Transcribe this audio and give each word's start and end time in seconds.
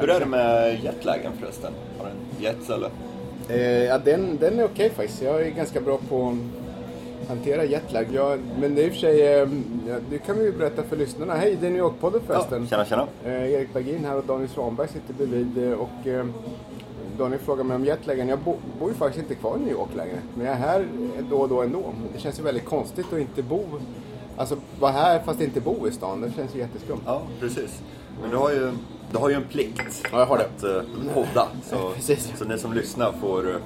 Hur 0.00 0.10
är 0.10 0.20
det 0.20 0.26
med 0.26 0.84
jetlagen 0.84 1.32
förresten? 1.40 1.72
Har 1.98 2.04
du 2.06 2.10
en 2.10 2.42
jets 2.42 2.70
eller? 2.70 2.90
Eh, 3.48 3.84
ja, 3.84 3.98
den, 3.98 4.36
den 4.40 4.58
är 4.58 4.64
okej 4.64 4.90
faktiskt. 4.90 5.22
Jag 5.22 5.42
är 5.46 5.50
ganska 5.50 5.80
bra 5.80 5.98
på 6.08 6.36
att 7.22 7.28
hantera 7.28 7.64
jetlag. 7.64 8.06
Jag, 8.12 8.38
men 8.60 8.74
det 8.74 8.82
är 8.82 8.86
i 8.86 8.88
och 8.88 8.92
för 8.92 9.00
sig, 9.00 9.22
eh, 9.22 9.48
ja, 9.88 9.94
det 10.10 10.18
kan 10.18 10.38
vi 10.38 10.44
ju 10.44 10.52
berätta 10.52 10.82
för 10.82 10.96
lyssnarna. 10.96 11.34
Hej, 11.34 11.56
det 11.60 11.66
är 11.66 11.70
New 11.70 11.80
York-podden 11.82 12.20
förresten. 12.26 12.66
Tjena, 12.68 12.84
tjena. 12.84 13.06
Eh, 13.24 13.52
Erik 13.52 13.72
Bergin 13.72 14.04
här 14.04 14.16
och 14.16 14.24
Daniel 14.24 14.48
Svanberg 14.48 14.88
sitter 14.88 15.14
bredvid. 15.14 15.72
eh, 15.72 15.78
Och, 15.78 16.06
eh, 16.06 16.24
Daniel 17.20 17.40
frågar 17.40 17.64
mig 17.64 17.74
om 17.76 17.84
jetlagen. 17.84 18.28
Jag 18.28 18.38
bo, 18.38 18.56
bor 18.80 18.88
ju 18.88 18.94
faktiskt 18.94 19.22
inte 19.22 19.34
kvar 19.34 19.56
i 19.56 19.60
New 19.60 19.72
York 19.72 19.88
längre. 19.96 20.18
Men 20.34 20.46
jag 20.46 20.54
är 20.54 20.58
här 20.58 20.86
då 21.30 21.36
och 21.36 21.48
då 21.48 21.62
ändå. 21.62 21.82
Det 22.14 22.20
känns 22.20 22.38
ju 22.38 22.42
väldigt 22.42 22.64
konstigt 22.64 23.12
att 23.12 23.18
inte 23.18 23.42
bo. 23.42 23.64
Alltså 24.36 24.56
vara 24.80 24.92
här 24.92 25.20
fast 25.24 25.40
inte 25.40 25.60
bo 25.60 25.88
i 25.88 25.92
stan. 25.92 26.20
Det 26.20 26.32
känns 26.36 26.54
ju 26.54 26.58
jätteskumt. 26.58 27.00
Ja, 27.06 27.22
precis. 27.40 27.82
Men 28.22 28.30
du 28.30 28.36
har 28.36 28.50
ju, 28.50 28.72
du 29.12 29.18
har 29.18 29.28
ju 29.28 29.34
en 29.34 29.44
plikt 29.44 30.02
Ja, 30.12 30.18
jag 30.18 30.26
har 30.26 30.38
det. 30.38 30.44
att 30.44 30.64
uh, 30.64 31.14
podda. 31.14 31.48
Så, 31.70 31.90
Precis. 31.94 32.32
så 32.38 32.44
ni 32.44 32.58
som 32.58 32.72
lyssnar 32.72 33.12
får, 33.12 33.48
uh, 33.48 33.56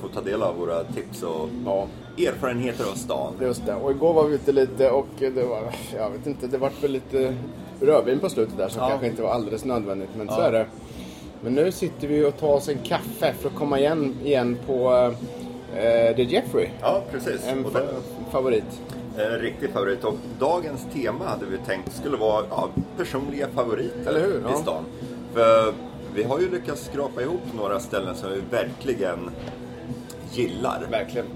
får 0.00 0.08
ta 0.14 0.20
del 0.20 0.42
av 0.42 0.56
våra 0.56 0.84
tips 0.84 1.22
och 1.22 1.48
Ja. 1.66 1.86
erfarenheter 2.18 2.84
av 2.84 2.94
stan. 2.94 3.32
Just 3.40 3.66
det. 3.66 3.74
Och 3.74 3.90
igår 3.90 4.12
var 4.12 4.24
vi 4.24 4.34
ute 4.34 4.52
lite 4.52 4.90
och 4.90 5.06
det 5.18 5.30
var, 5.48 5.74
jag 5.96 6.10
vet 6.10 6.26
inte, 6.26 6.46
det 6.46 6.58
vart 6.58 6.84
väl 6.84 6.90
lite 6.92 7.34
rödvin 7.80 8.18
på 8.18 8.28
slutet 8.28 8.56
där 8.58 8.68
som 8.68 8.82
Ja. 8.82 8.88
kanske 8.88 9.06
inte 9.06 9.22
var 9.22 9.30
alldeles 9.30 9.64
nödvändigt. 9.64 10.10
Men 10.16 10.28
så 10.28 10.34
Ja. 10.38 10.42
är 10.42 10.52
det. 10.52 10.66
Men 11.46 11.54
nu 11.54 11.72
sitter 11.72 12.08
vi 12.08 12.24
och 12.24 12.36
tar 12.38 12.48
oss 12.52 12.68
en 12.68 12.78
kaffe 12.78 13.34
för 13.40 13.48
att 13.48 13.54
komma 13.54 13.78
igen, 13.78 14.14
igen 14.24 14.58
på 14.66 14.92
eh, 15.76 16.16
The 16.16 16.22
Jeffrey. 16.22 16.68
Ja, 16.80 17.02
precis. 17.12 17.46
En 17.46 17.64
fa- 17.64 18.00
favorit. 18.30 18.64
en 19.18 19.38
riktig 19.38 19.70
favorit. 19.70 20.04
Och 20.04 20.14
dagens 20.38 20.86
tema 20.92 21.24
hade 21.24 21.46
vi 21.46 21.58
tänkt 21.66 21.92
skulle 21.96 22.16
vara 22.16 22.44
ja, 22.50 22.68
personliga 22.96 23.48
favoriter 23.54 24.10
Eller 24.10 24.20
hur? 24.20 24.38
i 24.38 24.42
Ja. 24.48 24.54
stan. 24.54 24.84
För 25.34 25.72
vi 26.14 26.22
har 26.22 26.38
ju 26.40 26.50
lyckats 26.50 26.84
skrapa 26.84 27.22
ihop 27.22 27.40
några 27.56 27.80
ställen 27.80 28.14
som 28.16 28.30
vi 28.32 28.40
verkligen 28.50 29.30
gillar. 30.32 30.86
Verkligen. 30.90 31.26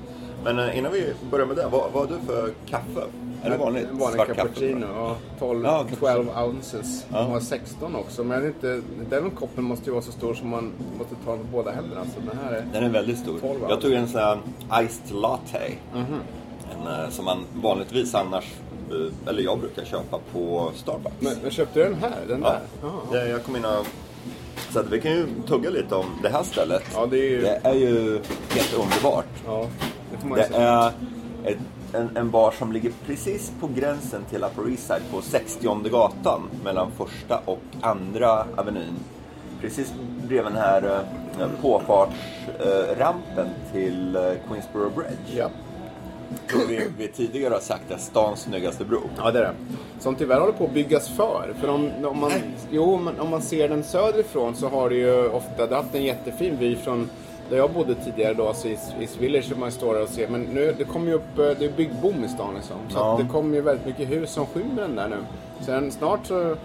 Men 0.44 0.58
eh, 0.58 0.78
innan 0.78 0.92
vi 0.92 1.12
börjar 1.30 1.46
med 1.46 1.56
det, 1.56 1.66
vad, 1.70 1.92
vad 1.92 2.08
har 2.10 2.16
du 2.16 2.26
för 2.26 2.50
kaffe? 2.66 3.06
Är 3.42 3.50
det 3.50 3.56
vanligt? 3.56 3.88
En 3.90 3.98
vanlig 3.98 4.16
svart 4.26 4.36
cappuccino. 4.36 4.86
Ja, 4.94 5.16
12, 5.38 5.64
Ja, 5.64 5.84
12 6.00 6.28
ounces. 6.46 7.06
Ja. 7.12 7.18
De 7.22 7.30
har 7.30 7.40
16 7.40 7.96
också. 7.96 8.24
Men 8.24 8.46
inte, 8.46 8.80
den 9.10 9.30
koppen 9.30 9.64
måste 9.64 9.84
ju 9.86 9.90
vara 9.92 10.02
så 10.02 10.12
stor 10.12 10.34
som 10.34 10.48
man 10.48 10.72
måste 10.98 11.14
ta 11.24 11.36
med 11.36 11.44
båda 11.52 11.70
händerna. 11.70 12.04
Så 12.04 12.20
den 12.30 12.38
här 12.44 12.52
är... 12.52 12.64
Den 12.72 12.84
är 12.84 12.88
väldigt 12.88 13.18
stor. 13.18 13.38
12 13.40 13.60
Jag 13.68 13.80
tog 13.80 13.92
en 13.92 14.08
sån 14.08 14.20
här 14.20 14.38
iced 14.82 15.16
latte. 15.16 15.58
En, 15.94 16.86
eh, 16.86 17.08
som 17.10 17.24
man 17.24 17.38
vanligtvis 17.54 18.14
annars, 18.14 18.44
eh, 18.90 19.28
eller 19.28 19.42
jag 19.42 19.58
brukar 19.58 19.84
köpa 19.84 20.18
på 20.32 20.70
Starbucks. 20.74 21.14
Men, 21.20 21.34
men 21.42 21.50
köpte 21.50 21.78
du 21.78 21.84
den 21.84 21.94
här? 22.00 22.16
Den 22.28 22.42
ja, 22.42 22.56
där? 23.12 23.20
Det, 23.24 23.28
jag 23.30 23.44
kom 23.44 23.56
in 23.56 23.64
och... 23.64 23.86
Så 24.72 24.82
vi 24.90 25.00
kan 25.00 25.10
ju 25.12 25.26
tugga 25.46 25.70
lite 25.70 25.94
om 25.94 26.06
det 26.22 26.28
här 26.28 26.42
stället. 26.42 26.82
Ja, 26.94 27.06
det 27.06 27.16
är 27.18 27.30
ju- 27.30 27.40
det 27.40 27.60
är 27.62 27.74
ju 27.74 28.20
helt 28.50 28.74
underbart. 28.74 29.26
Ja, 29.46 29.66
det 30.12 30.18
får 30.18 30.28
man 30.28 30.38
ju 30.38 30.44
Det 30.44 30.50
säga. 30.52 30.92
är 31.44 31.50
ett, 31.50 31.58
en, 31.92 32.16
en 32.16 32.30
bar 32.30 32.50
som 32.50 32.72
ligger 32.72 32.92
precis 33.06 33.52
på 33.60 33.68
gränsen 33.74 34.24
till 34.30 34.44
Upper 34.44 34.70
East 34.70 34.86
Side 34.86 35.02
på 35.10 35.22
60 35.22 35.88
gatan 35.90 36.42
mellan 36.64 36.90
första 36.90 37.40
och 37.44 37.62
andra 37.80 38.44
avenyn. 38.56 38.96
Precis 39.60 39.92
bredvid 40.28 40.52
den 40.52 40.62
här 40.62 41.04
eh, 41.40 41.48
påfartsrampen 41.62 43.48
till 43.72 44.16
eh, 44.16 44.22
Queensboro 44.48 44.90
Bridge. 44.90 45.36
Ja. 45.36 45.50
Som 46.50 46.60
vi, 46.68 46.88
vi 46.98 47.08
tidigare 47.08 47.54
har 47.54 47.60
sagt 47.60 47.90
är 47.90 47.96
stans 47.96 48.40
snyggaste 48.40 48.84
bro. 48.84 49.00
Ja, 49.16 49.30
det 49.30 49.38
är 49.38 49.42
det. 49.42 49.54
Som 49.98 50.14
tyvärr 50.14 50.40
håller 50.40 50.52
på 50.52 50.64
att 50.64 50.74
byggas 50.74 51.08
för. 51.08 51.54
För 51.60 51.68
om, 51.68 51.90
om, 52.04 52.20
man, 52.20 52.32
jo, 52.70 52.96
men 52.96 53.20
om 53.20 53.30
man 53.30 53.42
ser 53.42 53.68
den 53.68 53.84
söderifrån 53.84 54.54
så 54.54 54.68
har 54.68 54.90
det 54.90 54.96
ju 54.96 55.28
ofta 55.28 55.66
det 55.66 55.74
har 55.74 55.82
haft 55.82 55.94
en 55.94 56.04
jättefin 56.04 56.56
vy 56.58 56.76
från 56.76 57.10
där 57.50 57.56
jag 57.56 57.70
bodde 57.70 57.94
tidigare 57.94 58.34
då, 58.34 58.48
alltså 58.48 58.68
i 58.68 58.78
East 59.00 59.16
Village, 59.20 59.44
som 59.44 59.60
man 59.60 59.70
står 59.70 59.94
där 59.94 60.02
och 60.02 60.08
ser. 60.08 60.28
Men 60.28 60.40
nu, 60.42 60.74
det 60.78 60.84
kommer 60.84 61.06
ju 61.06 61.14
upp, 61.14 61.38
eh, 61.38 61.44
det 61.58 61.64
är 61.64 61.72
byggboom 61.76 62.24
i 62.24 62.28
stan 62.28 62.54
liksom. 62.54 62.76
Så 62.88 62.98
Ja. 62.98 63.12
att 63.12 63.18
det 63.20 63.28
kommer 63.32 63.54
ju 63.54 63.60
väldigt 63.60 63.86
mycket 63.86 64.10
hus 64.10 64.30
som 64.30 64.46
skymmer 64.46 64.82
den 64.82 64.96
där 64.96 65.08
nu. 65.08 65.16
Sen 65.60 65.90
snart 65.92 66.26
så 66.26 66.56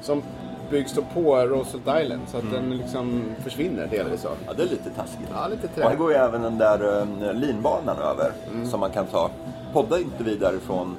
som 0.00 0.22
byggs 0.70 0.92
då 0.92 1.02
på 1.14 1.36
Roosevelt 1.36 2.02
Island 2.04 2.22
så 2.28 2.36
att 2.36 2.50
den 2.52 2.76
liksom 2.76 3.22
försvinner 3.44 3.86
delvis. 3.90 4.20
Så. 4.20 4.28
Ja, 4.46 4.52
det 4.52 4.62
är 4.62 4.66
lite 4.66 4.90
taskigt. 4.90 5.28
Ja, 5.34 5.48
lite 5.48 5.68
Och 5.76 5.82
här 5.82 5.90
trä. 5.90 5.96
går 5.96 6.10
ju 6.10 6.16
även 6.16 6.42
den 6.42 6.58
där 6.58 7.00
eh, 7.00 7.32
linbanan 7.34 7.96
över 7.98 8.32
Mm. 8.52 8.66
som 8.66 8.80
man 8.80 8.90
kan 8.90 9.06
ta. 9.06 9.30
Podda 9.72 9.98
inte 9.98 10.24
vi 10.24 10.36
därifrån 10.36 10.96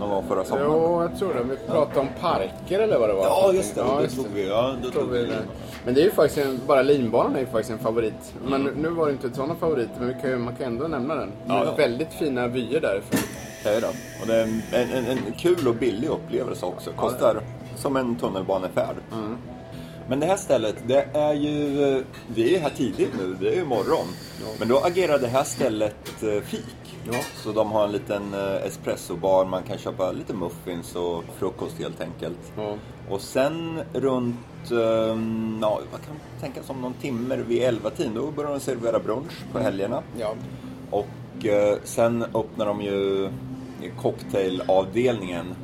någon 0.00 0.10
gång 0.10 0.24
förra 0.28 0.44
sommaren? 0.44 0.70
Jo, 0.72 1.02
jag 1.02 1.18
tror 1.18 1.34
det. 1.34 1.42
Vi 1.42 1.56
pratade 1.56 2.00
om 2.00 2.08
parker 2.20 2.80
eller 2.80 2.98
vad 2.98 3.08
det 3.08 3.14
var. 3.14 3.24
Ja, 3.24 3.52
just 3.52 3.74
det. 3.74 3.80
Ja, 3.80 3.96
det 3.96 4.02
just 4.02 4.16
tog 4.16 4.24
det. 4.24 4.34
vi. 4.34 4.48
Ja, 4.48 4.74
tror 4.82 4.90
tog 4.90 5.10
vi 5.10 5.18
det. 5.18 5.42
Men 5.84 5.94
det 5.94 6.00
är 6.00 6.04
ju 6.04 6.10
faktiskt 6.10 6.46
en, 6.46 6.60
bara 6.66 6.82
linbanan 6.82 7.36
är 7.36 7.40
ju 7.40 7.46
faktiskt 7.46 7.70
en 7.70 7.78
favorit. 7.78 8.34
Men 8.44 8.62
nu 8.64 8.88
var 8.88 9.06
det 9.06 9.12
inte 9.12 9.30
sådana 9.34 9.54
favoriter, 9.54 9.94
men 9.98 10.08
vi 10.08 10.14
kan, 10.20 10.30
ju- 10.30 10.38
man 10.38 10.56
kan 10.56 10.66
ändå 10.66 10.88
nämna 10.88 11.14
den. 11.14 11.32
Ja, 11.46 11.64
ja. 11.64 11.74
väldigt 11.74 12.12
fina 12.12 12.48
vyer 12.48 12.80
därifrån. 12.80 13.20
Det 13.64 13.68
är 13.70 13.80
det. 13.80 13.88
Och 14.20 14.26
det 14.26 14.34
är 14.34 14.42
en, 14.42 14.62
en, 14.92 15.04
en, 15.06 15.18
kul 15.38 15.68
och 15.68 15.74
billig 15.74 16.08
upplevelse 16.08 16.66
också. 16.66 16.90
Kostar 16.92 17.40
som 17.76 17.96
en 17.96 18.16
tunnelbanefärd. 18.16 18.96
Mm. 19.12 19.36
Men 20.08 20.20
det 20.20 20.26
här 20.26 20.36
stället, 20.36 20.74
det 20.86 21.06
är 21.12 21.32
ju... 21.32 22.04
Vi 22.34 22.56
är 22.56 22.60
här 22.60 22.70
tidigt 22.70 23.10
nu, 23.18 23.36
det 23.40 23.48
är 23.48 23.56
ju 23.56 23.64
morgon. 23.64 24.06
Men 24.58 24.68
då 24.68 24.78
agerar 24.78 25.18
det 25.18 25.28
här 25.28 25.44
stället 25.44 26.22
eh, 26.22 26.42
fik. 26.42 26.66
Ja. 27.06 27.18
Så 27.36 27.52
de 27.52 27.72
har 27.72 27.84
en 27.84 27.92
liten 27.92 28.34
eh, 28.34 28.66
espressobar, 28.66 29.44
man 29.44 29.62
kan 29.62 29.78
köpa 29.78 30.12
lite 30.12 30.34
muffins 30.34 30.96
och 30.96 31.24
frukost 31.38 31.78
helt 31.78 32.00
enkelt. 32.00 32.52
Ja. 32.56 32.74
Och 33.10 33.20
sen 33.20 33.82
runt, 33.92 34.70
um, 34.70 35.58
ja, 35.62 35.80
vad 35.92 36.00
kan 36.00 36.10
man 36.14 36.40
tänka 36.40 36.62
som 36.62 36.80
någon 36.80 36.94
timme 36.94 37.36
vid 37.36 37.62
11-tiden, 37.62 38.14
då 38.14 38.30
börjar 38.30 38.50
de 38.50 38.60
servera 38.60 38.98
brunch 38.98 39.32
på 39.52 39.58
helgerna. 39.58 40.02
Ja. 40.18 40.34
Och 40.90 41.46
eh, 41.46 41.78
sen 41.84 42.22
öppnar 42.34 42.66
de 42.66 42.80
ju 42.82 43.28
cocktailavdelningen. 44.02 45.54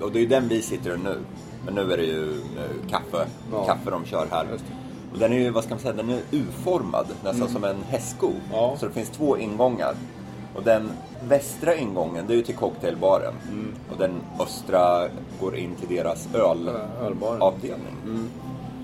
Och 0.00 0.12
det 0.12 0.18
är 0.18 0.20
ju 0.20 0.26
den 0.26 0.48
vi 0.48 0.62
sitter 0.62 0.94
i 0.94 0.98
nu. 0.98 1.18
Men 1.64 1.74
nu 1.74 1.92
är 1.92 1.96
det 1.96 2.04
ju 2.04 2.32
eh, 2.32 2.88
kaffe, 2.90 3.26
Ja. 3.52 3.64
kaffe 3.64 3.90
de 3.90 4.04
kör 4.04 4.26
här. 4.30 4.46
Och 5.12 5.18
den 5.18 5.32
är 5.32 5.36
ju, 5.38 5.50
vad 5.50 5.64
ska 5.64 5.74
man 5.74 5.80
säga, 5.80 5.92
den 5.94 6.10
är 6.10 6.20
U-formad. 6.30 7.06
Nästan 7.24 7.48
som 7.48 7.64
en 7.64 7.82
hästsko. 7.82 8.30
Ja. 8.52 8.76
Så 8.80 8.86
det 8.86 8.92
finns 8.92 9.10
två 9.10 9.38
ingångar. 9.38 9.94
Och 10.54 10.62
den 10.62 10.90
västra 11.28 11.74
ingången, 11.74 12.24
det 12.26 12.32
är 12.32 12.36
ju 12.36 12.42
till 12.42 12.54
cocktailbaren. 12.56 13.34
Och 13.90 13.98
den 13.98 14.10
östra 14.40 15.08
går 15.40 15.56
in 15.56 15.74
till 15.74 15.96
deras 15.96 16.28
Ölbaren. 16.34 16.90
ölavdelning. 17.00 18.28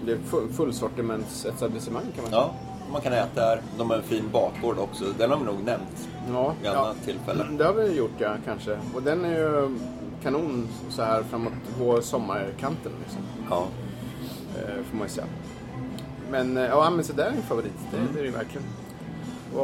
Det 0.04 0.12
är 0.12 0.18
full, 0.18 0.48
fullsortimentsetablissemang 0.52 2.02
kan 2.14 2.22
man 2.24 2.30
säga. 2.30 2.42
Ja, 2.42 2.54
man 2.92 3.00
kan 3.00 3.12
äta 3.12 3.40
där. 3.40 3.60
De 3.78 3.90
har 3.90 3.96
en 3.96 4.02
fin 4.02 4.24
bakgård 4.32 4.78
också. 4.78 5.04
Den 5.18 5.30
har 5.30 5.38
vi 5.38 5.44
nog 5.44 5.64
nämnt 5.64 6.08
Ja, 6.32 6.54
vid 6.62 6.70
annat 6.70 7.04
tillfälle. 7.04 7.44
Det 7.58 7.64
har 7.64 7.72
vi 7.72 7.92
gjort 7.96 8.10
ja, 8.18 8.34
kanske. 8.44 8.78
Och 8.94 9.02
den 9.02 9.24
är 9.24 9.38
ju 9.38 9.78
kanon 10.22 10.68
så 10.90 11.02
här 11.02 11.22
framåt 11.22 11.52
på 11.78 12.02
sommarkanten 12.02 12.92
liksom. 13.04 13.20
Ja. 13.50 13.66
Eh, 14.58 14.84
får 14.90 14.96
man 14.96 15.06
ju 15.06 15.12
säga. 15.12 15.26
Men 16.30 16.56
eh, 16.56 16.64
ja, 16.64 16.90
men 16.90 17.04
så 17.04 17.12
där 17.12 17.24
är 17.26 17.30
en 17.30 17.42
favorit. 17.42 17.72
Det, 17.90 17.96
det 17.96 18.18
är 18.18 18.22
det 18.22 18.28
ju 18.28 18.34
verkligen. 18.34 18.66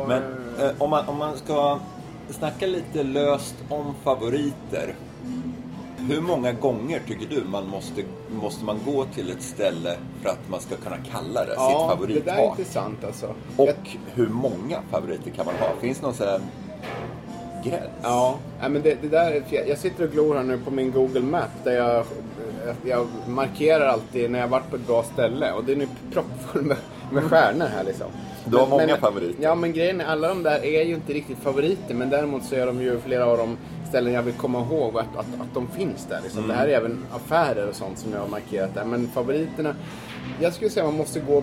Men 0.09 0.22
eh, 0.61 0.71
om, 0.83 0.91
man, 0.91 1.09
om 1.09 1.19
man 1.19 1.37
ska 1.37 1.78
snacka 2.31 2.67
lite 2.67 3.03
löst 3.03 3.55
om 3.69 3.95
favoriter. 4.05 4.95
Hur 6.09 6.21
många 6.21 6.53
gånger 6.53 7.00
tycker 7.06 7.27
du 7.27 7.45
man 7.45 7.69
måste, 7.69 8.03
måste 8.41 8.65
man 8.65 8.78
gå 8.87 9.05
till 9.05 9.31
ett 9.31 9.43
ställe 9.43 9.97
för 10.23 10.28
att 10.28 10.49
man 10.49 10.61
ska 10.61 10.77
kunna 10.77 10.97
kalla 11.12 11.41
det 11.44 11.50
sitt 11.50 11.56
ja, 11.59 11.99
det 12.09 12.21
där 12.21 12.37
är 12.37 12.49
intressant 12.50 13.05
alltså. 13.05 13.27
Och 13.56 13.69
Jag- 13.69 13.99
hur 14.14 14.29
många 14.29 14.79
favoriter 14.91 15.31
kan 15.31 15.47
man 15.47 15.55
ha? 15.55 15.67
Finns 15.81 15.99
det 15.99 16.06
någon 16.06 16.14
sån 16.14 16.26
här 16.26 16.41
gräns? 17.64 17.91
Ja, 18.03 18.35
nej, 18.61 18.70
men 18.70 18.82
det, 18.82 18.99
det 19.03 19.09
där 19.09 19.31
är. 19.32 19.69
Jag 19.69 19.79
sitter 19.79 20.05
och 20.05 20.11
glor 20.11 20.35
här 20.35 20.43
nu 20.43 20.59
på 20.59 20.70
min 20.70 20.93
Google 20.93 21.20
Map 21.20 21.50
där 21.64 21.73
jag, 21.73 22.05
jag 22.85 23.06
markerar 23.29 23.87
alltid 23.87 24.31
när 24.31 24.38
jag 24.38 24.49
varit 24.49 24.70
på 24.70 24.76
ett 24.76 24.87
bra 24.87 25.03
ställe. 25.03 25.53
Och 25.53 25.64
den 25.64 25.81
är 25.81 25.88
proppfull 26.12 26.62
med, 26.62 26.76
med 27.12 27.25
stjärnor 27.25 27.67
här 27.67 27.85
liksom. 27.85 28.06
Du 28.46 28.56
har 28.56 28.67
många 28.67 28.87
men, 28.87 29.00
favoriter. 29.00 29.43
Ja, 29.43 29.55
men 29.55 29.73
grejen 29.73 30.00
är 30.00 30.05
alla 30.05 30.29
de 30.29 30.43
där 30.43 30.64
är 30.64 30.85
ju 30.85 30.94
inte 30.94 31.12
riktigt 31.12 31.38
favoriter. 31.38 31.94
Men 31.94 32.11
däremot 32.11 32.44
så 32.44 32.55
är 32.55 32.67
de 32.67 32.82
ju 32.82 33.00
flera 33.00 33.26
av 33.26 33.38
de 33.38 33.56
ställen 33.88 34.12
jag 34.12 34.23
vill 34.23 34.35
komma 34.35 34.61
ihåg 34.61 34.99
att, 34.99 35.17
att, 35.17 35.41
att 35.41 35.55
de 35.55 35.69
finns 35.69 36.06
där. 36.06 36.20
Liksom. 36.23 36.49
Det 36.49 36.55
här 36.55 36.69
är 36.69 36.73
även 36.73 37.05
affärer 37.12 37.69
och 37.69 37.75
sånt 37.75 37.99
som 37.99 38.12
jag 38.12 38.20
har 38.20 38.29
markerat 38.29 38.75
där. 38.75 38.85
Men 38.85 39.08
favoriterna, 39.08 39.75
jag 40.41 40.55
skulle 40.55 40.70
säga 40.70 40.87
man 40.87 40.96
måste 40.96 41.20
gå 41.20 41.43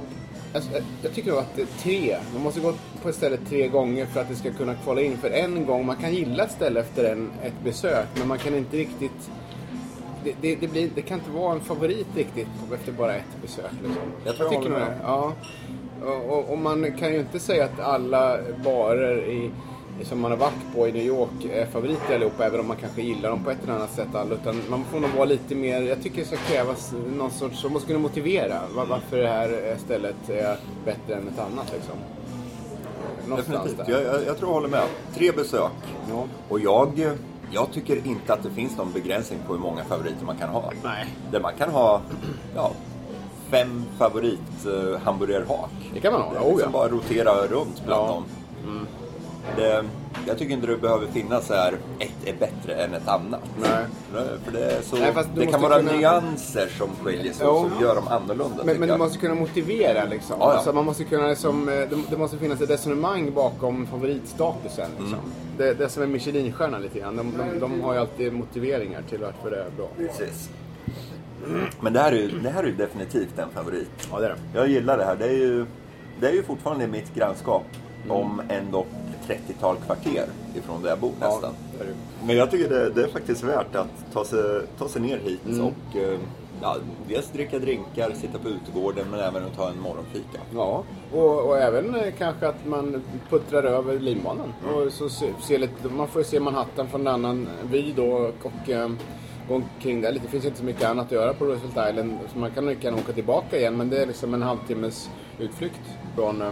Alltså, 0.54 0.70
jag 1.02 1.14
tycker 1.14 1.32
nog 1.32 1.40
att 1.40 1.56
det 1.56 1.62
är 1.62 1.68
tre. 1.80 2.18
Man 2.34 2.44
måste 2.44 2.60
gå 2.60 2.74
på 3.02 3.10
ett 3.10 3.16
ställe 3.16 3.38
tre 3.38 3.68
gånger 3.68 4.06
för 4.06 4.22
att 4.22 4.30
det 4.30 4.36
ska 4.36 4.54
kunna 4.54 4.76
kvala 4.76 5.02
in. 5.02 5.18
För 5.18 5.30
en 5.30 5.66
gång, 5.66 5.86
man 5.86 5.96
kan 5.96 6.14
gilla 6.14 6.44
ett 6.44 6.52
ställe 6.52 6.80
efter 6.80 7.12
en, 7.12 7.32
ett 7.44 7.64
besök, 7.64 8.08
men 8.16 8.28
man 8.28 8.38
kan 8.38 8.56
inte 8.56 8.78
riktigt... 8.78 9.32
Det, 10.24 10.36
det, 10.42 10.56
det, 10.56 10.68
blir, 10.68 10.90
det 10.96 11.02
kan 11.02 11.20
inte 11.20 11.32
vara 11.32 11.54
en 11.54 11.60
favorit 11.60 12.08
riktigt 12.16 12.48
efter 12.74 12.92
bara 12.92 13.16
ett 13.16 13.42
besök. 13.42 13.72
Liksom. 13.84 14.02
Jag 14.26 14.36
tror 14.36 14.54
jag 14.54 14.62
tycker 14.62 14.74
håller 14.74 14.80
nog 14.80 14.90
med. 14.90 14.98
det. 14.98 15.04
Ja. 15.04 15.34
Och, 16.06 16.38
och, 16.38 16.50
och 16.50 16.58
man 16.58 16.92
kan 16.98 17.14
ju 17.14 17.20
inte 17.20 17.40
säga 17.40 17.66
att 17.66 17.80
alla 17.80 18.38
barer 18.64 19.18
i, 19.18 19.52
som 20.04 20.20
man 20.20 20.32
har 20.32 20.38
varit 20.38 20.76
på 20.76 20.88
i 20.88 20.92
New 20.92 21.06
York 21.06 21.46
är 21.54 21.66
favoriter 21.66 22.16
allihopa, 22.16 22.46
även 22.46 22.60
om 22.60 22.68
man 22.68 22.78
kanske 22.78 23.02
gillar 23.02 23.30
dem 23.30 23.44
på 23.44 23.52
ett 23.52 23.64
eller 23.64 23.74
annat 23.74 23.92
sätt. 23.92 24.16
Alla, 24.16 24.36
utan 24.36 24.62
man 24.70 24.84
får 24.84 25.00
nog 25.00 25.10
vara 25.12 25.26
lite 25.26 25.56
mer, 25.56 25.82
jag 25.82 26.04
tycker 26.04 26.18
det 26.18 26.26
ska 26.26 26.38
krävas 26.38 26.94
någon 27.18 27.32
sorts, 27.32 27.64
man 27.64 27.74
måste 27.74 27.88
kunna 27.88 28.00
motivera 28.00 28.60
var, 28.76 28.86
varför 28.86 29.18
det 29.18 29.28
här 29.28 29.78
stället 29.78 30.30
är 30.30 30.58
bättre 30.86 31.16
än 31.16 31.28
ett 31.28 31.40
annat. 31.40 31.74
Liksom. 31.74 31.96
Någonstans 33.28 33.74
där. 33.78 33.86
Jag, 33.88 34.04
jag, 34.04 34.26
jag 34.26 34.38
tror 34.38 34.50
jag 34.50 34.54
håller 34.54 34.70
med. 34.70 34.84
Tre 35.14 35.32
besök. 35.32 35.72
Ja. 36.10 36.24
Och 36.50 36.60
jag, 36.60 37.12
jag 37.52 37.72
tycker 37.72 38.08
inte 38.08 38.34
att 38.34 38.44
det 38.44 38.50
finns 38.50 38.78
någon 38.78 38.92
begränsning 38.92 39.40
på 39.48 39.54
hur 39.54 39.60
många 39.60 39.84
favoriter 39.84 40.26
man 40.26 40.38
kan 40.38 40.50
ha. 40.50 40.72
Nej. 40.84 41.06
Där 41.32 41.40
man 41.40 41.54
kan 41.58 41.70
ha 41.70 42.02
ja, 42.56 42.72
fem 43.52 43.84
favorit 43.98 44.66
uh, 44.68 44.98
hamburgerhak. 44.98 45.72
Det 45.94 46.00
kan 46.00 46.14
man 46.14 46.22
ha, 46.22 46.36
är 46.36 46.40
oh, 46.40 46.48
liksom 46.48 46.72
ja. 46.74 46.80
bara 46.80 46.88
rotera 46.88 47.48
runt 47.48 47.86
bland 47.86 48.02
Ja. 48.02 48.08
dem. 48.14 48.26
Det, 49.58 49.86
jag 50.28 50.38
tycker 50.38 50.54
inte 50.54 50.68
det 50.68 50.78
behöver 50.78 51.08
finnas 51.08 51.48
så 51.48 51.54
här, 51.54 51.74
ett 52.00 52.12
är 52.26 52.34
bättre 52.40 52.74
än 52.74 52.94
ett 52.94 53.08
annat. 53.08 53.42
Nej. 53.62 53.86
För 54.46 54.52
det, 54.52 54.82
så, 54.84 54.96
Nej, 54.96 55.14
det 55.36 55.46
kan 55.46 55.62
vara 55.62 55.78
kunna- 55.78 55.92
nyanser 55.92 56.70
som 56.78 56.90
skiljer 57.04 57.34
sig 57.34 57.48
och 57.48 57.72
som 57.72 57.82
gör 57.82 57.96
dem 57.96 58.08
annorlunda. 58.08 58.64
Men, 58.64 58.78
men 58.78 58.90
du 58.90 58.98
måste 58.98 59.18
kunna 59.18 59.36
motivera 59.36 60.06
liksom. 60.06 60.36
Ja, 60.40 60.46
ja. 60.46 60.54
Alltså, 60.54 60.74
man 60.74 60.86
måste 60.86 61.04
kunna 61.04 61.28
liksom, 61.28 61.70
eh, 61.70 61.76
det, 61.76 61.98
det 62.10 62.18
måste 62.18 62.38
finnas 62.38 62.62
ett 62.62 62.70
resonemang 62.70 63.34
bakom 63.34 63.88
favoritstatusen. 63.88 64.90
Liksom. 65.00 65.20
Mm. 65.20 65.32
Det, 65.58 65.74
det 65.74 65.84
är 65.84 65.88
som 65.88 66.04
en 66.04 66.12
Michelinstjärna 66.12 66.78
lite 66.80 67.00
grann. 67.00 67.16
De, 67.18 67.34
de, 67.38 67.60
de 67.60 67.82
har 67.82 67.94
ju 67.94 68.00
alltid 68.00 68.34
motiveringar 68.34 69.02
till 69.10 69.20
varför 69.20 69.52
det 69.52 69.58
är 69.58 69.70
bra. 69.78 69.88
Precis. 69.98 70.50
Men 71.82 71.94
det 71.94 72.00
här, 72.00 72.12
är 72.12 72.16
ju, 72.16 72.40
det 72.40 72.50
här 72.50 72.64
är 72.64 72.68
ju 72.68 72.76
definitivt 72.76 73.40
en 73.40 73.50
favorit. 73.50 73.90
Ja, 74.12 74.20
det 74.20 74.26
är 74.26 74.30
det. 74.30 74.60
Jag 74.60 74.68
gillar 74.68 74.98
det 74.98 75.04
här. 75.06 75.16
Det 75.16 75.26
är 75.26 75.38
ju, 75.38 75.66
det 76.20 76.28
är 76.28 76.34
ju 76.34 76.44
fortfarande 76.44 76.88
mitt 76.88 77.16
grannskap. 77.16 77.64
Mm. 78.06 78.12
Om 78.18 78.42
ändå 78.50 78.86
30-tal 79.28 79.76
kvarter 79.86 80.26
ifrån 80.56 80.82
där 80.82 80.90
jag 80.90 81.00
bor 81.00 81.12
nästan. 81.20 81.54
det. 81.80 81.86
Men 82.26 82.36
jag 82.36 82.52
tycker 82.52 82.70
det, 82.70 82.90
det 82.90 83.04
är 83.04 83.08
faktiskt 83.08 83.44
värt 83.44 83.76
att 83.76 83.88
ta 84.14 84.26
sig, 84.26 84.62
ta 84.78 84.88
sig 84.90 85.02
ner 85.02 85.18
hit 85.18 85.40
Mm. 85.48 85.66
och 85.66 85.98
eh, 85.98 86.20
ja, 86.62 86.76
dels 87.08 87.30
dricka 87.32 87.60
drinkar, 87.60 88.12
sitta 88.14 88.40
på 88.40 88.50
utegården 88.50 89.06
men 89.12 89.20
även 89.20 89.46
att 89.46 89.56
ta 89.56 89.70
en 89.70 89.80
morgonfika. 89.80 90.40
Ja, 90.56 90.84
och, 91.14 91.48
och 91.48 91.58
även 91.58 91.96
eh, 91.96 92.14
kanske 92.18 92.48
att 92.48 92.66
man 92.66 93.04
puttrar 93.30 93.64
över 93.64 94.00
linbanan. 94.00 94.54
Och 94.74 94.92
så 94.94 95.10
se, 95.10 95.34
se 95.42 95.58
lite, 95.58 95.90
man 95.90 96.08
får 96.08 96.24
se 96.24 96.40
Manhattan 96.40 96.88
från 96.88 97.02
en 97.02 97.08
annan 97.14 97.48
vy 97.72 97.92
då 97.94 98.32
och 98.44 98.70
eh, 98.70 98.90
gå 99.52 99.56
omkring 99.56 100.02
där 100.02 100.12
lite. 100.12 100.26
Det 100.26 100.32
finns 100.32 100.46
inte 100.46 100.58
så 100.58 100.64
mycket 100.64 100.84
annat 100.90 101.06
att 101.06 101.12
göra 101.12 101.34
på 101.34 101.46
Roosevelt 101.46 101.90
Island. 101.90 102.18
Så 102.34 102.40
man 102.40 102.52
kan 102.52 102.66
lika 102.66 102.96
åka 102.96 103.14
tillbaka 103.14 103.58
igen 103.58 103.78
men 103.78 103.90
det 103.90 104.02
är 104.02 104.06
liksom 104.06 104.34
en 104.34 104.42
halvtimmes 104.42 105.10
utflykt 105.40 105.82
från 106.16 106.42
eh, 106.42 106.50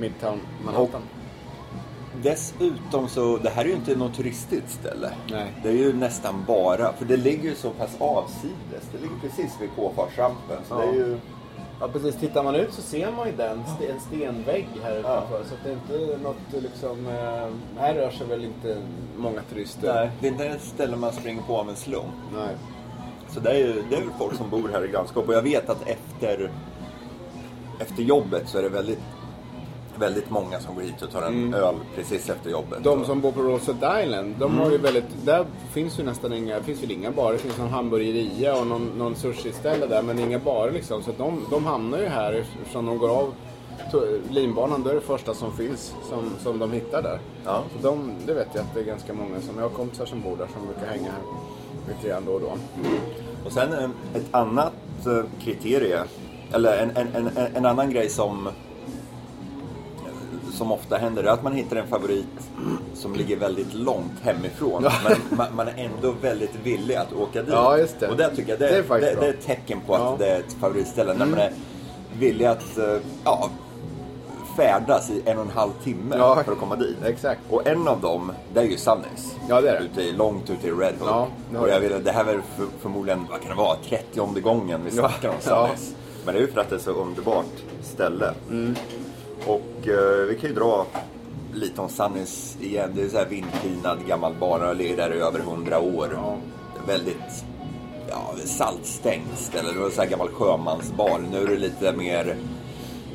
Midtown 0.00 0.40
Manhattan. 0.64 1.02
Dessutom 2.22 3.08
så, 3.08 3.36
det 3.36 3.50
här 3.50 3.64
är 3.64 3.68
ju 3.68 3.74
inte 3.74 3.96
något 3.96 4.14
turistigt 4.14 4.70
ställe. 4.70 5.10
Nej. 5.30 5.52
Det 5.62 5.68
är 5.68 5.72
ju 5.72 5.92
nästan 5.92 6.44
bara, 6.46 6.92
för 6.92 7.04
det 7.04 7.16
ligger 7.16 7.48
ju 7.48 7.54
så 7.54 7.70
pass 7.70 7.96
avsides. 7.98 8.88
Det 8.92 8.98
ligger 8.98 9.16
precis 9.20 9.52
vid 9.60 9.68
påfartsrampen. 9.76 10.56
Så 10.68 10.74
Ja. 10.74 10.80
det 10.80 10.88
är 10.88 10.92
ju... 10.94 11.16
Ja 11.80 11.88
precis, 11.88 12.16
tittar 12.16 12.42
man 12.42 12.54
ut 12.54 12.72
så 12.72 12.82
ser 12.82 13.12
man 13.12 13.26
ju 13.26 13.36
den, 13.36 13.58
en 13.90 14.00
stenvägg 14.00 14.68
här 14.82 14.98
utanför. 14.98 15.44
Så 15.44 15.54
att 15.54 15.64
det 15.64 15.70
är 15.70 15.74
inte 15.74 16.22
något 16.22 16.62
liksom, 16.62 17.06
eh, 17.06 17.80
här 17.80 17.94
rör 17.94 18.10
sig 18.10 18.26
väl 18.26 18.44
inte 18.44 18.82
många 19.16 19.40
turister. 19.42 19.94
Nej, 19.94 20.10
det 20.20 20.26
är 20.26 20.32
inte 20.32 20.46
ett 20.46 20.62
ställe 20.62 20.96
man 20.96 21.12
springer 21.12 21.42
på 21.42 21.56
av 21.56 21.68
en 21.68 21.76
slump. 21.76 22.14
Nej. 22.34 22.56
Så 23.28 23.40
det 23.40 23.50
är 23.50 23.58
ju 23.58 23.82
det 23.90 23.96
är 23.96 24.02
folk 24.18 24.34
som 24.34 24.50
bor 24.50 24.68
här 24.72 24.84
i 24.84 24.88
grannskap. 24.88 25.28
Och 25.28 25.34
jag 25.34 25.42
vet 25.42 25.70
att 25.70 25.82
efter, 25.88 26.50
efter 27.80 28.02
jobbet 28.02 28.48
så 28.48 28.58
är 28.58 28.62
det 28.62 28.68
väldigt, 28.68 29.00
väldigt 29.98 30.30
många 30.30 30.60
som 30.60 30.74
går 30.74 30.82
hit 30.82 31.02
och 31.02 31.10
tar 31.10 31.22
en 31.22 31.54
öl 31.54 31.74
precis 31.96 32.30
efter 32.30 32.50
jobbet. 32.50 32.78
Mm. 32.78 32.82
De 32.82 33.04
som 33.04 33.20
bor 33.20 33.32
på 33.32 33.40
Roosevelt 33.40 34.04
Island, 34.04 34.34
de 34.38 34.58
har 34.58 34.70
ju 34.70 34.78
väldigt, 34.78 35.24
där 35.24 35.46
finns 35.72 35.98
ju 35.98 36.02
nästan 36.02 36.32
inga, 36.32 36.60
finns 36.60 36.82
väl 36.82 36.90
inga 36.90 37.10
barer. 37.10 37.32
Det 37.32 37.38
finns 37.38 37.58
någon 37.58 37.68
hamburgeria 37.68 38.60
och 38.60 38.66
någon, 38.66 38.86
någon 38.98 39.16
sushi-ställe 39.16 39.86
där, 39.86 40.02
men 40.02 40.18
inga 40.18 40.38
barer 40.38 40.72
liksom. 40.72 41.02
Så 41.02 41.10
de, 41.18 41.44
de 41.50 41.66
hamnar 41.66 41.98
ju 41.98 42.06
här 42.06 42.32
eftersom 42.32 42.86
de 42.86 42.98
går 42.98 43.08
av 43.08 43.34
linbanan, 44.30 44.82
då 44.82 44.90
är 44.90 44.94
det 44.94 45.00
första 45.00 45.34
som 45.34 45.52
finns 45.52 45.94
som, 46.08 46.30
som 46.42 46.58
de 46.58 46.72
hittar 46.72 47.02
där. 47.02 47.18
Ja. 47.44 47.62
Så 47.72 47.88
de, 47.88 48.12
det 48.26 48.34
vet 48.34 48.48
jag 48.52 48.62
att 48.62 48.74
det 48.74 48.80
är 48.80 48.84
ganska 48.84 49.14
många 49.14 49.40
som, 49.40 49.56
jag 49.56 49.62
har 49.62 49.70
kompisar 49.70 50.06
som 50.06 50.20
bor 50.20 50.36
där 50.36 50.46
som 50.46 50.66
brukar 50.66 50.86
hänga 50.92 51.10
här 51.10 51.22
lite 51.88 52.08
grann 52.08 52.24
då 52.26 52.32
och 52.32 52.40
då. 52.40 52.52
Och 53.44 53.52
sen 53.52 53.72
eh, 53.72 53.90
ett 54.14 54.26
annat 54.30 54.72
eh, 55.06 55.24
kriterie, 55.40 56.02
eller 56.52 56.82
en, 56.82 56.90
en, 56.96 57.26
en, 57.36 57.56
en 57.56 57.66
annan 57.66 57.90
grej 57.90 58.08
som, 58.08 58.48
som 60.58 60.72
ofta 60.72 60.96
händer 60.96 61.24
är 61.24 61.28
att 61.28 61.42
man 61.42 61.52
hittar 61.52 61.76
en 61.76 61.86
favorit 61.86 62.26
som 62.94 63.14
ligger 63.14 63.36
väldigt 63.36 63.74
långt 63.74 64.20
hemifrån. 64.22 64.82
Ja. 64.84 64.92
Men 65.08 65.38
man, 65.38 65.46
man 65.56 65.68
är 65.68 65.74
ändå 65.76 66.14
väldigt 66.22 66.54
villig 66.62 66.94
att 66.94 67.12
åka 67.12 67.42
dit. 67.42 67.50
Ja, 67.52 67.78
just 67.78 68.00
det. 68.00 68.08
Och 68.08 68.16
det 68.16 68.30
tycker 68.36 68.50
jag 68.50 68.58
det, 68.58 68.66
Det 68.68 68.94
är 68.94 69.00
det, 69.00 69.20
det, 69.20 69.26
är 69.26 69.30
ett 69.30 69.46
tecken 69.46 69.80
på 69.86 69.94
att 69.94 70.00
Ja. 70.00 70.06
Mm. 70.06 70.18
det 70.18 70.26
är 70.26 70.38
ett 70.38 70.52
favoritställe. 70.60 71.14
När 71.14 71.26
man 71.26 71.38
är 71.38 71.52
villig 72.18 72.44
att 72.44 72.78
eh, 72.78 72.96
ja, 73.24 73.50
färdas 74.56 75.10
i 75.10 75.22
en 75.24 75.38
och 75.38 75.44
en 75.44 75.50
halv 75.50 75.70
timme 75.84 76.16
Ja. 76.18 76.42
för 76.44 76.52
att 76.52 76.58
komma 76.58 76.76
dit. 76.76 76.96
Exakt. 77.04 77.40
Och 77.50 77.66
en 77.66 77.88
av 77.88 78.00
dem, 78.00 78.32
det 78.54 78.60
är 78.60 78.64
ju 78.64 78.76
Sunnys. 78.76 79.36
Ja, 79.48 79.60
det 79.60 79.70
är 79.70 79.80
det. 79.80 79.84
Ute 79.84 80.02
i, 80.02 80.12
långt 80.12 80.50
ute 80.50 80.68
i 80.68 80.70
Red 80.70 80.94
Hook. 81.00 81.28
Och 81.60 81.68
jag 81.68 81.80
vill, 81.80 82.04
det 82.04 82.12
här 82.12 82.24
är 82.24 82.40
för, 82.56 82.66
förmodligen, 82.80 83.26
vad 83.30 83.40
kan 83.40 83.50
det 83.50 83.56
vara, 83.56 83.76
30 83.88 84.40
gången 84.40 84.80
vi 84.84 84.90
snackar 84.90 85.28
om. 85.28 85.34
Sunnys. 85.40 85.94
Men 86.24 86.34
det 86.34 86.40
är 86.40 86.46
ju 86.46 86.52
för 86.52 86.60
att 86.60 86.70
det 86.70 86.76
är 86.76 86.80
så 86.80 86.90
underbart 86.90 87.44
ställe. 87.82 88.34
Mm. 88.50 88.76
Och 89.48 89.88
eh, 89.88 90.26
vi 90.28 90.38
kan 90.40 90.50
ju 90.50 90.56
dra 90.56 90.86
lite 91.54 91.80
om 91.80 91.88
Sunnys 91.88 92.56
igen. 92.60 92.90
Det 92.94 93.02
är 93.02 93.08
så 93.08 93.16
här 93.16 93.26
vindpinad 93.26 94.06
gammal 94.06 94.34
bar. 94.40 94.58
Den 94.58 94.68
har 94.68 94.74
legat 94.74 94.96
där 94.96 95.16
i 95.16 95.20
över 95.20 95.40
100 95.40 95.78
år. 95.78 96.08
Ja. 96.14 96.36
Väldigt 96.86 97.44
ja, 98.08 98.34
saltstängt 98.44 99.38
ställe. 99.38 99.72
Det 99.72 99.80
var 99.80 99.90
så 99.90 100.00
här 100.02 100.08
gammal 100.08 100.28
sjömansbar. 100.28 101.20
Nu 101.32 101.42
är 101.42 101.46
det 101.46 101.56
lite 101.56 101.92
mer 101.92 102.36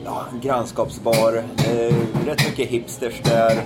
ja, 0.06 0.26
grannskapsbar. 0.42 1.44
Eh, 1.58 1.96
rätt 2.26 2.46
mycket 2.50 2.70
hipsters 2.70 3.22
där. 3.24 3.64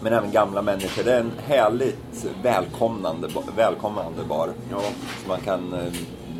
Men 0.00 0.12
även 0.12 0.30
gamla 0.30 0.62
människor. 0.62 1.04
Det 1.04 1.12
är 1.12 1.20
en 1.20 1.32
härligt 1.46 2.26
välkomnande, 2.42 3.28
välkomnande 3.56 4.24
bar. 4.28 4.50
Ja. 4.70 4.80
Så 5.22 5.28
man 5.28 5.40
kan 5.40 5.72
eh, 5.72 5.92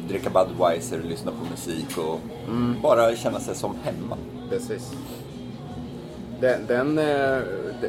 dricka 0.08 0.30
Budweiser, 0.30 1.00
lyssna 1.02 1.30
på 1.30 1.50
musik 1.50 1.98
och 1.98 2.20
Mm. 2.48 2.76
bara 2.82 3.16
känna 3.16 3.40
sig 3.40 3.54
som 3.54 3.76
hemma. 3.84 4.16
Precis. 4.50 4.92
Den, 6.40 6.66
den, 6.66 6.98
eh, 6.98 7.38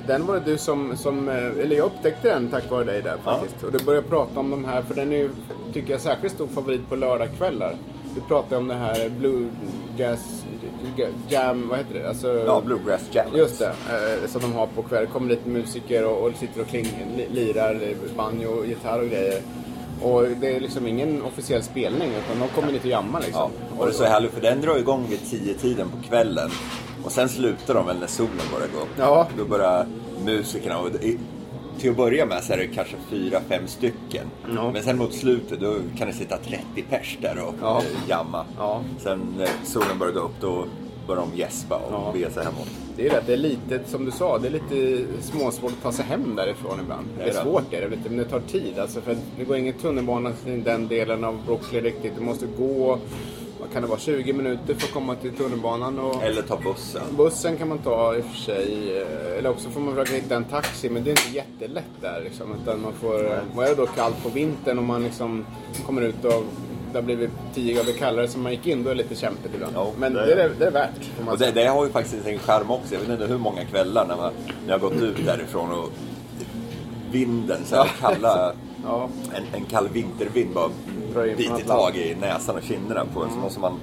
den 0.07 0.25
var 0.25 0.35
det 0.35 0.51
du 0.51 0.57
som, 0.57 0.97
som, 0.97 1.29
eh, 1.29 1.35
eller 1.35 1.75
jag 1.75 1.85
upptäckte 1.85 2.29
den 2.29 2.47
tack 2.49 2.71
vare 2.71 2.83
dig 2.83 3.01
där 3.01 3.17
faktiskt. 3.23 3.63
Och 3.63 3.71
du 3.71 3.79
började 3.85 4.07
prata 4.07 4.39
om 4.39 4.51
de 4.51 4.65
här, 4.65 4.81
för 4.81 4.95
den 4.95 5.13
är 5.13 5.17
ju, 5.17 5.29
tycker 5.73 5.91
jag, 5.91 6.01
särskilt 6.01 6.33
stor 6.33 6.47
favorit 6.47 6.89
på 6.89 6.95
lördagskvällar. 6.95 7.75
Du 8.15 8.21
pratade 8.21 8.55
om 8.57 8.67
det 8.67 8.75
här 8.75 9.09
Blue 9.09 9.49
Jazz 9.97 10.45
Jam, 11.29 11.69
vad 11.69 11.77
heter 11.77 11.93
det? 11.99 12.09
Alltså, 12.09 12.43
Ja, 12.45 12.61
Bluegrass 12.65 13.01
Jam. 13.11 13.27
Just 13.35 13.59
det, 13.59 13.65
eh, 13.65 14.29
som 14.29 14.41
de 14.41 14.53
har 14.53 14.67
på 14.67 14.81
kväll. 14.81 15.07
kommer 15.07 15.29
lite 15.29 15.49
musiker 15.49 16.05
och, 16.05 16.23
och 16.27 16.33
sitter 16.35 16.61
och 16.61 16.67
kling, 16.67 16.87
li, 17.17 17.27
lirar 17.31 17.79
banjo, 18.17 18.65
gitarr 18.65 18.99
och 18.99 19.09
grejer. 19.09 19.41
Och 20.01 20.23
det 20.41 20.55
är 20.55 20.59
liksom 20.59 20.87
ingen 20.87 21.21
officiell 21.21 21.63
spelning 21.63 22.09
utan 22.09 22.39
de 22.39 22.47
kommer 22.47 22.71
lite 22.71 22.87
och 22.87 22.91
jammar 22.91 23.21
liksom. 23.21 23.51
Ja, 23.69 23.75
och 23.77 23.85
det 23.85 23.91
är 23.91 23.95
så 23.95 24.03
härligt 24.03 24.31
för 24.31 24.41
den 24.41 24.61
drar 24.61 24.77
igång 24.77 25.07
vid 25.09 25.29
tio 25.29 25.53
tiden 25.53 25.89
på 25.89 26.07
kvällen. 26.09 26.49
Och 27.03 27.11
sen 27.11 27.29
slutar 27.29 27.73
de 27.73 27.85
väl 27.85 27.99
när 27.99 28.07
solen 28.07 28.31
börjar 28.53 28.67
gå 28.75 28.79
upp. 28.79 28.89
Ja. 28.97 29.27
Då 29.37 29.45
börjar 29.45 29.85
musikerna, 30.25 30.79
och 30.79 30.89
till 31.79 31.89
att 31.91 31.97
börja 31.97 32.25
med 32.25 32.43
så 32.43 32.53
är 32.53 32.57
det 32.57 32.67
kanske 32.67 32.95
fyra, 33.09 33.39
fem 33.49 33.67
stycken. 33.67 34.25
Ja. 34.55 34.71
Men 34.71 34.83
sen 34.83 34.97
mot 34.97 35.13
slutet 35.13 35.59
då 35.59 35.75
kan 35.97 36.07
det 36.07 36.13
sitta 36.13 36.37
30 36.37 36.61
pers 36.89 37.17
där 37.21 37.43
och 37.47 37.53
Ja. 37.61 37.77
eh, 37.79 38.09
jamma. 38.09 38.45
Ja. 38.57 38.81
Sen 38.99 39.19
när 39.37 39.49
solen 39.63 39.99
börjar 39.99 40.13
gå 40.13 40.19
upp 40.19 40.41
då 40.41 40.65
börjar 41.07 41.21
de 41.31 41.37
gäspa 41.37 41.75
och 41.75 41.93
Ja. 41.93 42.09
bege 42.13 42.31
sig 42.31 42.43
hemåt. 42.43 42.67
Det 42.95 43.07
är 43.07 43.09
rätt, 43.11 43.23
det 43.27 43.33
är 43.33 43.37
lite, 43.37 43.79
som 43.85 44.05
du 44.05 44.11
sa, 44.11 44.37
det 44.37 44.47
är 44.47 44.51
lite 44.51 45.05
småsvårt 45.21 45.71
att 45.71 45.83
ta 45.83 45.91
sig 45.91 46.05
hem 46.05 46.35
därifrån 46.35 46.79
ibland. 46.83 47.07
Det 47.17 47.23
är 47.23 47.25
Det 47.33 47.39
är 47.39 47.43
svårt 47.43 47.73
är 47.73 47.81
det, 47.89 47.97
men 48.09 48.17
det 48.17 48.25
tar 48.25 48.39
tid. 48.39 48.79
Alltså, 48.79 49.01
för 49.01 49.17
det 49.37 49.43
går 49.43 49.57
ingen 49.57 49.73
tunnelbana 49.73 50.31
till 50.45 50.63
den 50.63 50.87
delen 50.87 51.23
av 51.23 51.39
Brooklyn 51.45 51.83
riktigt. 51.83 52.13
Du 52.17 52.21
måste 52.23 52.45
gå, 52.57 52.99
vad 53.59 53.71
kan 53.73 53.81
det 53.81 53.87
vara, 53.87 53.99
20 53.99 54.33
minuter 54.33 54.73
för 54.75 54.87
att 54.87 54.93
komma 54.93 55.15
till 55.15 55.31
tunnelbanan. 55.33 55.99
Och 55.99 56.23
Eller 56.23 56.41
ta 56.41 56.57
bussen. 56.57 57.01
bussen 57.17 57.57
kan 57.57 57.67
man 57.69 57.77
ta 57.77 58.15
i 58.15 58.21
och 58.21 58.25
för 58.25 58.37
sig. 58.37 58.97
eh, 59.01 59.37
Eller 59.37 59.49
också 59.49 59.69
får 59.69 59.81
man 59.81 59.95
försöka 59.95 60.13
hitta 60.21 60.35
en 60.35 60.43
taxi, 60.43 60.89
men 60.89 61.03
det 61.03 61.09
är 61.09 61.11
inte 61.11 61.37
jättelätt 61.37 61.83
där. 62.01 62.21
Liksom, 62.23 62.47
utan 62.63 62.81
man 62.81 62.93
får, 62.93 63.41
och 63.55 63.63
är 63.63 63.69
det 63.69 63.75
då 63.75 63.85
kallt 63.85 64.23
på 64.23 64.29
vintern 64.29 64.77
och 64.77 64.83
man 64.83 65.03
liksom 65.03 65.45
kommer 65.85 66.01
ut 66.01 66.25
och 66.25 66.43
det 66.91 66.97
har 66.97 67.03
blivit 67.03 67.29
10 67.53 67.73
grader 67.73 67.93
kallare 67.93 68.27
som 68.27 68.41
man 68.41 68.51
gick 68.51 68.67
in, 68.67 68.83
då 68.83 68.89
är 68.89 68.95
det 68.95 69.01
lite 69.03 69.15
kämpigt 69.15 69.51
ibland. 69.55 69.73
Ja, 69.75 69.91
men 69.97 70.13
det 70.13 70.25
det 70.35 70.43
är- 70.43 70.51
det 70.59 70.65
är 70.65 70.71
värt. 70.71 71.09
Och 71.31 71.37
det, 71.37 71.51
det 71.51 71.65
har 71.65 71.85
ju 71.85 71.91
faktiskt 71.91 72.27
en 72.27 72.39
charm 72.39 72.71
också. 72.71 72.93
Jag 72.93 73.01
vet 73.01 73.09
inte 73.09 73.25
hur 73.25 73.37
många 73.37 73.65
kvällar 73.65 74.05
när, 74.07 74.15
man, 74.17 74.33
när 74.65 74.73
jag 74.73 74.79
har 74.79 74.89
gått 74.89 75.01
ut 75.01 75.25
därifrån 75.25 75.71
och 75.71 75.89
vinden, 77.11 77.59
så 77.65 77.75
här 77.75 77.89
kalla, 77.99 78.53
Ja. 78.85 79.09
en, 79.35 79.43
en 79.53 79.65
kall 79.65 79.87
vintervind 79.87 80.53
bara 80.53 80.69
biter 81.37 81.67
tag 81.67 81.95
i 81.95 82.15
näsan 82.21 82.55
och 82.55 82.63
kinderna 82.63 83.05
på 83.13 83.23
en. 83.23 83.29
Så 83.29 83.35
måste 83.37 83.59
man 83.59 83.79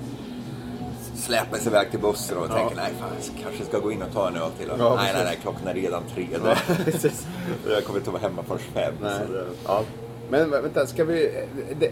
släpar 1.15 1.57
sig 1.59 1.67
iväg 1.69 1.91
till 1.91 2.01
bussen 2.01 2.39
och 2.39 2.47
Ja. 2.51 2.55
tänker 2.55 2.77
nej 2.77 2.93
fan, 3.01 3.09
jag 3.35 3.43
kanske 3.45 3.65
ska 3.65 3.79
gå 3.79 3.93
in 3.93 4.03
och 4.03 4.13
ta 4.13 4.29
en 4.29 4.37
öl 4.37 4.51
till. 4.59 4.71
Och, 4.71 4.79
Ja, 4.81 4.95
nej, 4.97 5.11
nej, 5.15 5.25
nej, 5.25 5.39
klockan 5.43 5.69
är 5.69 5.75
redan 5.75 6.03
tre. 6.15 6.27
Ja. 6.45 6.55
Jag 7.71 7.85
kommer 7.85 7.99
inte 7.99 8.11
vara 8.11 8.23
hemma 8.23 8.43
förrän 8.43 8.59
fem. 8.59 8.95
Det, 9.03 9.45
ja. 9.67 9.83
Men 10.31 10.51
vä- 10.55 10.63
vänta, 10.63 10.87
ska 10.87 11.05
vi... 11.05 11.31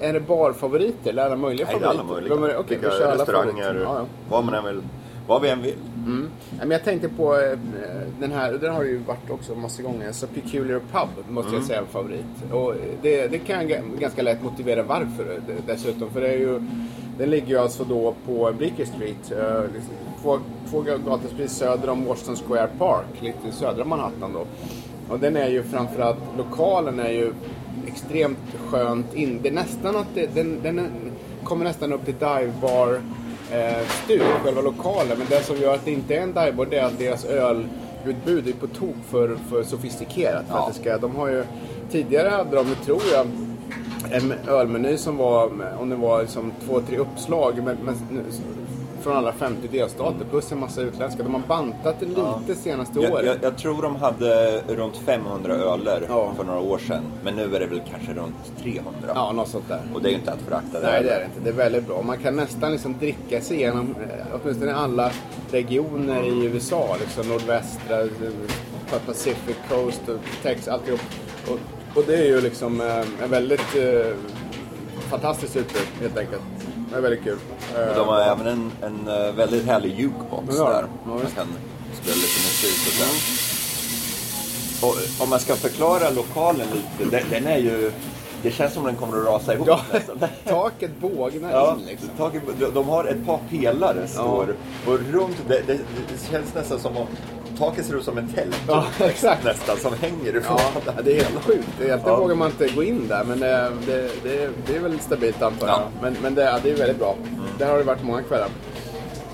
Är 0.00 0.12
det 0.12 0.20
barfavoriter 0.20 1.10
eller 1.10 1.24
alla 1.24 1.36
möjliga 1.36 1.66
Nej, 1.66 1.76
det 1.80 1.86
är 1.86 1.90
favoriter? 1.94 2.30
alla 2.30 2.40
möjliga. 2.40 2.58
Okej, 2.60 2.78
alla 2.84 3.14
restauranger, 3.14 3.62
favoriter. 3.64 3.80
Ja, 3.84 3.96
ja. 3.98 4.06
vad 4.30 4.44
man 4.44 4.54
än 4.54 4.64
vill. 4.64 4.82
Vad 5.26 5.42
vi 5.42 5.48
än 5.48 5.62
vill. 5.62 5.74
Mm. 6.06 6.30
Men 6.58 6.70
jag 6.70 6.84
tänkte 6.84 7.08
på 7.08 7.34
eh, 7.40 7.58
den 8.20 8.32
här, 8.32 8.52
den 8.52 8.74
har 8.74 8.82
ju 8.84 8.98
varit 8.98 9.30
också 9.30 9.54
massa 9.54 9.82
gånger, 9.82 10.12
så 10.12 10.26
Peculiar 10.26 10.80
Pub 10.92 11.08
måste 11.28 11.48
Mm. 11.48 11.60
jag 11.60 11.66
säga 11.66 11.78
är 11.78 11.82
en 11.82 11.88
favorit. 11.88 12.52
Och 12.52 12.74
det, 13.02 13.26
det 13.26 13.38
kan 13.38 13.56
jag 13.68 13.70
ga- 13.80 13.98
ganska 14.00 14.22
lätt 14.22 14.42
motivera 14.42 14.82
varför 14.82 15.38
eh, 15.48 15.54
dessutom. 15.66 16.10
För 16.10 16.20
det 16.20 16.28
är 16.28 16.38
ju, 16.38 16.60
den 17.18 17.30
ligger 17.30 17.46
ju 17.48 17.58
alltså 17.58 17.84
då 17.84 18.14
på 18.26 18.52
Bleecker 18.58 18.84
Street, 18.84 19.32
eh, 19.32 19.62
liksom 19.74 19.92
två, 20.22 20.38
två 20.70 20.80
gator 20.80 21.28
precis 21.36 21.56
söder 21.58 21.90
om 21.90 22.04
Washington 22.04 22.36
Square 22.36 22.68
Park, 22.78 23.06
lite 23.20 23.52
södra 23.52 23.84
Manhattan 23.84 24.32
då. 24.32 24.44
Och 25.08 25.18
den 25.20 25.36
är 25.36 25.48
ju 25.48 25.62
framförallt, 25.62 26.18
lokalen 26.38 27.00
är 27.00 27.10
ju 27.10 27.32
extremt 27.86 28.38
skönt 28.68 29.14
in. 29.14 29.38
Det 29.42 29.48
är 29.48 29.52
nästan 29.52 29.96
att 29.96 30.06
det, 30.14 30.34
den, 30.34 30.58
den 30.62 30.80
kommer 31.44 31.64
nästan 31.64 31.92
upp 31.92 32.04
till 32.04 32.14
divebar 32.14 33.00
eh, 33.52 33.86
stuk, 34.04 34.22
själva 34.44 34.60
lokalen. 34.60 35.18
Men 35.18 35.26
det 35.30 35.42
som 35.42 35.56
gör 35.56 35.74
att 35.74 35.84
det 35.84 35.90
inte 35.90 36.14
är 36.16 36.20
en 36.20 36.32
divebar 36.34 36.66
det 36.70 36.78
är 36.78 36.84
att 36.84 36.98
deras 36.98 37.24
ölutbud 37.24 38.48
är 38.48 38.52
på 38.52 38.66
tok 38.66 38.96
för, 39.10 39.36
för 39.50 39.62
sofistikerat. 39.62 40.44
För 40.48 40.54
Ja. 40.54 40.66
att 40.68 40.74
det 40.74 40.80
ska, 40.80 40.98
de 40.98 41.16
har 41.16 41.28
ju, 41.28 41.44
tidigare 41.90 42.28
hade 42.28 42.56
de, 42.56 42.66
tror 42.84 43.02
jag, 43.12 43.26
en 44.10 44.32
ölmeny 44.48 44.96
som 44.96 45.16
var, 45.16 45.50
om 45.80 45.88
det 45.90 45.96
var 45.96 46.20
liksom 46.22 46.52
två, 46.66 46.80
tre 46.80 46.98
uppslag 46.98 47.54
men, 47.64 47.76
men, 47.84 48.24
från 49.04 49.16
alla 49.16 49.32
50 49.32 49.68
delstater 49.68 50.24
plus 50.30 50.52
en 50.52 50.60
massa 50.60 50.80
utländska. 50.80 51.22
De 51.22 51.34
har 51.34 51.42
bantat 51.48 51.96
det 52.00 52.06
lite 52.06 52.60
senaste 52.62 53.00
Jag, 53.00 53.12
året. 53.12 53.26
jag, 53.26 53.36
jag 53.42 53.58
tror 53.58 53.82
de 53.82 53.96
hade 53.96 54.60
runt 54.68 54.96
500 54.96 55.54
öler 55.54 56.06
Ja. 56.08 56.32
för 56.36 56.44
några 56.44 56.60
år 56.60 56.78
sedan. 56.78 57.02
Men 57.24 57.36
nu 57.36 57.42
är 57.56 57.60
det 57.60 57.66
väl 57.66 57.82
kanske 57.90 58.12
runt 58.14 58.34
300. 58.62 58.90
Ja, 59.14 59.32
något 59.32 59.48
sånt 59.48 59.68
där. 59.68 59.80
Och 59.94 60.02
det 60.02 60.08
är 60.08 60.10
ju 60.10 60.16
inte 60.18 60.32
att 60.32 60.40
förakta. 60.40 60.78
Nej, 60.82 61.02
det 61.02 61.10
är 61.10 61.18
det 61.20 61.24
inte. 61.24 61.40
Det 61.44 61.48
är 61.48 61.54
väldigt 61.54 61.86
bra. 61.86 62.02
Man 62.02 62.18
kan 62.18 62.36
nästan 62.36 62.72
liksom 62.72 62.98
dricka 62.98 63.40
sig 63.40 63.56
igenom 63.56 63.94
eh, 64.02 64.26
åtminstone 64.42 64.74
alla 64.74 65.10
regioner 65.50 66.22
i 66.24 66.44
USA. 66.44 66.96
Liksom 67.00 67.28
nordvästra, 67.28 68.00
eh, 68.00 68.08
Pacific 69.06 69.56
Coast, 69.68 70.08
och 70.08 70.18
Texas, 70.42 70.68
alltihop. 70.68 71.00
Och, 71.48 71.58
och 71.98 72.04
det 72.06 72.16
är 72.16 72.24
ju 72.26 72.40
liksom 72.40 72.80
eh, 72.80 73.24
en 73.24 73.30
väldigt 73.30 73.76
eh, 73.76 74.12
fantastiskt 75.10 75.56
utbud 75.56 75.82
helt 76.00 76.18
enkelt. 76.18 76.42
Det 76.94 76.98
är 76.98 77.02
väldigt 77.02 77.24
kul. 77.24 77.38
Och 77.90 77.94
de 77.96 78.08
har 78.08 78.20
även 78.20 78.46
en, 78.46 78.70
en 78.82 79.08
eh, 79.08 79.32
väldigt 79.32 79.66
härlig 79.66 79.98
jukebox 80.00 80.46
Ja, 80.58 80.64
där. 80.70 80.82
ja, 80.82 80.88
Man 81.04 81.18
kan 81.20 81.46
spela 82.02 82.14
lite 82.14 82.40
musik 82.40 82.86
och 82.86 82.92
så. 84.80 84.86
Och 84.86 85.22
om 85.24 85.30
man 85.30 85.40
ska 85.40 85.54
förklara 85.56 86.10
lokalen 86.10 86.66
lite, 86.74 87.16
den, 87.16 87.24
den 87.30 87.46
är 87.46 87.58
ju... 87.58 87.92
Det 88.42 88.50
känns 88.50 88.72
som 88.74 88.84
den 88.84 88.96
kommer 88.96 89.18
att 89.18 89.26
rasa 89.26 89.54
ihop 89.54 89.68
Ja, 89.68 89.80
taket 90.44 90.90
bågnar 91.00 91.50
Ja, 91.52 91.76
in 91.80 91.86
liksom. 91.86 92.08
taget- 92.18 92.74
de- 92.74 92.88
har 92.88 93.04
ett 93.04 93.26
par 93.26 93.38
pelare 93.50 94.06
står 94.08 94.56
och 94.86 94.98
runt 95.12 95.36
det, 95.48 95.62
det, 95.66 95.72
det 96.08 96.30
känns 96.30 96.54
nästan 96.54 96.78
som 96.80 96.96
om 96.96 97.06
taket 97.58 97.86
ser 97.86 97.96
ut 97.96 98.04
som 98.04 98.18
en 98.18 98.28
tält. 98.28 98.60
Ja, 98.68 98.84
exakt. 99.04 99.44
Nästan 99.44 99.76
som 99.76 99.94
hänger 99.94 100.36
ifrån. 100.36 100.58
Ja, 100.86 100.92
det 101.04 101.10
är 101.20 101.24
helt 101.24 101.44
sjukt. 101.44 101.68
Egentligen 101.80 102.00
Ja. 102.04 102.16
vågar 102.16 102.34
man 102.34 102.50
inte 102.50 102.68
gå 102.74 102.82
in 102.82 103.08
där, 103.08 103.24
men 103.24 103.40
det, 103.40 103.70
det, 103.86 104.10
det, 104.22 104.50
det 104.66 104.76
är 104.76 104.80
väl 104.80 105.00
stabilt 105.00 105.42
antar 105.42 105.66
jag. 105.66 105.76
Ja. 105.76 105.88
Men, 106.02 106.16
men 106.22 106.34
det, 106.34 106.60
det 106.62 106.70
är 106.70 106.76
väldigt 106.76 106.98
bra. 106.98 107.16
Där 107.58 107.70
har 107.70 107.78
det 107.78 107.84
varit 107.84 108.02
många 108.04 108.22
kvällar. 108.22 108.48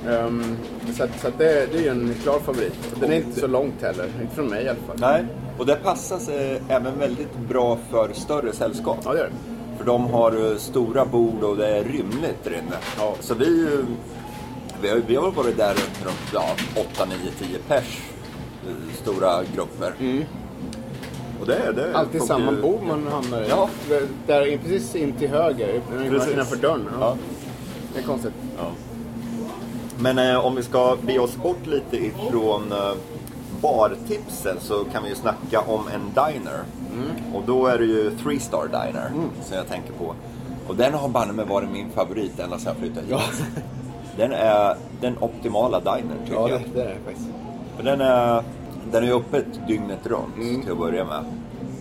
Um, 0.08 0.56
så 0.96 1.02
att, 1.04 1.20
så 1.20 1.28
att 1.28 1.38
det, 1.38 1.72
det 1.72 1.78
är 1.78 1.82
ju 1.82 1.88
en 1.88 2.14
klar 2.22 2.38
favorit. 2.38 2.74
Den 3.00 3.12
är 3.12 3.16
inte 3.16 3.40
så 3.40 3.46
långt 3.46 3.82
heller, 3.82 4.04
inte 4.22 4.34
från 4.34 4.46
mig 4.46 4.64
i 4.64 4.68
alla 4.68 4.78
fall. 4.86 4.96
Nej, 5.00 5.24
och 5.58 5.66
det 5.66 5.74
passar 5.76 6.18
sig 6.18 6.60
även 6.68 6.98
väldigt 6.98 7.36
bra 7.48 7.78
för 7.90 8.10
större 8.12 8.52
sällskap. 8.52 8.98
Ja, 9.04 9.12
det 9.12 9.18
gör 9.18 9.24
det. 9.26 9.78
För 9.78 9.84
de 9.84 10.06
har 10.10 10.50
eh, 10.50 10.56
stora 10.56 11.04
bord 11.04 11.42
och 11.42 11.56
det 11.56 11.68
är 11.68 11.84
rymligt 11.84 12.44
där 12.44 12.50
inne. 12.50 12.76
Ja. 12.98 13.14
Så 13.20 13.34
vi, 13.34 13.62
eh, 13.64 13.70
vi, 14.82 14.88
har, 14.90 14.96
vi 15.06 15.16
har 15.16 15.30
varit 15.30 15.56
där 15.56 15.74
runt 16.04 16.30
ja, 16.34 16.44
8, 16.94 17.04
9, 17.04 17.16
10 17.48 17.58
pers. 17.68 18.00
eh, 18.68 18.94
Stora 19.02 19.40
grupper. 19.54 19.92
Och 21.40 21.46
det, 21.46 21.72
det 21.76 21.82
Mm. 21.84 21.96
Alltid 21.96 22.22
samma 22.22 22.52
ju- 22.52 22.62
bord 22.62 22.82
man 22.82 23.06
hamnar 23.12 23.42
i. 23.42 23.48
Ja. 23.48 23.68
Där 24.26 24.58
precis 24.62 24.94
in 24.94 25.12
till 25.12 25.28
höger, 25.28 25.80
Precis. 26.08 26.32
innanför 26.32 26.56
dörren. 26.56 26.86
Ja. 26.92 26.98
Ja. 27.00 27.16
Det 27.94 28.00
är 28.00 28.04
konstigt. 28.04 28.32
Ja. 28.58 28.64
Men 29.98 30.18
eh, 30.18 30.46
om 30.46 30.54
vi 30.56 30.62
ska 30.62 30.96
be 31.02 31.18
oss 31.18 31.36
bort 31.36 31.66
lite 31.66 31.96
ifrån 31.96 32.72
eh, 32.72 32.92
bartipsen 33.62 34.56
så 34.60 34.84
kan 34.92 35.02
vi 35.02 35.08
ju 35.08 35.14
snacka 35.14 35.60
om 35.60 35.88
en 35.88 36.00
diner. 36.08 36.58
Mm. 36.94 37.34
Och 37.34 37.42
då 37.46 37.66
är 37.66 37.78
det 37.78 37.84
ju 37.84 38.10
Three 38.22 38.38
Star 38.40 38.66
Diner 38.66 39.10
som 39.44 39.56
jag 39.56 39.68
tänker 39.68 39.92
på. 39.92 40.14
Och 40.66 40.76
den 40.76 40.94
har 40.94 41.08
banne 41.08 41.32
mig 41.32 41.44
varit 41.46 41.70
min 41.70 41.90
favorit 41.90 42.38
ända 42.40 42.58
sedan 42.58 42.66
jag 42.72 42.76
flyttade 42.76 43.06
hit. 43.06 43.10
Ja. 43.10 43.20
Den 44.16 44.32
är 44.32 44.76
den 45.00 45.16
optimala 45.20 45.80
diner 45.80 46.16
tycker 46.24 46.34
Ja, 46.40 46.46
det, 46.46 46.52
jag. 46.52 46.62
det 46.74 46.80
är 46.82 46.88
det 46.88 46.96
faktiskt. 47.04 47.28
För 47.76 47.84
den 47.84 48.00
är, 48.00 48.42
den 48.92 49.04
är 49.04 49.12
öppet 49.16 49.46
dygnet 49.68 50.06
runt 50.06 50.34
till 50.62 50.72
att 50.72 50.78
börja 50.78 51.04
med. 51.04 51.18
Och 51.18 51.24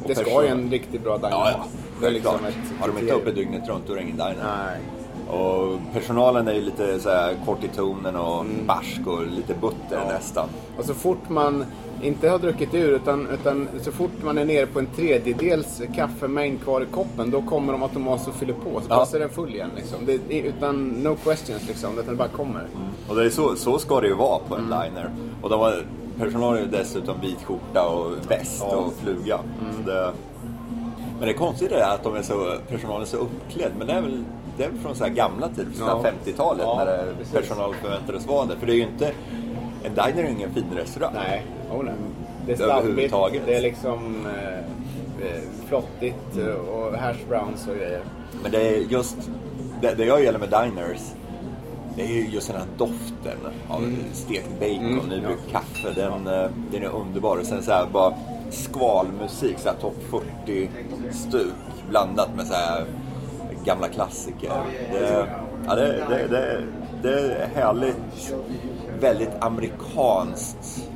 Mm. 0.05 0.07
Det 0.07 0.15
ska 0.15 0.23
person- 0.23 0.43
ju 0.43 0.49
en 0.49 0.71
riktigt 0.71 1.03
bra 1.03 1.17
diner 1.17 1.29
Ja, 1.31 1.51
ja. 1.51 1.65
Det 2.01 2.07
är 2.07 2.11
liksom 2.11 2.45
ett 2.47 2.55
Har 2.81 2.87
de 2.87 2.97
inte 2.97 3.13
öppet 3.13 3.35
dygnet 3.35 3.67
runt 3.69 3.83
då 3.87 3.93
är 3.93 3.97
det 3.97 4.03
ingen 4.03 4.17
diner. 4.17 4.35
Nej. 4.67 4.79
Och 5.39 5.79
personalen 5.93 6.47
är 6.47 6.53
ju 6.53 6.61
lite 6.61 6.99
så 6.99 7.09
kort 7.45 7.63
i 7.63 7.67
tonen 7.67 8.15
och 8.15 8.45
barsk 8.65 9.01
och 9.07 9.27
lite 9.27 9.53
butter 9.53 9.95
Mm. 9.95 10.07
Ja. 10.07 10.13
nästan. 10.13 10.49
Och 10.77 10.85
så 10.85 10.93
fort 10.93 11.29
man 11.29 11.65
inte 12.03 12.29
har 12.29 12.39
druckit 12.39 12.73
ur 12.73 12.89
utan, 12.91 13.27
utan 13.29 13.67
så 13.81 13.91
fort 13.91 14.11
man 14.23 14.37
är 14.37 14.45
nere 14.45 14.65
på 14.65 14.79
en 14.79 14.85
tredjedels 14.95 15.81
kaffemängd 15.95 16.63
kvar 16.63 16.81
i 16.81 16.85
koppen 16.85 17.31
då 17.31 17.41
kommer 17.41 17.73
de 17.73 17.83
automatiskt 17.83 18.27
och 18.29 18.35
fyller 18.35 18.53
på. 18.53 18.81
Så 18.81 18.85
Ja. 18.89 18.95
passar 18.95 19.19
den 19.19 19.29
full 19.29 19.49
igen 19.55 19.69
liksom. 19.75 19.97
Det, 20.05 20.39
utan 20.39 20.87
no 20.87 21.15
questions 21.23 21.67
liksom. 21.67 21.93
Utan 21.99 22.07
det 22.13 22.17
bara 22.17 22.27
kommer. 22.27 22.67
Och 23.09 23.15
det 23.15 23.25
är 23.25 23.29
så, 23.29 23.55
så 23.55 23.79
ska 23.79 24.01
det 24.01 24.07
ju 24.07 24.13
vara 24.15 24.39
på 24.39 24.55
en 24.55 24.65
Mm. 24.65 24.79
diner. 24.79 25.09
Och 25.41 25.49
de 25.49 25.59
har, 25.59 25.85
personalen 26.19 26.63
ju 26.63 26.69
dessutom 26.69 27.15
vit 27.21 27.43
skjorta 27.45 27.87
och 27.89 28.11
väst 28.31 28.63
Ja. 28.67 28.73
Mm. 28.73 28.83
och 28.85 28.93
fluga. 29.03 29.39
Så 29.77 29.91
det, 29.91 30.11
men 31.19 31.27
det 31.27 31.33
konstiga 31.33 31.85
är 31.85 31.93
att 31.95 32.03
de 32.03 32.15
är 32.15 32.21
så, 32.21 32.53
personalen 32.69 33.01
är 33.01 33.05
så 33.05 33.17
uppklädd. 33.17 33.71
Men 33.77 33.87
det 33.87 33.93
är 33.93 34.01
väl, 34.01 34.23
det 34.57 34.63
är 34.63 34.69
väl 34.69 34.79
från 34.79 34.95
så 34.95 35.03
här 35.03 35.11
gamla 35.11 35.47
tider, 35.47 35.71
från 35.71 35.87
Ja. 35.87 36.03
50-talet 36.25 36.61
Ja, 36.65 36.75
när 36.77 36.85
det, 36.85 37.05
precis. 37.17 37.33
personal 37.33 37.73
förväntades 37.81 38.27
vara 38.27 38.45
det. 38.45 38.55
För 38.59 38.67
det 38.67 38.73
är 38.73 38.75
ju 38.75 38.81
inte, 38.83 39.11
en 39.83 39.93
diner 39.93 40.23
är 40.23 40.29
ingen 40.29 40.53
fin 40.53 40.65
restaurang. 40.75 41.13
Nej, 41.13 41.45
oh, 41.71 41.83
nej. 41.83 41.93
Det 42.45 42.51
är 42.51 42.55
stabbigt, 42.55 43.13
det 43.45 43.55
är 43.55 43.61
liksom 43.61 44.25
eh, 44.25 44.57
eh, 45.27 45.41
flottigt 45.67 46.37
eh, 46.37 46.47
och 46.53 46.97
hash 46.97 47.27
browns 47.29 47.67
och 47.67 47.75
grejer. 47.75 48.01
Men 48.43 48.51
det 48.51 48.67
är 48.67 48.77
just, 48.77 49.17
det, 49.81 49.93
det 49.93 50.05
jag 50.05 50.23
gillar 50.23 50.39
med 50.39 50.49
diners, 50.49 51.01
det 51.95 52.03
är 52.03 52.07
ju 52.07 52.27
just 52.29 52.47
den 52.47 52.57
här 52.57 52.67
doften 52.77 53.37
av 53.69 53.81
stekt 54.13 54.49
bacon, 54.59 54.99
Mm, 54.99 55.09
nybryggt 55.09 55.41
ja. 55.53 55.59
kaffe. 55.59 56.01
Den, 56.01 56.27
eh, 56.27 56.49
den 56.71 56.83
är 56.83 56.89
underbar. 56.95 57.37
Och 57.37 57.45
sen 57.45 57.63
så 57.63 57.71
här 57.71 57.85
bara 57.93 58.13
skvalmusik, 58.49 59.59
så 59.59 59.69
här 59.69 59.75
topp 59.75 59.95
40 60.45 60.69
stuk 61.11 61.53
blandat 61.89 62.29
med 62.35 62.47
så 62.47 62.53
här 62.53 62.85
gamla 63.65 63.87
klassiker. 63.87 64.51
Det, 64.91 65.27
ja, 65.67 65.75
det, 65.75 66.03
det, 66.09 66.27
det, 66.29 66.61
det 67.01 67.19
är 67.19 67.49
härligt, 67.55 68.33
väldigt 68.99 69.29
amerikanskt. 69.39 70.89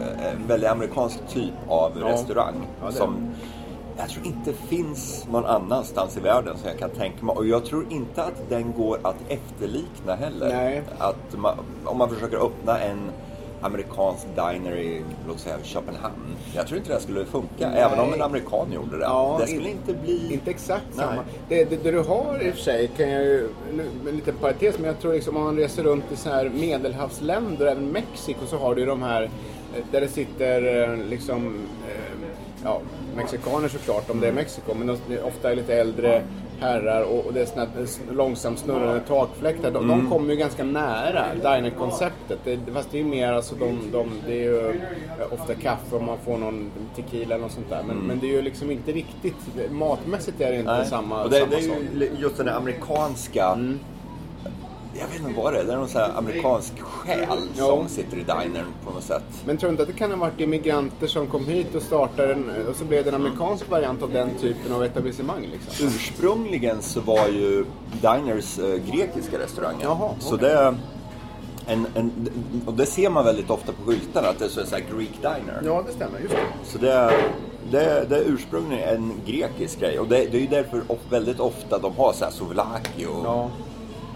eh, 0.00 0.26
En 0.32 0.46
väldigt 0.46 0.70
amerikansk 0.70 1.18
typ 1.28 1.52
av 1.68 1.92
Ja. 2.00 2.06
restaurang. 2.08 2.54
Ja, 2.82 2.92
som 2.92 3.16
jag 3.98 4.08
tror 4.08 4.26
inte 4.26 4.52
finns 4.52 5.26
någon 5.32 5.44
annanstans 5.44 6.16
i 6.16 6.20
världen 6.20 6.56
som 6.58 6.68
jag 6.68 6.78
kan 6.78 6.90
tänka 6.90 7.24
mig. 7.24 7.34
Och 7.36 7.46
jag 7.46 7.64
tror 7.64 7.86
inte 7.90 8.22
att 8.24 8.48
den 8.48 8.72
går 8.72 8.98
att 9.02 9.16
efterlikna 9.28 10.14
heller. 10.14 10.82
Att 10.98 11.38
man, 11.38 11.54
om 11.84 11.98
man 11.98 12.08
försöker 12.08 12.36
öppna 12.36 12.78
en 12.80 13.10
amerikansk 13.62 14.26
diner 14.34 14.76
i, 14.76 15.02
låt 15.28 15.40
säga 15.40 15.56
Köpenhamn. 15.62 16.14
Jag 16.54 16.66
tror 16.66 16.78
inte 16.78 16.94
det 16.94 17.00
skulle 17.00 17.24
funka, 17.24 17.68
Nej. 17.70 17.80
även 17.80 17.98
om 17.98 18.12
en 18.14 18.22
amerikan 18.22 18.72
gjorde 18.72 18.96
det. 18.98 19.04
Ja, 19.04 19.36
det 19.40 19.46
skulle 19.46 19.68
in- 19.70 19.76
inte 19.88 19.94
bli... 20.02 20.32
Inte 20.32 20.50
exakt 20.50 20.84
Nej. 20.94 21.06
samma. 21.06 21.22
Det, 21.48 21.64
det, 21.64 21.76
det 21.84 21.90
du 21.90 21.98
har 21.98 22.38
i 22.42 22.50
och 22.50 22.54
för 22.54 22.60
sig, 22.62 22.90
kan 22.96 23.10
jag 23.10 23.22
ju, 23.24 23.48
en 24.08 24.16
liten 24.16 24.34
parentes, 24.34 24.78
men 24.78 24.86
jag 24.86 25.00
tror 25.00 25.12
liksom 25.12 25.36
om 25.36 25.42
man 25.42 25.56
reser 25.56 25.82
runt 25.82 26.04
i 26.12 26.16
så 26.16 26.28
här 26.30 26.48
medelhavsländer, 26.54 27.66
även 27.66 27.86
Mexiko, 27.92 28.46
så 28.46 28.56
har 28.58 28.74
du 28.74 28.80
ju 28.80 28.86
de 28.86 29.02
här 29.02 29.22
eh, 29.22 29.84
där 29.92 30.00
det 30.00 30.08
sitter 30.08 30.82
eh, 30.90 30.96
liksom, 31.06 31.60
eh, 31.88 32.28
ja, 32.64 32.80
mexikaner 33.16 33.68
såklart 33.68 34.10
om 34.10 34.20
det 34.20 34.28
är 34.28 34.32
Mexiko, 34.32 34.74
men 34.74 34.86
de, 34.86 35.18
ofta 35.22 35.50
är 35.52 35.56
lite 35.56 35.74
äldre 35.74 36.22
herrar 36.60 37.02
och, 37.02 37.26
och 37.26 37.32
det 37.32 37.40
är 37.40 37.46
såna 37.46 37.66
långsamt 38.12 38.58
snurrande 38.58 39.00
takfläktar. 39.00 39.70
De, 39.70 39.88
de 39.88 40.10
kommer 40.10 40.30
ju 40.30 40.36
ganska 40.36 40.64
nära 40.64 41.24
diner-konceptet. 41.34 42.38
Fast 42.72 42.90
det 42.90 42.98
är 42.98 43.02
ju 43.02 43.08
mer 43.08 43.32
alltså 43.32 43.54
de, 43.54 43.78
de, 43.92 44.10
det 44.26 44.32
är 44.32 44.42
ju 44.42 44.68
eh, 44.68 45.32
ofta 45.32 45.54
kaffe 45.54 45.96
om 45.96 46.06
man 46.06 46.18
får 46.24 46.38
någon 46.38 46.70
tequila 46.96 47.34
eller 47.34 47.44
något 47.44 47.52
sånt 47.52 47.70
där. 47.70 47.82
Men, 47.86 47.96
men 47.96 48.18
det 48.18 48.26
är 48.26 48.32
ju 48.32 48.42
liksom 48.42 48.70
inte 48.70 48.92
riktigt, 48.92 49.70
matmässigt 49.70 50.40
är 50.40 50.52
det 50.52 50.58
inte 50.58 50.72
Nej. 50.72 50.86
samma, 50.86 51.22
och 51.22 51.30
det, 51.30 51.38
samma 51.38 51.50
det 51.50 51.56
är 51.56 51.60
sak. 51.60 51.78
ju 52.00 52.10
just 52.18 52.36
den 52.36 52.46
där 52.46 52.54
amerikanska... 52.54 53.58
jag 55.00 55.06
vet 55.08 55.28
inte 55.28 55.40
vad 55.40 55.52
det 55.52 55.60
är. 55.60 55.64
Det 55.64 55.72
är 55.72 55.76
någon 55.76 55.88
sån 55.88 56.00
här 56.00 56.12
amerikansk 56.18 56.80
själ 56.80 57.38
Ja. 57.56 57.66
som 57.66 57.88
sitter 57.88 58.16
i 58.16 58.20
dinern 58.20 58.66
på 58.84 58.90
något 58.90 59.04
sätt. 59.04 59.22
Men 59.46 59.56
tror 59.58 59.68
du 59.68 59.70
inte 59.72 59.82
att 59.82 59.88
det 59.88 59.94
kan 59.94 60.10
ha 60.10 60.18
varit 60.18 60.40
immigranter 60.40 61.06
som 61.06 61.26
kom 61.26 61.46
hit 61.46 61.74
och 61.74 61.82
startade 61.82 62.32
en, 62.32 62.50
och 62.70 62.76
så 62.76 62.84
blev 62.84 63.04
det 63.04 63.08
en 63.10 63.14
amerikansk 63.14 63.70
variant 63.70 64.02
av 64.02 64.10
den 64.12 64.30
typen 64.40 64.72
av 64.72 64.84
etablissemang 64.84 65.48
liksom? 65.52 65.86
Ursprungligen 65.86 66.82
så 66.82 67.00
var 67.00 67.28
ju 67.28 67.64
diners 68.02 68.58
eh, 68.58 68.74
grekiska 68.94 69.38
restauranger. 69.38 69.82
Jaha, 69.84 70.10
Så 70.18 70.34
okej. 70.34 70.48
det 70.48 70.74
en, 71.66 71.86
en, 71.94 72.12
och 72.66 72.74
det 72.74 72.86
ser 72.86 73.10
man 73.10 73.24
väldigt 73.24 73.50
ofta 73.50 73.72
på 73.72 73.90
skyltarna 73.90 74.28
att 74.28 74.38
det 74.38 74.44
är 74.44 74.48
så 74.48 74.60
här 74.60 74.84
Greek 74.96 75.12
diner. 75.16 75.62
Ja, 75.64 75.82
det 75.86 75.92
stämmer. 75.92 76.18
Just 76.18 76.34
det. 76.34 76.40
Så 76.64 76.78
det 76.78 76.92
är, 76.92 77.12
det, 77.70 78.06
det 78.08 78.16
är 78.16 78.22
ursprungligen 78.26 78.88
en 78.88 79.12
grekisk 79.26 79.80
grej 79.80 79.98
och 79.98 80.08
det, 80.08 80.16
det 80.16 80.36
är 80.36 80.40
ju 80.40 80.46
därför 80.46 80.82
väldigt 81.10 81.40
ofta 81.40 81.78
de 81.78 81.96
har 81.96 82.12
så 82.12 82.24
här 82.24 82.32
souvlaki 82.32 83.06
och 83.06 83.24
Ja. 83.24 83.50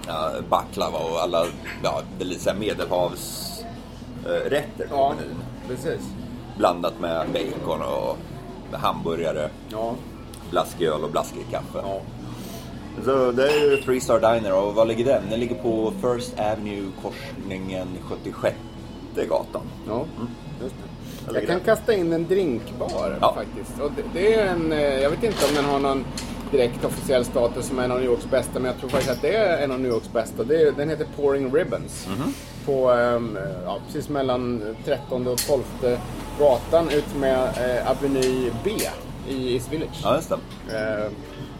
Ja, 0.06 0.30
baklava 0.48 0.98
och 0.98 1.22
alla 1.22 1.46
ja, 1.82 2.02
det 2.18 2.24
lite 2.24 2.40
så 2.42 2.50
här 2.50 2.56
medelhavsrätter 2.56 3.64
rätter 4.50 4.86
på 4.88 4.94
Ja, 4.96 5.14
menyn. 5.18 5.36
precis. 5.68 6.00
Blandat 6.58 7.00
med 7.00 7.26
bacon 7.32 7.82
och 7.82 8.16
hamburgare, 8.78 9.48
Ja. 9.68 9.94
blaskig 10.50 10.86
öl 10.86 11.04
och 11.04 11.10
blaskig 11.10 11.46
kaffe. 11.50 11.78
ja. 11.82 12.00
Så 13.04 13.32
det 13.32 13.48
är 13.52 13.70
ju 13.70 13.76
Three 13.82 14.00
Star 14.00 14.20
Diner 14.34 14.54
och 14.54 14.74
var 14.74 14.84
ligger 14.86 15.04
den? 15.04 15.22
Den 15.30 15.40
ligger 15.40 15.54
på 15.54 15.92
First 16.02 16.38
Avenue 16.40 16.90
korsningen 17.02 17.88
76 18.08 18.56
gatan. 19.28 19.62
Ja, 19.88 20.04
just 20.62 20.74
Där 21.26 21.32
det. 21.32 21.38
Jag 21.38 21.46
kan 21.48 21.56
den. 21.56 21.64
kasta 21.64 21.94
in 21.94 22.12
en 22.12 22.26
drinkbar 22.28 23.18
Ja. 23.20 23.34
faktiskt. 23.34 23.80
Och 23.80 23.90
det, 23.96 24.02
det 24.14 24.34
är 24.34 24.46
en, 24.46 24.72
eh, 24.72 24.78
jag 24.82 25.10
vet 25.10 25.22
inte 25.24 25.46
om 25.48 25.54
den 25.54 25.64
har 25.64 25.78
någon 25.78 26.04
direkt 26.56 26.84
officiell 26.84 27.24
status 27.24 27.66
som 27.66 27.78
en 27.78 27.90
av 27.90 27.98
New 27.98 28.06
Yorks 28.10 28.30
bästa, 28.30 28.58
men 28.58 28.64
jag 28.64 28.78
tror 28.78 28.90
faktiskt 28.90 29.12
att 29.12 29.22
det 29.22 29.36
är 29.36 29.64
en 29.64 29.70
av 29.70 29.80
New 29.80 29.90
Yorks 29.90 30.12
bästa. 30.12 30.44
Det 30.44 30.62
är, 30.62 30.72
den 30.72 30.88
heter 30.88 31.06
Pouring 31.16 31.54
Ribbons. 31.54 32.08
Mhm. 32.08 32.34
På, 32.66 32.90
ehm, 32.90 33.38
ja, 33.64 33.78
precis 33.86 34.08
mellan 34.08 34.76
13 34.84 35.26
och 35.26 35.38
12 35.38 35.62
gatan 36.38 36.90
ut 36.90 37.16
med 37.16 37.38
eh, 37.38 37.90
Avenue 37.90 38.50
B 38.64 38.70
i 39.28 39.54
East 39.54 39.72
Village. 39.72 40.00
Ja, 40.02 40.16
just 40.16 40.28
det. 40.28 40.36
Eh, 40.76 41.10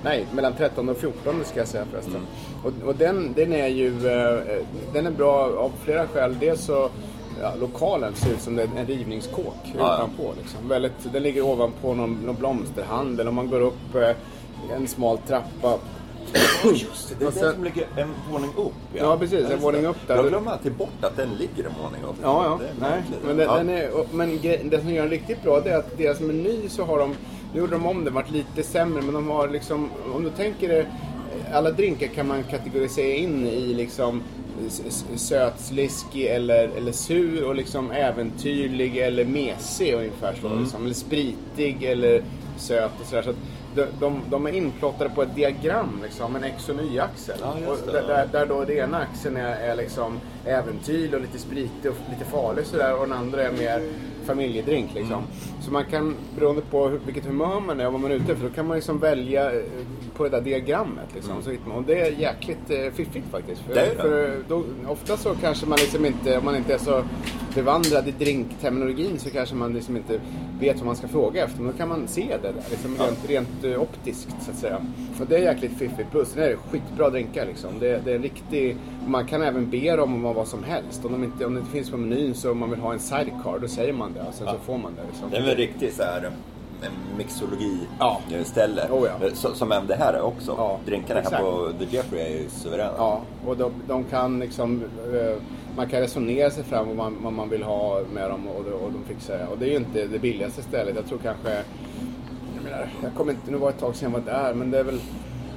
nej, 0.04 0.26
mellan 0.32 0.52
13 0.52 0.88
och 0.88 0.96
14 0.96 1.44
ska 1.44 1.58
jag 1.58 1.68
säga 1.68 1.84
förresten. 1.90 2.14
Mm. 2.14 2.26
Och, 2.62 2.88
och 2.88 2.94
den, 2.94 3.32
den 3.36 3.52
är 3.52 3.68
ju 3.68 3.88
eh, 3.88 4.64
den 4.92 5.06
är 5.06 5.10
bra 5.10 5.52
av 5.58 5.72
flera 5.84 6.06
skäl. 6.06 6.36
Dels 6.40 6.64
så 6.64 6.90
ja, 7.40 7.52
lokalen 7.60 8.14
ser 8.14 8.32
ut 8.32 8.40
som 8.40 8.58
en 8.58 8.86
rivningskåk 8.86 9.74
ja. 9.78 9.94
utanpå. 9.94 10.32
Liksom. 10.38 10.68
Väldigt, 10.68 11.12
den 11.12 11.22
ligger 11.22 11.42
ovanpå 11.42 11.94
någon, 11.94 12.14
någon 12.26 12.36
blomsterhandel 12.36 13.28
och 13.28 13.34
man 13.34 13.50
går 13.50 13.60
upp 13.60 13.94
eh, 13.94 14.10
en 14.76 14.88
smal 14.88 15.18
trappa. 15.18 15.78
Just 16.64 17.08
det, 17.08 17.14
det 17.18 17.24
är 17.24 17.28
Och 17.28 17.32
den 17.34 17.42
sen- 17.42 17.54
som 17.54 17.64
ligger 17.64 17.86
en 17.96 18.08
våning 18.32 18.50
upp. 18.56 18.72
Ja, 18.94 19.16
precis, 19.18 19.50
en 19.50 19.60
våning 19.60 19.82
det. 19.82 19.88
upp 19.88 19.96
där. 20.06 20.16
Jag 20.16 20.28
glömmer 20.28 20.50
alltid 20.52 20.72
bort 20.72 20.88
att 21.04 21.16
den 21.16 21.28
ligger 21.34 21.64
en 21.64 21.72
våning 21.82 22.02
upp. 22.08 22.16
Ja, 22.22 22.44
ja. 22.44 22.58
Det 22.60 22.80
Nej, 22.88 23.02
men 23.26 23.36
den, 23.36 23.46
ja. 23.46 23.56
den 23.56 23.68
är, 23.68 23.90
men 24.12 24.38
det 24.70 24.80
som 24.80 24.90
gör 24.94 25.02
den 25.02 25.10
riktigt 25.10 25.42
bra 25.42 25.60
det 25.60 25.70
är 25.70 25.78
att 25.78 25.98
deras 25.98 26.20
meny 26.20 26.68
så 26.68 26.84
har 26.84 26.98
de, 26.98 27.14
nu 27.54 27.60
gjorde 27.60 27.72
de 27.72 27.86
om 27.86 28.04
den, 28.04 28.14
varit 28.14 28.30
lite 28.30 28.62
sämre, 28.62 29.02
men 29.02 29.14
de 29.14 29.30
har 29.30 29.48
liksom, 29.48 29.90
om 30.14 30.24
du 30.24 30.30
tänker 30.30 30.68
dig, 30.68 30.86
alla 31.52 31.70
drinkar 31.70 32.06
kan 32.06 32.28
man 32.28 32.42
kategorisera 32.42 33.14
in 33.14 33.46
i 33.46 33.74
liksom 33.74 34.22
s- 34.66 34.82
s- 34.88 35.04
söt, 35.16 35.60
sliskig 35.60 36.26
eller, 36.26 36.68
eller 36.76 36.92
sur 36.92 37.44
och 37.44 37.54
liksom 37.54 37.90
äventyrlig 37.90 38.96
eller 38.96 39.24
mesig 39.24 39.94
ungefär 39.94 40.34
så. 40.40 40.46
Mm. 40.46 40.62
Liksom. 40.62 40.84
Eller 40.84 40.94
spritig 40.94 41.82
eller 41.82 42.22
söt 42.56 42.90
och 43.00 43.06
sådär. 43.06 43.22
Så 43.22 43.30
att 43.30 43.36
de, 43.74 43.86
de, 44.00 44.20
de 44.30 44.46
är 44.46 44.52
inplottade 44.52 45.10
på 45.10 45.22
ett 45.22 45.34
diagram, 45.34 46.00
liksom, 46.02 46.36
en 46.36 46.44
X 46.44 46.68
och 46.68 46.82
Y-axel. 46.82 47.38
Ja, 47.40 47.76
där, 47.86 48.28
där, 48.32 48.46
då 48.46 48.64
den 48.64 48.76
ena 48.76 48.98
axeln 48.98 49.36
är, 49.36 49.56
är 49.56 49.76
liksom 49.76 50.20
äventyr 50.44 51.14
och 51.14 51.20
lite 51.20 51.38
spritig 51.38 51.90
och 51.90 51.96
lite 52.10 52.24
farlig 52.24 52.66
sådär 52.66 52.94
och 52.94 53.08
den 53.08 53.18
andra 53.18 53.42
är 53.42 53.52
mer 53.52 53.82
familjedrink 54.24 54.94
liksom. 54.94 55.12
Mm. 55.18 55.26
Så 55.60 55.70
man 55.72 55.84
kan, 55.84 56.14
beroende 56.38 56.62
på 56.70 56.88
hur, 56.88 57.00
vilket 57.06 57.26
humör 57.26 57.60
man 57.60 57.80
är 57.80 57.86
och 57.86 57.92
vad 57.92 58.00
man 58.02 58.10
är 58.10 58.14
ute 58.14 58.32
efter, 58.32 58.48
då 58.48 58.54
kan 58.54 58.66
man 58.66 58.76
liksom 58.76 58.98
välja 58.98 59.52
eh, 59.52 59.60
på 60.16 60.24
det 60.24 60.30
där 60.30 60.40
diagrammet 60.40 61.08
liksom. 61.14 61.42
Så 61.42 61.50
hittar 61.50 61.68
man, 61.68 61.76
och 61.78 61.84
det 61.84 62.00
är 62.00 62.10
jäkligt 62.10 62.70
eh, 62.70 62.92
fiffigt 62.94 63.26
faktiskt. 63.30 63.60
För, 63.60 63.72
Mm. 63.74 63.84
Det 63.84 63.90
är 63.90 63.94
det. 63.96 64.02
för 64.02 64.38
då, 64.48 64.64
ofta 64.88 65.16
så 65.16 65.34
kanske 65.34 65.66
man 65.66 65.78
liksom 65.80 66.06
inte, 66.06 66.38
om 66.38 66.44
man 66.44 66.56
inte 66.56 66.74
är 66.74 66.78
så 66.78 67.02
bevandrad 67.54 68.08
i 68.08 68.10
drinkterminologin 68.10 69.18
så 69.18 69.30
kanske 69.30 69.54
man 69.54 69.72
liksom 69.72 69.96
inte 69.96 70.20
vet 70.60 70.76
vad 70.76 70.86
man 70.86 70.96
ska 70.96 71.08
fråga 71.08 71.44
efter. 71.44 71.62
Men 71.62 71.72
då 71.72 71.78
kan 71.78 71.88
man 71.88 72.08
se 72.08 72.36
det 72.42 72.48
där, 72.48 72.62
liksom 72.70 72.96
Ja. 72.98 73.04
rent, 73.04 73.30
rent 73.30 73.64
eh, 73.64 73.82
optiskt 73.82 74.28
så 74.44 74.50
att 74.50 74.56
säga. 74.56 74.76
Och 75.20 75.26
det 75.26 75.36
är 75.36 75.40
jäkligt 75.42 75.72
fiffigt. 75.78 76.10
Plus 76.10 76.32
det 76.32 76.44
är 76.44 76.56
skitbra 76.56 77.10
drinkar 77.10 77.46
liksom. 77.46 77.70
Det, 77.80 78.00
det 78.04 78.10
är 78.10 78.16
en 78.16 78.22
riktig... 78.22 78.76
Man 79.06 79.26
kan 79.26 79.42
även 79.42 79.70
be 79.70 79.96
dem 79.96 80.26
om 80.26 80.34
vad 80.34 80.48
som 80.48 80.64
helst. 80.64 81.04
Om, 81.04 81.12
de 81.12 81.24
inte, 81.24 81.46
om 81.46 81.54
det 81.54 81.60
inte 81.60 81.72
finns 81.72 81.90
på 81.90 81.96
menyn 81.96 82.34
så 82.34 82.50
om 82.50 82.58
man 82.58 82.70
vill 82.70 82.80
ha 82.80 82.92
en 82.92 82.98
sidecar, 82.98 83.58
då 83.60 83.68
säger 83.68 83.92
man 83.92 84.13
det. 84.14 84.24
Sen 84.32 84.46
så 84.46 84.58
får 84.58 84.78
man 84.78 84.94
det. 84.96 85.02
Liksom. 85.10 85.30
Det 85.30 85.36
är 85.36 85.42
väl 85.42 85.56
riktigt 85.56 85.94
så 85.94 86.02
här 86.02 86.30
en 86.82 87.16
mixologi 87.18 87.78
Ja. 87.98 88.20
eh, 88.32 88.44
ställe. 88.44 88.82
Oh, 88.90 89.08
ja. 89.20 89.26
Eh, 89.26 89.32
som 89.54 89.72
även 89.72 89.86
det 89.86 89.94
här 89.94 90.12
är 90.12 90.20
också. 90.22 90.54
Ja, 90.58 90.78
Drinkarna 90.86 91.20
här 91.30 91.40
på 91.40 91.72
The 91.78 91.96
Jeffrey 91.96 92.20
är 92.22 92.28
ju 92.42 92.48
suveräna. 92.48 92.92
Ja, 92.96 93.20
och 93.46 93.56
de, 93.56 93.72
de 93.88 94.04
kan 94.04 94.40
liksom... 94.40 94.82
eh, 95.14 95.36
Man 95.76 95.88
kan 95.88 96.00
resonera 96.00 96.50
sig 96.50 96.64
fram 96.64 96.86
vad 96.86 96.96
man, 96.96 97.16
vad 97.22 97.32
man 97.32 97.48
vill 97.48 97.62
ha 97.62 98.00
med 98.14 98.30
dem 98.30 98.48
och, 98.48 98.56
och 98.66 98.92
de 98.92 99.04
fixar 99.14 99.38
det. 99.38 99.46
Och 99.46 99.58
det 99.58 99.66
är 99.66 99.70
ju 99.70 99.76
inte 99.76 100.06
det 100.06 100.18
billigaste 100.18 100.62
stället. 100.62 100.96
Jag 100.96 101.06
tror 101.06 101.18
kanske... 101.18 101.50
Jag 102.54 102.64
menar, 102.64 102.88
jag 103.02 103.14
kommer 103.14 103.32
inte... 103.32 103.50
Nu 103.50 103.56
var 103.56 103.68
det 103.68 103.74
ett 103.74 103.80
tag 103.80 103.96
sedan 103.96 104.12
jag 104.12 104.20
var 104.20 104.32
där, 104.32 104.54
men 104.54 104.70
det 104.70 104.78
är 104.78 104.84
väl... 104.84 105.00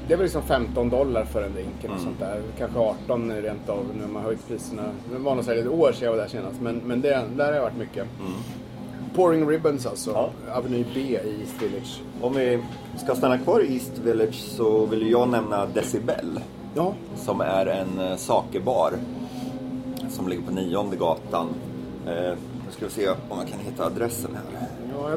Det 0.07 0.13
är 0.13 0.17
väl 0.17 0.23
liksom 0.23 0.41
15 0.41 0.89
dollar 0.89 1.25
för 1.25 1.43
en 1.43 1.53
drink 1.53 1.75
eller 1.79 1.89
Mm. 1.93 2.03
sånt 2.03 2.19
där. 2.19 2.41
Kanske 2.57 2.79
18 2.79 3.31
rent 3.31 3.69
av 3.69 3.85
nu 3.97 4.01
har 4.03 4.09
man 4.11 4.23
höjt 4.23 4.47
priserna. 4.47 4.83
Det 5.11 5.17
var 5.17 5.35
nog 5.35 5.43
säkert 5.45 5.65
ett 5.65 5.71
år 5.71 5.91
sedan 5.91 6.03
jag 6.05 6.11
var 6.11 6.17
där 6.17 6.27
senast. 6.27 6.61
Men, 6.61 6.75
men 6.85 7.01
det, 7.01 7.23
där 7.35 7.45
har 7.45 7.53
jag 7.53 7.61
varit 7.61 7.77
mycket. 7.77 8.07
Pouring 9.15 9.47
Ribbons 9.49 9.85
alltså. 9.85 10.11
Ja. 10.11 10.29
Avenue 10.53 10.85
B 10.93 10.99
i 10.99 11.41
East 11.41 11.61
Village. 11.61 12.01
Om 12.21 12.33
vi 12.33 12.59
ska 12.97 13.15
stanna 13.15 13.37
kvar 13.37 13.63
i 13.65 13.73
East 13.73 13.97
Village 13.97 14.35
så 14.35 14.85
vill 14.85 15.11
jag 15.11 15.29
nämna 15.29 15.65
Decibel. 15.65 16.39
Ja. 16.75 16.93
Som 17.15 17.41
är 17.41 17.65
en 17.65 17.99
eh, 17.99 18.15
sakebar. 18.15 18.93
Som 20.09 20.27
ligger 20.27 20.43
på 20.43 20.51
nionde 20.51 20.95
gatan. 20.95 21.47
Eh, 22.05 22.13
nu 22.65 22.71
ska 22.71 22.85
vi 22.85 22.91
se 22.91 23.09
om 23.09 23.37
jag 23.39 23.47
kan 23.47 23.59
hitta 23.59 23.85
adressen 23.85 24.31
här. 24.35 24.67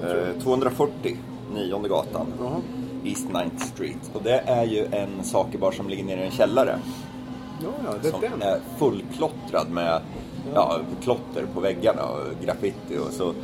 Ja, 0.03 0.09
Eh, 0.09 0.43
240 0.43 1.17
nionde 1.55 1.89
gatan. 1.89 2.27
Jaha. 2.41 2.61
East 3.05 3.29
9th 3.29 3.59
Street. 3.59 4.11
Och 4.15 4.23
det 4.23 4.39
är 4.39 4.65
ju 4.65 4.87
en 4.93 5.25
sakebar 5.25 5.73
som 5.73 5.89
ligger 5.89 6.05
nere 6.05 6.21
i 6.23 6.27
en 6.27 6.31
källare. 6.33 6.79
Ja, 7.63 7.69
ja, 7.85 7.91
det 8.03 8.09
är 8.09 8.13
som 8.13 8.21
den. 8.21 8.43
är 8.43 8.61
fullklottrad 8.79 9.71
med 9.71 10.01
ja, 10.55 10.79
klotter 11.03 11.47
på 11.55 11.61
väggarna 11.61 12.03
och 12.05 12.45
graffiti 12.45 12.99
och 13.09 13.13
så. 13.13 13.35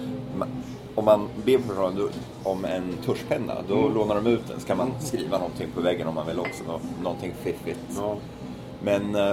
Om 0.95 1.05
man 1.05 1.29
ber 1.45 1.59
personalen 1.59 2.09
om 2.43 2.65
en 2.65 2.83
tuschpenna, 3.05 3.55
då 3.69 3.75
Mm. 3.79 3.95
lånar 3.95 4.15
de 4.15 4.27
ut 4.27 4.49
den. 4.49 4.61
Så 4.61 4.67
kan 4.67 4.77
man 4.77 4.91
skriva 5.01 5.39
någonting 5.39 5.67
på 5.75 5.81
väggen 5.81 6.09
om 6.09 6.15
man 6.15 6.27
vill 6.27 6.41
också. 6.41 6.65
nå- 6.67 6.81
Någonting 7.03 7.33
fiffigt. 7.43 7.81
Ja. 7.97 8.17
Men 8.83 9.15
eh, 9.15 9.33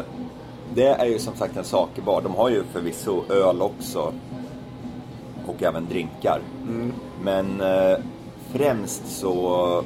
det 0.75 0.87
är 0.87 1.05
ju 1.05 1.19
som 1.19 1.35
sagt 1.35 1.57
en 1.57 1.63
sakebar. 1.63 2.21
De 2.21 2.35
har 2.35 2.49
ju 2.49 2.63
förvisso 2.63 3.23
öl 3.29 3.61
också. 3.61 4.13
Och 5.47 5.63
även 5.63 5.85
drinkar. 5.89 6.41
Mm. 6.67 6.93
Men 7.23 7.61
eh, 7.61 7.97
främst 8.51 9.07
så 9.07 9.83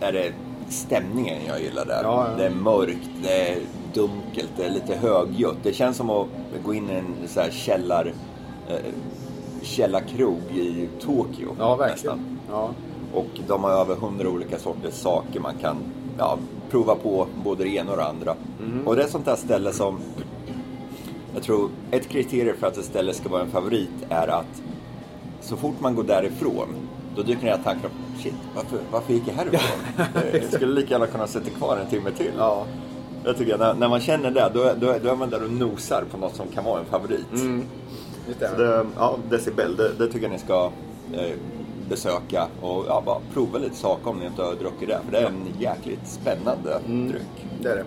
är 0.00 0.12
det 0.12 0.32
stämningen 0.68 1.38
jag 1.46 1.62
gillar 1.62 1.84
där. 1.84 2.02
Ja, 2.02 2.26
ja. 2.30 2.36
Det 2.36 2.46
är 2.46 2.50
mörkt, 2.50 3.10
det 3.22 3.48
är 3.48 3.58
dunkelt, 3.94 4.50
det 4.56 4.64
är 4.64 4.70
lite 4.70 4.96
högljutt. 4.96 5.58
Det 5.62 5.72
känns 5.72 5.96
som 5.96 6.10
att 6.10 6.26
gå 6.64 6.74
in 6.74 6.90
i 6.90 6.94
en 6.94 7.14
så 7.26 7.40
här 7.40 7.50
källar, 7.50 8.12
eh, 8.68 8.76
källarkrog 9.62 10.40
i 10.52 10.88
Tokyo. 11.00 11.56
Ja, 11.58 11.76
verkligen. 11.76 12.16
nästan. 12.16 12.38
Ja. 12.50 12.70
Och 13.14 13.40
de 13.46 13.64
har 13.64 13.70
över 13.70 13.94
hundra 13.94 14.28
olika 14.28 14.58
sorters 14.58 14.94
saker 14.94 15.40
man 15.40 15.54
kan 15.60 15.76
ja, 16.18 16.38
prova 16.70 16.94
på, 16.94 17.26
både 17.44 17.64
det 17.64 17.70
ena 17.70 17.90
och 17.90 17.96
det 17.96 18.04
andra. 18.04 18.36
Mm. 18.60 18.88
Och 18.88 18.96
det 18.96 19.02
är 19.02 19.08
sånt 19.08 19.24
där 19.24 19.36
ställe 19.36 19.72
som... 19.72 19.98
Jag 21.34 21.42
tror 21.42 21.70
ett 21.90 22.08
kriterium 22.08 22.56
för 22.56 22.66
att 22.66 22.76
ett 22.76 22.84
ställe 22.84 23.14
ska 23.14 23.28
vara 23.28 23.42
en 23.42 23.50
favorit 23.50 23.90
är 24.08 24.28
att 24.28 24.62
så 25.40 25.56
fort 25.56 25.80
man 25.80 25.94
går 25.94 26.02
därifrån 26.02 26.68
då 27.16 27.22
dyker 27.22 27.44
ner 27.44 27.56
tankar 27.64 27.88
om 27.88 28.09
shit, 28.22 28.34
varför, 28.54 28.78
varför 28.90 29.12
gick 29.12 29.22
jag 29.26 29.34
härifrån? 29.34 29.60
jag 30.32 30.52
skulle 30.52 30.74
lika 30.74 30.90
gärna 30.90 31.06
kunna 31.06 31.26
sitta 31.26 31.50
kvar 31.50 31.76
en 31.76 31.90
timme 31.90 32.10
till. 32.10 32.32
Ja. 32.38 32.66
Jag 33.24 33.36
tycker 33.36 33.54
att 33.54 33.60
när, 33.60 33.74
när 33.74 33.88
man 33.88 34.00
känner 34.00 34.30
det, 34.30 34.50
då, 34.54 34.72
då, 34.80 34.94
då 35.02 35.08
är 35.08 35.16
man 35.16 35.30
där 35.30 35.44
och 35.44 35.50
nosar 35.50 36.04
på 36.10 36.16
något 36.16 36.36
som 36.36 36.48
kan 36.48 36.64
vara 36.64 36.80
en 36.80 36.86
favorit. 36.86 37.32
Mm. 37.32 37.64
Det 38.38 38.56
det, 38.56 38.86
ja, 38.96 39.16
Decibel, 39.30 39.76
det, 39.76 39.92
det 39.98 40.06
tycker 40.06 40.22
jag 40.22 40.30
ni 40.30 40.38
ska 40.38 40.70
eh, 41.12 41.36
besöka 41.88 42.46
och 42.60 42.84
ja, 42.88 43.02
bara 43.06 43.18
prova 43.34 43.58
lite 43.58 43.76
saker 43.76 44.10
om 44.10 44.18
ni 44.18 44.26
inte 44.26 44.42
har 44.42 44.54
druckit 44.54 44.88
det. 44.88 45.00
För 45.04 45.12
det 45.12 45.18
är 45.18 45.26
en 45.26 45.48
jäkligt 45.58 46.06
spännande 46.06 46.80
dryck. 46.86 47.46
Det 47.62 47.68
är 47.68 47.76
det. 47.76 47.84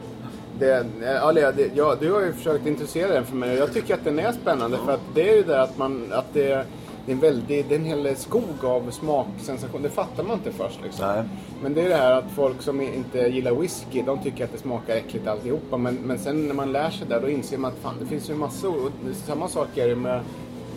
Det, 0.60 0.86
ja, 1.02 1.32
Lea, 1.32 1.52
det, 1.52 1.72
ja, 1.76 1.96
du 2.00 2.12
har 2.12 2.22
ju 2.22 2.34
försökt 2.34 2.68
intressera 2.68 3.14
den 3.14 3.26
för 3.26 3.36
mig 3.36 3.52
och 3.52 3.58
jag 3.58 3.74
tycker 3.74 3.94
att 3.94 4.04
den 4.04 4.20
är 4.20 4.32
spännande 4.32 4.78
för 4.86 4.94
att 4.94 5.02
det 5.16 5.30
är 5.30 5.36
ju 5.36 5.44
det 5.44 5.62
att 5.62 5.78
man, 5.78 6.14
att 6.14 6.34
det, 6.34 6.66
det 7.06 7.12
är 7.12 7.14
en 7.14 7.20
väldig, 7.22 7.66
det 7.70 7.76
är 7.76 7.80
en 7.80 7.86
hel 7.86 8.16
skog 8.16 8.44
av 8.66 8.92
smaksensation. 8.92 9.82
Det 9.82 9.90
fattar 9.90 10.24
man 10.24 10.38
inte 10.38 10.52
först 10.52 10.80
liksom. 10.84 11.06
Nej. 11.08 11.24
Men 11.64 11.74
det 11.74 11.82
är 11.82 11.90
det 11.90 11.96
här 11.96 12.12
att 12.12 12.32
folk 12.36 12.62
som 12.62 12.82
inte 12.82 13.20
gillar 13.20 13.52
whisky, 13.56 14.02
de 14.02 14.20
tycker 14.20 14.44
att 14.44 14.52
det 14.52 14.58
smakar 14.58 14.96
äckligt 14.96 15.28
alltihopa. 15.28 15.78
Men, 15.78 15.96
men 15.96 16.20
sen 16.20 16.48
när 16.48 16.56
man 16.56 16.72
lär 16.72 16.90
sig 16.90 17.08
där, 17.08 17.22
då 17.22 17.30
inser 17.30 17.58
man 17.58 17.72
att 17.72 17.78
fan, 17.78 17.96
det 18.00 18.06
finns 18.06 18.30
ju 18.30 18.36
massor. 18.36 18.76
Och 18.86 18.92
samma 19.16 19.48
sak 19.48 19.78
är 19.78 19.88
det 19.88 19.96
med, 19.96 20.22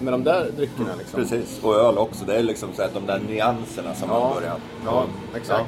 med 0.01 0.12
de 0.12 0.25
där 0.25 0.51
dryckerna 0.57 0.89
liksom. 0.99 1.21
Precis, 1.21 1.61
och 1.62 1.75
öl 1.75 1.99
också. 1.99 2.25
Det 2.25 2.37
är 2.37 2.43
liksom 2.43 2.69
så 2.77 2.83
att 2.83 2.95
de 2.95 3.07
där 3.07 3.21
nyanserna 3.29 3.95
som 3.95 4.09
man 4.09 4.21
Ja, 4.21 4.35
börjar. 4.35 4.57
ja 4.85 5.05
exakt. 5.37 5.67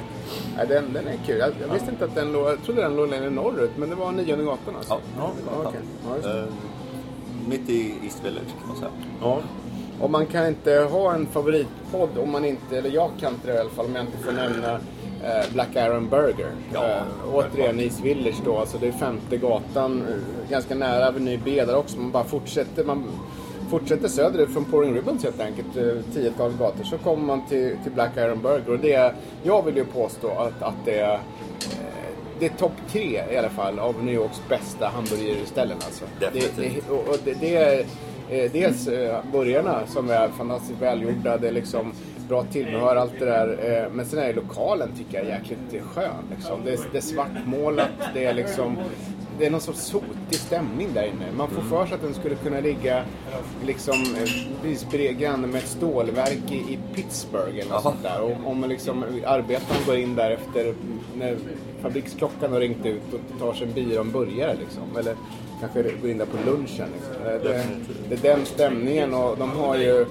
Nej, 0.57 0.67
den, 0.67 0.93
den 0.93 1.07
är 1.07 1.19
kul. 1.25 1.37
Jag, 1.39 1.49
jag 1.67 1.73
visste 1.73 1.91
inte 1.91 2.05
att 2.05 2.15
den 2.15 2.31
låg, 2.31 2.47
jag 2.47 2.63
trodde 2.63 2.81
den 2.81 2.95
låg 2.95 3.09
längre 3.09 3.29
norrut, 3.29 3.71
men 3.77 3.89
det 3.89 3.95
var 3.95 4.11
nionde 4.11 4.43
gatan 4.43 4.75
alltså. 4.77 4.93
Ja, 4.93 4.99
ja, 5.17 5.55
gatan. 5.57 5.67
okej. 5.67 5.81
ja, 6.09 6.15
just. 6.15 6.27
Eh, 6.27 6.43
mitt 7.47 7.69
i 7.69 7.93
East 8.03 8.25
Village 8.25 8.47
kan 8.59 8.67
man 8.67 8.77
säga. 8.77 8.91
Ja. 9.21 9.39
Och 10.01 10.09
man 10.09 10.25
kan 10.25 10.47
inte 10.47 10.87
ha 10.91 11.13
en 11.13 11.27
favoritpodd 11.27 12.09
om 12.17 12.31
man 12.31 12.45
inte, 12.45 12.77
eller 12.77 12.89
jag 12.89 13.11
kan 13.19 13.33
inte 13.33 13.47
det 13.47 13.53
i 13.53 13.59
alla 13.59 13.69
fall, 13.69 13.85
om 13.85 13.95
jag 13.95 14.05
inte 14.05 14.17
får 14.17 14.31
nämna 14.31 14.73
eh, 15.23 15.53
Black 15.53 15.75
Iron 15.75 16.09
Burger. 16.09 16.51
Ja, 16.73 16.85
eh, 16.85 17.33
återigen 17.33 17.79
East 17.79 17.99
Village 17.99 18.41
då, 18.45 18.57
alltså 18.57 18.77
det 18.77 18.87
är 18.87 18.91
femte 18.91 19.37
gatan, 19.37 20.01
eh, 20.01 20.51
ganska 20.51 20.75
nära 20.75 21.07
Aveny 21.07 21.39
B 21.45 21.65
där 21.65 21.75
också. 21.75 21.99
Man 21.99 22.11
bara 22.11 22.23
fortsätter, 22.23 22.83
man 22.83 23.03
fortsätter 23.69 24.07
söderut 24.07 24.53
från 24.53 24.65
Pouring 24.65 24.95
Ribbons 24.95 25.23
helt 25.23 25.41
enkelt, 25.41 25.77
eh, 25.77 26.13
tiotal 26.13 26.51
gator, 26.59 26.83
så 26.83 26.97
kommer 26.97 27.23
man 27.23 27.47
till, 27.47 27.77
till 27.83 27.91
Black 27.91 28.17
Iron 28.17 28.41
Burger. 28.41 28.71
Och 28.71 28.79
det 28.79 28.93
är, 28.93 29.13
jag 29.43 29.65
vill 29.65 29.75
ju 29.75 29.85
påstå 29.85 30.29
att, 30.29 30.61
att 30.61 30.85
det 30.85 30.99
är 30.99 31.19
det 32.39 32.45
är 32.45 32.49
topp 32.49 32.71
tre 32.91 33.23
i 33.31 33.37
alla 33.37 33.49
fall 33.49 33.79
av 33.79 34.03
New 34.03 34.13
Yorks 34.13 34.41
bästa 34.49 34.87
hamburgerställen 34.87 35.77
alltså. 35.85 36.05
Definitivt. 36.19 36.55
Det, 36.55 36.93
det, 36.93 37.11
och 37.11 37.17
det, 37.25 37.33
det 37.33 37.55
är 37.55 37.85
eh, 38.29 38.51
dels 38.51 38.87
eh, 38.87 39.19
burgarna 39.31 39.87
som 39.87 40.09
är 40.09 40.29
fantastiskt 40.29 40.81
välgjorda, 40.81 41.37
det 41.37 41.47
är 41.47 41.51
liksom 41.51 41.93
bra 42.27 42.43
tillbehör, 42.43 42.95
allt 42.95 43.19
det 43.19 43.25
där. 43.25 43.47
Eh, 43.47 43.91
men 43.93 44.05
sen 44.05 44.19
är 44.19 44.33
lokalen 44.33 44.89
tycker 44.97 45.17
jag 45.17 45.27
är 45.27 45.29
jäkligt 45.29 45.83
skön. 45.83 46.23
Liksom. 46.35 46.65
Det, 46.65 46.73
är, 46.73 46.79
det 46.91 46.97
är 46.97 47.01
svartmålat, 47.01 47.89
det 48.13 48.25
är 48.25 48.33
liksom 48.33 48.77
det 49.39 49.45
är 49.45 49.51
någon 49.51 49.61
sorts 49.61 49.79
sotig 49.79 50.39
stämning 50.39 50.87
där 50.93 51.03
inne. 51.03 51.31
Man 51.37 51.49
får 51.49 51.61
för 51.61 51.85
sig 51.85 51.95
att 51.95 52.01
den 52.01 52.13
skulle 52.13 52.35
kunna 52.35 52.59
ligga 52.59 53.03
liksom 53.65 53.95
eh, 54.93 55.11
granne 55.11 55.47
med 55.47 55.55
ett 55.55 55.67
stålverk 55.67 56.51
i, 56.51 56.55
i 56.55 56.79
Pittsburgh 56.93 57.59
eller 57.59 57.69
något 57.69 57.83
sånt 57.83 58.03
där. 58.03 58.21
Och 58.21 58.51
om 58.51 58.65
liksom, 58.69 59.03
arbetaren 59.25 59.81
går 59.85 59.95
in 59.95 60.15
där 60.15 60.31
efter 60.31 60.73
när 61.17 61.37
fabriksklockan 61.81 62.51
har 62.51 62.59
ringt 62.59 62.85
ut 62.85 63.13
och 63.13 63.39
tar 63.39 63.53
sig 63.53 63.67
en 63.67 63.73
bira 63.73 63.99
och 63.99 64.05
en 64.05 64.11
burgare 64.11 64.55
liksom. 64.59 64.97
Eller 64.99 65.15
kanske 65.59 65.83
går 66.01 66.09
in 66.09 66.17
där 66.17 66.25
på 66.25 66.37
lunchen. 66.51 66.87
Liksom. 66.93 67.23
Det, 67.23 67.39
det, 67.49 67.63
det 68.09 68.27
är 68.29 68.35
den 68.35 68.45
stämningen 68.45 69.13
och 69.13 69.37
de 69.37 69.51
har 69.51 69.75
ju 69.77 70.05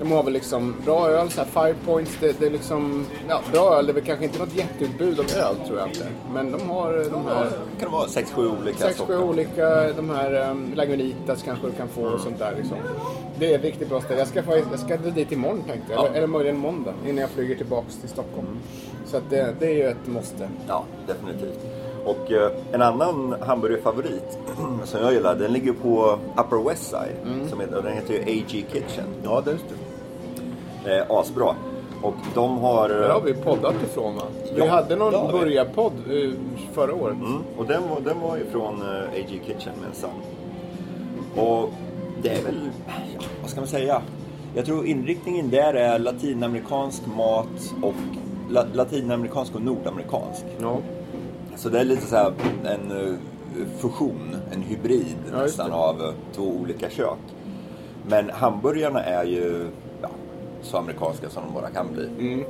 de 0.00 0.12
har 0.12 0.22
väl 0.22 0.32
liksom 0.32 0.74
bra 0.84 1.08
öl, 1.08 1.30
så 1.30 1.40
här 1.40 1.48
five 1.48 1.74
points, 1.86 2.16
det, 2.20 2.40
det 2.40 2.46
är 2.46 2.50
liksom, 2.50 3.06
ja, 3.28 3.40
bra 3.52 3.74
öl, 3.78 3.86
det 3.86 3.92
är 3.92 3.94
väl 3.94 4.04
kanske 4.04 4.24
inte 4.24 4.38
något 4.38 4.54
jätteutbud 4.56 5.20
av 5.20 5.24
öl 5.36 5.56
tror 5.66 5.78
jag 5.78 5.88
inte. 5.88 6.06
Men 6.34 6.52
de 6.52 6.70
har 6.70 6.92
de 6.92 7.26
här 7.26 7.44
Det 7.44 7.80
kan 7.80 7.92
vara 7.92 8.08
sex, 8.08 8.30
sju 8.32 8.48
olika 8.48 8.78
sex, 8.78 9.00
sju 9.00 9.06
sorter. 9.06 9.22
olika, 9.22 9.92
de 9.92 10.10
här 10.10 10.50
um, 10.50 10.72
Lagunitas 10.74 11.42
kanske 11.42 11.66
du 11.66 11.72
kan 11.72 11.88
få 11.88 12.02
och 12.02 12.20
sånt 12.20 12.38
där 12.38 12.54
liksom. 12.56 12.76
Det 13.38 13.52
är 13.52 13.58
ett 13.58 13.64
riktigt 13.64 13.88
bra 13.88 14.00
ställe. 14.00 14.18
Jag 14.18 14.28
ska, 14.28 14.42
faktiskt- 14.42 14.68
jag 14.70 14.80
ska 14.80 14.96
dit 14.96 15.32
imorgon 15.32 15.62
tänkte 15.66 15.92
jag, 15.92 16.00
Ja. 16.02 16.06
eller, 16.06 16.16
eller 16.16 16.26
möjligen 16.26 16.58
måndag 16.58 16.94
innan 17.04 17.18
jag 17.18 17.30
flyger 17.30 17.54
tillbaks 17.54 17.96
till 17.96 18.08
Stockholm. 18.08 18.46
Så 19.06 19.16
att 19.16 19.30
det, 19.30 19.54
det 19.60 19.66
är 19.66 19.74
ju 19.74 19.82
ett 19.88 20.06
måste. 20.06 20.48
Ja, 20.68 20.84
definitivt. 21.06 21.58
Och 22.06 22.32
eh, 22.32 22.50
en 22.72 22.82
annan 22.82 23.34
hamburgerfavorit 23.40 24.38
som 24.84 25.00
jag 25.00 25.12
gillar, 25.12 25.34
den 25.34 25.52
ligger 25.52 25.72
på 25.72 26.18
Upper 26.36 26.68
West 26.68 26.82
Side. 26.90 27.16
Mm. 27.24 27.48
Som 27.48 27.60
heter, 27.60 27.82
den 27.82 27.92
heter 27.92 28.14
ju 28.14 28.20
AG 28.20 28.48
Kitchen. 28.48 29.04
Ja, 29.24 29.42
det 29.44 29.50
är 29.50 29.58
det. 30.84 30.98
Eh, 30.98 31.04
asbra. 31.08 31.54
Och 32.02 32.14
de 32.34 32.58
har... 32.58 32.88
Där 32.88 33.08
har 33.08 33.20
vi 33.20 33.34
poddat 33.34 33.74
ifrån 33.90 34.16
va? 34.16 34.22
Vi 34.54 34.58
Ja, 34.58 34.66
hade 34.66 34.96
någon 34.96 35.14
eh, 35.14 36.30
förra 36.72 36.94
året. 36.94 37.16
Mm, 37.16 37.38
och 37.58 37.66
den 37.66 37.88
var, 37.88 38.00
den 38.00 38.20
var 38.20 38.36
ju 38.36 38.44
från 38.44 38.82
eh, 38.82 39.20
AG 39.20 39.40
Kitchen 39.46 39.72
minsann. 39.86 40.10
Och 41.36 41.70
det 42.22 42.28
är 42.28 42.42
väl, 42.42 42.70
ja, 42.86 43.22
vad 43.40 43.50
ska 43.50 43.60
man 43.60 43.68
säga? 43.68 44.02
Jag 44.54 44.66
tror 44.66 44.86
inriktningen 44.86 45.50
där 45.50 45.74
är 45.74 45.98
latinamerikansk 45.98 47.02
mat 47.16 47.74
och 47.82 47.94
la, 48.50 48.64
latinamerikansk 48.72 49.54
och 49.54 49.62
nordamerikansk. 49.62 50.44
Ja. 50.60 50.78
Så 51.56 51.68
det 51.68 51.80
är 51.80 51.84
lite 51.84 52.06
så 52.06 52.16
här 52.16 52.32
en 52.64 52.90
eh, 52.90 53.14
fusion, 53.78 54.36
en 54.52 54.62
hybrid 54.62 55.16
Ja, 55.32 55.38
nästan 55.42 55.72
av 55.72 56.02
eh, 56.02 56.10
två 56.34 56.42
olika 56.42 56.90
kök. 56.90 57.18
Men 58.08 58.30
hamburgarna 58.30 59.02
är 59.02 59.24
ju 59.24 59.66
ja, 60.02 60.08
så 60.62 60.76
amerikanska 60.76 61.28
som 61.28 61.42
de 61.46 61.54
bara 61.54 61.70
kan 61.70 61.92
bli. 61.92 62.08
Mm. 62.18 62.44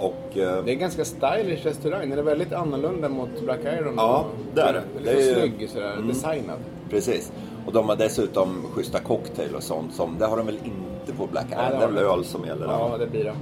Och 0.00 0.38
eh, 0.38 0.64
Det 0.64 0.70
är 0.70 0.74
en 0.74 0.78
ganska 0.78 1.04
stylish 1.04 1.64
restaurang. 1.66 2.10
Den 2.10 2.18
är 2.18 2.22
väldigt 2.22 2.52
annorlunda 2.52 3.08
mot 3.08 3.40
Black 3.44 3.60
Iron. 3.64 3.94
Ja, 3.96 4.24
det 4.54 4.60
är 4.60 4.72
det. 4.72 4.82
Lite 5.00 5.14
Det 5.14 5.30
är- 5.30 5.34
snygg 5.34 5.68
sådär, 5.70 5.92
Mm. 5.92 6.08
designad. 6.08 6.58
Precis. 6.90 7.32
Och 7.66 7.72
de 7.72 7.88
har 7.88 7.96
dessutom 7.96 8.62
schyssta 8.74 8.98
cocktail 9.00 9.54
och 9.54 9.62
sånt. 9.62 9.94
Som, 9.94 10.16
det 10.18 10.26
har 10.26 10.36
de 10.36 10.46
väl 10.46 10.58
inte 10.64 11.12
på 11.18 11.26
Black 11.26 11.46
Nej, 11.50 11.58
Island. 11.66 11.94
det 11.94 12.00
är 12.00 12.04
väl 12.04 12.18
öl 12.18 12.24
som 12.24 12.44
gäller 12.44 12.66
Ja, 12.66 12.96
det 12.98 13.06
blir 13.06 13.24
det. 13.24 13.34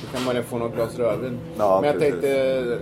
Du 0.00 0.16
kan 0.16 0.24
möjligen 0.24 0.46
få 0.48 0.58
något 0.58 0.74
glas 0.74 0.98
rödvin. 0.98 1.38
Ja, 1.58 1.80
Men 1.80 1.90
jag 1.90 1.98
precis. 2.00 2.10
tänkte, 2.20 2.78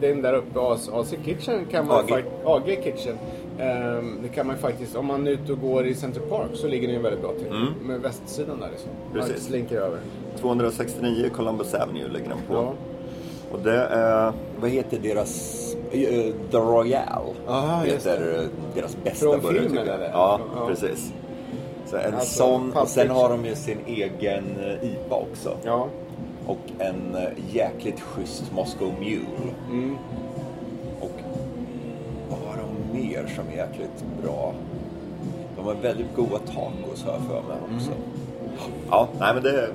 den 0.00 0.22
där 0.22 0.34
uppe, 0.34 0.60
AC 0.92 1.14
Kitchen, 1.24 1.66
kan 1.70 1.86
man 1.86 2.04
AG. 2.04 2.24
AG 2.44 2.78
Kitchen. 2.84 3.18
ehm, 3.58 4.18
det 4.22 4.28
kan 4.28 4.46
man 4.46 4.56
faktiskt, 4.56 4.96
om 4.96 5.06
man 5.06 5.26
är 5.26 5.30
ute 5.30 5.52
och 5.52 5.60
går 5.60 5.86
i 5.86 5.94
Center 5.94 6.20
Park 6.20 6.50
så 6.54 6.66
ligger 6.68 6.86
den 6.88 6.96
ju 6.96 7.02
väldigt 7.02 7.20
bra 7.22 7.32
till. 7.38 7.66
Med 7.86 8.00
västsidan 8.00 8.60
där 8.60 8.68
liksom. 8.70 8.90
Man 9.08 9.16
Mm. 9.16 9.28
Precis. 9.28 9.46
slinker 9.46 9.76
över. 9.80 9.98
269 10.40 11.30
Columbus 11.36 11.74
Avenue 11.74 12.08
ligger 12.08 12.28
den 12.28 12.38
på. 12.48 12.54
Ja. 12.54 12.72
Och 13.52 13.58
det 13.64 13.76
är, 13.84 14.32
vad 14.60 14.70
heter 14.70 14.98
deras, 14.98 15.74
eh, 15.92 16.32
The 16.50 16.56
Royale. 16.58 17.34
Ah, 17.46 17.84
just 17.84 18.06
heter 18.06 18.34
eh, 18.42 18.48
deras 18.74 18.96
bästa 19.04 19.18
Från 19.26 19.40
burgare, 19.40 19.54
filmen, 19.62 19.70
tycker 19.78 19.86
jag. 19.86 19.94
eller? 19.94 20.08
Ja, 20.12 20.40
Ja. 20.56 20.66
precis. 20.68 21.12
Så 21.86 21.96
en 21.96 22.14
Alltså, 22.14 22.34
sån, 22.38 22.72
och 22.72 22.88
sen 22.88 23.10
har 23.10 23.28
de 23.28 23.44
ju 23.44 23.54
sin 23.54 23.78
egen 23.86 24.44
eh, 24.60 24.90
IPA 24.90 25.14
också. 25.16 25.56
Ja. 25.64 25.88
Och 26.46 26.58
en 26.78 27.14
eh, 27.14 27.22
jäkligt 27.54 28.00
schysst 28.00 28.52
Moscow 28.52 28.92
Mule. 29.00 29.52
Mm. 29.70 29.96
Och 31.00 31.10
vad 32.30 32.38
har 32.38 32.56
de 32.62 32.98
mer 33.00 33.26
som 33.36 33.44
är 33.48 33.56
jäkligt 33.56 34.04
bra? 34.22 34.54
De 35.56 35.64
har 35.66 35.74
väldigt 35.74 36.16
goda 36.16 36.38
tacos 36.38 37.04
har 37.04 37.12
jag 37.12 37.22
för 37.22 37.42
mig 37.48 37.56
också. 37.76 37.90
Mm. 37.90 38.72
Ja, 38.90 39.08
nej 39.20 39.34
men 39.34 39.42
det, 39.42 39.52
det, 39.52 39.68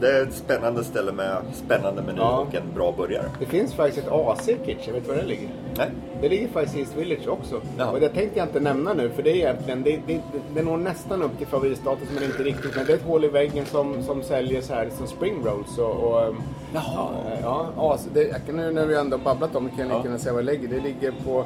det 0.00 0.18
är 0.18 0.22
ett 0.22 0.34
spännande 0.34 0.84
ställe 0.84 1.12
med 1.12 1.36
spännande 1.52 2.02
meny 2.02 2.18
Ja. 2.18 2.38
och 2.38 2.54
en 2.54 2.74
bra 2.74 2.92
burgare. 2.96 3.24
Det 3.40 3.46
finns 3.46 3.74
faktiskt 3.74 4.06
ett 4.06 4.12
AC 4.12 4.46
Kitchen, 4.46 4.94
vet 4.94 5.04
du 5.04 5.08
var 5.10 5.16
det 5.16 5.24
ligger? 5.26 5.48
Nej? 5.76 5.90
Det 6.20 6.28
ligger 6.28 6.48
faktiskt 6.48 6.76
i 6.76 6.80
East 6.80 6.96
Village 6.96 7.28
också. 7.28 7.60
Jaha. 7.78 7.90
Och 7.90 8.00
det 8.00 8.08
tänkte 8.08 8.38
jag 8.38 8.48
inte 8.48 8.60
nämna 8.60 8.92
nu 8.94 9.08
för 9.10 9.22
det 9.22 9.30
är 9.30 9.34
egentligen, 9.34 9.82
det, 9.82 10.00
det, 10.06 10.20
det 10.54 10.62
når 10.62 10.76
nästan 10.76 11.22
upp 11.22 11.38
till 11.38 11.46
favoritstatus 11.46 12.08
men 12.14 12.24
inte 12.24 12.42
riktigt. 12.42 12.76
Men 12.76 12.86
det 12.86 12.92
är 12.92 12.96
ett 12.96 13.02
hål 13.06 13.24
i 13.24 13.28
väggen 13.28 13.66
som, 13.66 14.02
som 14.02 14.22
säljer 14.22 14.60
så 14.60 14.74
här 14.74 14.88
som 14.96 15.06
spring 15.06 15.34
rolls 15.44 15.78
och, 15.78 15.90
och 15.94 16.22
ehm, 16.26 16.36
Jaha. 16.74 17.08
Ja, 17.42 17.66
ja 17.76 17.94
AC, 17.94 18.08
det, 18.14 18.52
nu 18.52 18.70
när 18.72 18.86
vi 18.86 18.96
ändå 18.96 19.18
babblat 19.18 19.56
om 19.56 19.64
det 19.64 19.70
kan 19.70 19.78
jag 19.78 19.88
Ja. 19.90 19.96
lika 19.96 20.08
gärna 20.08 20.18
säga 20.18 20.32
vad 20.32 20.46
det 20.46 20.52
ligger. 20.52 20.68
Det 20.68 20.80
ligger 20.80 21.12
på, 21.24 21.44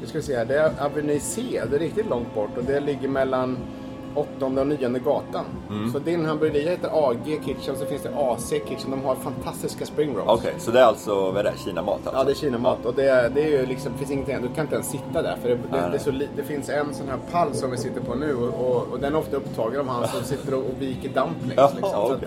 nu 0.00 0.06
ska 0.06 0.18
vi 0.18 0.24
se 0.24 0.36
här, 0.36 0.44
det 0.44 0.58
är 0.58 0.72
Avenue 0.84 1.20
C, 1.20 1.42
det 1.70 1.76
är 1.76 1.80
riktigt 1.80 2.08
långt 2.10 2.34
bort 2.34 2.56
och 2.58 2.64
det 2.64 2.80
ligger 2.80 3.08
mellan 3.08 3.58
åttonde 4.14 4.60
och 4.60 4.66
nionde 4.66 4.98
gatan. 4.98 5.44
Mm. 5.70 5.92
Så 5.92 5.98
din 5.98 6.24
hamburgeria 6.24 6.70
heter 6.70 6.90
AG 6.92 7.40
Kitchen 7.44 7.76
så 7.76 7.86
finns 7.86 8.02
det 8.02 8.10
AC 8.16 8.50
Kitchen. 8.50 8.90
De 8.90 9.04
har 9.04 9.14
fantastiska 9.14 9.86
spring 9.86 10.16
rolls. 10.16 10.26
Okej, 10.26 10.54
så 10.58 10.70
det 10.70 10.80
är 10.80 10.84
alltså, 10.84 11.14
vad 11.14 11.36
är 11.36 11.44
det, 11.44 11.52
Kinamat 11.64 11.94
alltså? 11.94 12.12
Ja, 12.12 12.24
det 12.24 12.30
är 12.30 12.34
kinamat. 12.34 12.86
Och 12.86 12.94
det, 12.94 13.30
det 13.34 13.42
är 13.42 13.48
ju 13.48 13.66
liksom, 13.66 13.92
finns 13.98 14.10
ingenting, 14.10 14.36
du 14.42 14.48
kan 14.54 14.64
inte 14.64 14.74
ens 14.74 14.90
sitta 14.90 15.22
där. 15.22 15.36
För 15.42 15.48
det, 15.48 15.58
det, 15.70 15.88
det, 15.92 15.98
så 15.98 16.10
det 16.36 16.42
finns 16.42 16.68
en 16.68 16.94
sån 16.94 17.08
här 17.08 17.18
pall 17.32 17.54
som 17.54 17.70
vi 17.70 17.76
sitter 17.76 18.00
på 18.00 18.14
nu 18.14 18.34
och, 18.34 18.66
och, 18.66 18.92
och 18.92 19.00
den 19.00 19.14
är 19.14 19.18
ofta 19.18 19.36
upptagen 19.36 19.80
av 19.80 19.88
han 19.88 20.08
som 20.08 20.24
sitter 20.24 20.54
och, 20.54 20.60
och 20.60 20.82
viker 20.82 21.08
dumplings. 21.08 21.74
Liksom. 21.74 21.90
så 21.90 22.12
att. 22.12 22.22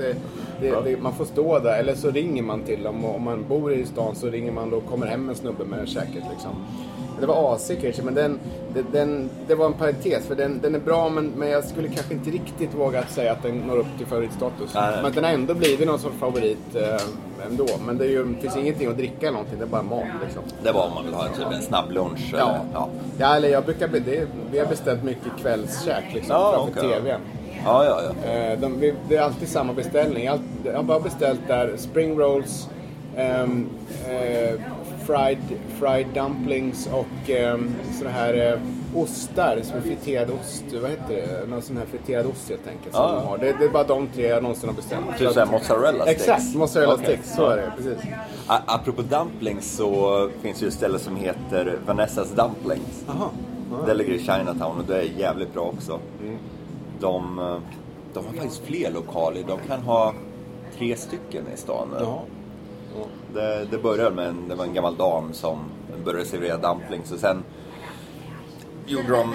Det, 0.61 0.67
Ja. 0.67 0.81
det, 0.81 0.97
man 1.01 1.13
får 1.13 1.25
stå 1.25 1.59
där, 1.59 1.79
eller 1.79 1.95
så 1.95 2.11
ringer 2.11 2.43
man 2.43 2.61
till 2.63 2.83
dem. 2.83 3.05
Och 3.05 3.15
om 3.15 3.23
man 3.23 3.45
bor 3.49 3.73
i 3.73 3.85
stan 3.85 4.15
så 4.15 4.27
ringer 4.27 4.51
man 4.51 4.73
och 4.73 4.85
kommer 4.85 5.07
hem 5.07 5.29
en 5.29 5.35
snubbe 5.35 5.63
med 5.65 5.87
käket. 5.87 6.23
Liksom. 6.31 6.51
Det 7.19 7.25
var 7.25 7.55
AC 7.55 7.71
kanske, 7.81 8.01
men 8.03 8.13
den, 8.15 8.39
den, 8.91 9.29
det 9.47 9.55
var 9.55 9.65
en 9.65 9.73
parentes. 9.73 10.25
För 10.27 10.35
den, 10.35 10.59
den 10.61 10.75
är 10.75 10.79
bra, 10.79 11.09
men, 11.09 11.31
men 11.35 11.49
jag 11.49 11.63
skulle 11.63 11.87
kanske 11.87 12.13
inte 12.13 12.29
riktigt 12.29 12.73
våga 12.73 13.03
säga 13.05 13.31
att 13.31 13.43
den 13.43 13.57
når 13.57 13.77
upp 13.77 13.87
till 13.97 14.05
favoritstatus. 14.07 14.73
Nej. 14.75 14.99
Men 15.03 15.11
den 15.11 15.23
har 15.23 15.31
ändå 15.31 15.53
blivit 15.53 15.87
någon 15.87 15.99
sorts 15.99 16.15
favorit 16.19 16.75
eh, 16.75 17.01
ändå. 17.49 17.65
Men 17.85 17.97
det, 17.97 18.05
är 18.05 18.09
ju, 18.09 18.23
det 18.23 18.41
finns 18.41 18.57
ingenting 18.57 18.87
att 18.87 18.97
dricka 18.97 19.17
eller 19.27 19.31
någonting, 19.31 19.59
det 19.59 19.65
är 19.65 19.69
bara 19.69 19.81
mat 19.83 20.03
liksom. 20.25 20.41
Det 20.63 20.71
var 20.71 20.85
om 20.87 20.93
man 20.93 21.05
vill 21.05 21.13
ha 21.13 21.27
typ 21.27 21.45
en 21.53 21.61
snabb 21.61 21.91
lunch. 21.91 22.29
Ja. 22.33 22.37
Eller, 22.37 22.59
ja. 22.73 22.89
Ja, 23.17 23.35
eller 23.35 23.49
jag 23.49 23.63
brukar 23.65 23.87
det, 23.87 24.27
vi 24.51 24.59
har 24.59 24.65
beställt 24.65 25.03
mycket 25.03 25.31
kvällskäk 25.41 26.03
liksom 26.13 26.35
Ja, 26.35 26.53
framför 26.73 26.89
okej. 26.89 27.01
TVn. 27.01 27.21
Ja, 27.63 27.85
ja, 27.85 28.01
ja. 28.25 28.29
Eh, 28.31 28.59
de, 28.59 28.79
vi, 28.79 28.93
det 29.09 29.15
är 29.15 29.21
alltid 29.21 29.47
samma 29.49 29.73
beställning. 29.73 30.25
Jag, 30.25 30.39
jag 30.63 30.73
har 30.75 30.83
bara 30.83 30.99
beställt 30.99 31.41
där 31.47 31.73
spring 31.77 32.19
rolls, 32.19 32.69
ehm, 33.17 33.69
eh, 34.09 34.59
fried, 35.05 35.37
fried 35.79 36.07
dumplings 36.13 36.89
och 36.93 37.29
um, 37.53 37.75
såna 37.99 38.09
här 38.09 38.33
eh, 38.53 38.59
ostar 39.01 39.59
som 39.63 39.77
är 39.77 39.81
friterad 39.81 40.29
ost. 40.29 40.63
Vad 40.81 40.89
heter 40.91 41.13
det? 41.15 41.47
Någon 41.49 41.61
sån 41.61 41.77
här 41.77 41.85
friterad 41.85 42.25
ost 42.25 42.49
helt 42.49 42.67
enkelt. 42.67 42.95
Som 42.95 43.03
Ja. 43.03 43.11
de 43.15 43.27
har. 43.27 43.37
Det, 43.37 43.55
det 43.59 43.65
är 43.65 43.69
bara 43.69 43.83
de 43.83 44.07
tre 44.07 44.27
jag 44.27 44.43
någonsin 44.43 44.69
har 44.69 44.75
beställt. 44.75 45.17
Typ 45.17 45.31
såhär 45.31 45.45
mozzarella 45.47 46.05
sticks. 46.05 46.21
Exakt, 46.21 46.55
mozzarella 46.55 46.93
Okej. 46.93 47.05
sticks. 47.05 47.35
Så 47.35 47.49
är 47.49 47.57
det, 47.57 47.71
precis. 47.77 48.11
A- 48.47 48.61
Apropå 48.65 49.01
dumplings 49.01 49.75
så 49.77 50.29
finns 50.41 50.59
det 50.59 50.63
ju 50.63 50.67
ett 50.67 50.73
ställe 50.73 50.99
som 50.99 51.15
heter 51.15 51.77
Vanessas 51.85 52.29
Dumplings. 52.31 53.03
Jaha. 53.07 53.29
Det 53.85 53.93
ligger 53.93 54.13
i 54.13 54.19
Chinatown 54.19 54.77
och 54.77 54.85
det 54.87 54.97
är 54.97 55.07
jävligt 55.17 55.53
bra 55.53 55.61
också. 55.77 55.99
Mm. 57.03 57.35
De, 57.35 57.39
eh, 57.39 57.57
de 58.13 58.25
har 58.25 58.33
faktiskt 58.33 58.61
fler 58.65 58.91
lokaler. 58.91 59.43
De 59.47 59.59
kan 59.67 59.81
ha 59.81 60.13
tre 60.77 60.95
stycken 60.95 61.43
i 61.53 61.57
stan. 61.57 61.87
Jaha. 61.99 62.19
Det, 63.33 63.67
det 63.71 63.77
började 63.77 64.15
med 64.15 64.27
en, 64.27 64.47
det 64.49 64.55
var 64.55 64.65
en 64.65 64.73
gammal 64.73 64.95
dam 64.95 65.33
som 65.33 65.57
började 66.05 66.25
servera 66.25 66.57
dumplings 66.57 67.11
och 67.11 67.19
sen 67.19 67.43
gjorde 68.85 69.07
de, 69.09 69.33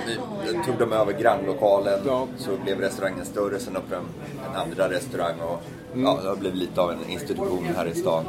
tog 0.66 0.78
de 0.78 0.92
över 0.92 1.12
grannlokalen 1.12 2.00
Ja. 2.06 2.26
så 2.36 2.50
blev 2.64 2.80
restaurangen 2.80 3.24
större. 3.24 3.58
Sen 3.58 3.76
öppnade 3.76 4.02
de 4.02 4.48
en 4.50 4.56
andra 4.56 4.90
restaurang 4.90 5.40
och 5.40 5.62
Mm. 5.92 6.04
ja, 6.04 6.18
det 6.22 6.28
har 6.28 6.36
blivit 6.36 6.58
lite 6.58 6.80
av 6.80 6.90
en 6.90 7.10
institution 7.10 7.64
här 7.76 7.86
i 7.86 7.94
stan. 7.94 8.24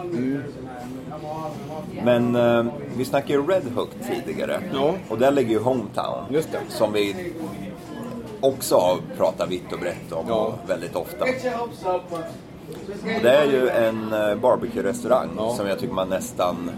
Men 2.04 2.36
eh, 2.36 2.66
vi 2.98 3.06
snackade 3.06 3.34
ju 3.34 3.48
Red 3.48 3.64
Hook 3.76 3.90
tidigare 4.12 4.62
Ja. 4.74 4.94
och 5.10 5.18
där 5.18 5.32
ligger 5.32 5.50
ju 5.52 5.60
Hometown. 5.60 6.24
Som 6.70 6.94
vi 6.94 7.34
också 8.42 8.76
har 8.78 8.98
pratat 9.18 9.50
vitt 9.50 9.74
och 9.74 9.80
brett 9.80 10.12
om 10.12 10.26
Ja. 10.28 10.54
väldigt 10.68 10.96
ofta. 10.96 11.24
Och 11.24 13.22
det 13.24 13.30
är 13.32 13.46
ju 13.46 13.70
en 13.70 14.14
eh, 14.14 14.36
barbecue-restaurang 14.36 15.30
Ja. 15.38 15.54
som 15.58 15.68
jag 15.68 15.80
tycker 15.80 15.94
man 15.94 16.10
nästan... 16.10 16.72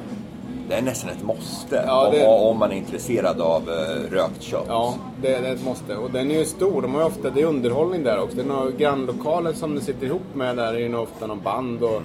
Det 0.70 0.76
är 0.78 0.82
nästan 0.82 1.10
ett 1.10 1.24
måste 1.24 1.84
Ja, 1.88 2.10
det- 2.12 2.28
om, 2.28 2.48
om 2.48 2.58
man 2.58 2.72
är 2.72 2.76
intresserad 2.76 3.42
av 3.42 3.70
eh, 3.70 4.12
rökt 4.12 4.42
kött. 4.42 4.66
Ja, 4.68 4.94
det, 5.22 5.28
det 5.40 5.48
är 5.48 5.54
ett 5.54 5.66
måste. 5.66 5.96
Och 5.96 6.12
den 6.12 6.32
är 6.32 6.36
ju 6.40 6.46
stor. 6.46 6.82
De 6.82 6.94
har 6.94 7.02
ju 7.02 7.08
ofta, 7.08 7.30
det 7.30 7.42
är 7.42 7.46
underhållning 7.46 8.04
där 8.04 8.20
också. 8.20 8.38
Den 8.38 8.50
har 8.50 8.70
grannlokalen 8.72 9.56
som 9.56 9.76
det 9.76 9.82
sitter 9.82 10.06
ihop 10.08 10.22
med 10.34 10.58
där 10.58 10.74
är 10.74 10.80
ju 10.80 10.96
ofta 10.98 11.28
någon 11.28 11.42
band 11.42 11.84
och 11.84 12.02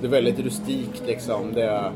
det 0.00 0.06
är 0.06 0.10
väldigt 0.10 0.38
rustikt 0.38 1.02
liksom. 1.06 1.52
Det 1.54 1.62
är 1.62 1.92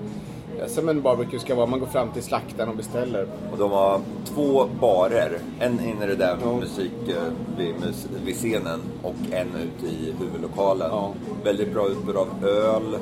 som 0.66 0.88
en 0.88 1.02
barbecue 1.02 1.38
ska 1.40 1.54
vara. 1.54 1.66
Man 1.66 1.80
går 1.80 1.86
fram 1.86 2.08
till 2.12 2.22
slaktaren 2.22 2.68
och 2.68 2.76
beställer. 2.76 3.26
Och 3.52 3.58
de 3.58 3.70
har 3.70 4.00
två 4.24 4.66
barer. 4.80 5.38
En 5.60 5.80
inne 5.80 6.04
i 6.04 6.08
det 6.08 6.14
där 6.16 6.36
Ja. 6.44 6.56
musik, 6.56 6.92
eh, 7.08 7.32
vid, 7.58 7.74
mus, 7.80 8.06
vid 8.24 8.34
scenen 8.34 8.80
och 9.02 9.14
en 9.30 9.48
ute 9.48 9.86
i 9.86 10.14
huvudlokalen. 10.20 10.88
Ja. 10.90 11.12
Väldigt 11.44 11.72
bra 11.72 11.88
utbud 11.88 12.16
av 12.16 12.28
öl. 12.44 12.98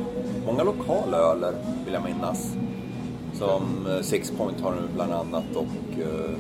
Många 0.47 0.63
lokala 0.63 1.17
öler 1.19 1.53
vill 1.85 1.95
jag 1.95 2.05
minnas. 2.05 2.53
Som 3.35 3.87
eh, 3.91 4.01
Six 4.03 4.31
Point 4.31 4.61
har 4.61 4.71
nu 4.73 4.81
bland 4.95 5.13
annat 5.13 5.45
och 5.57 6.01
eh, 6.01 6.31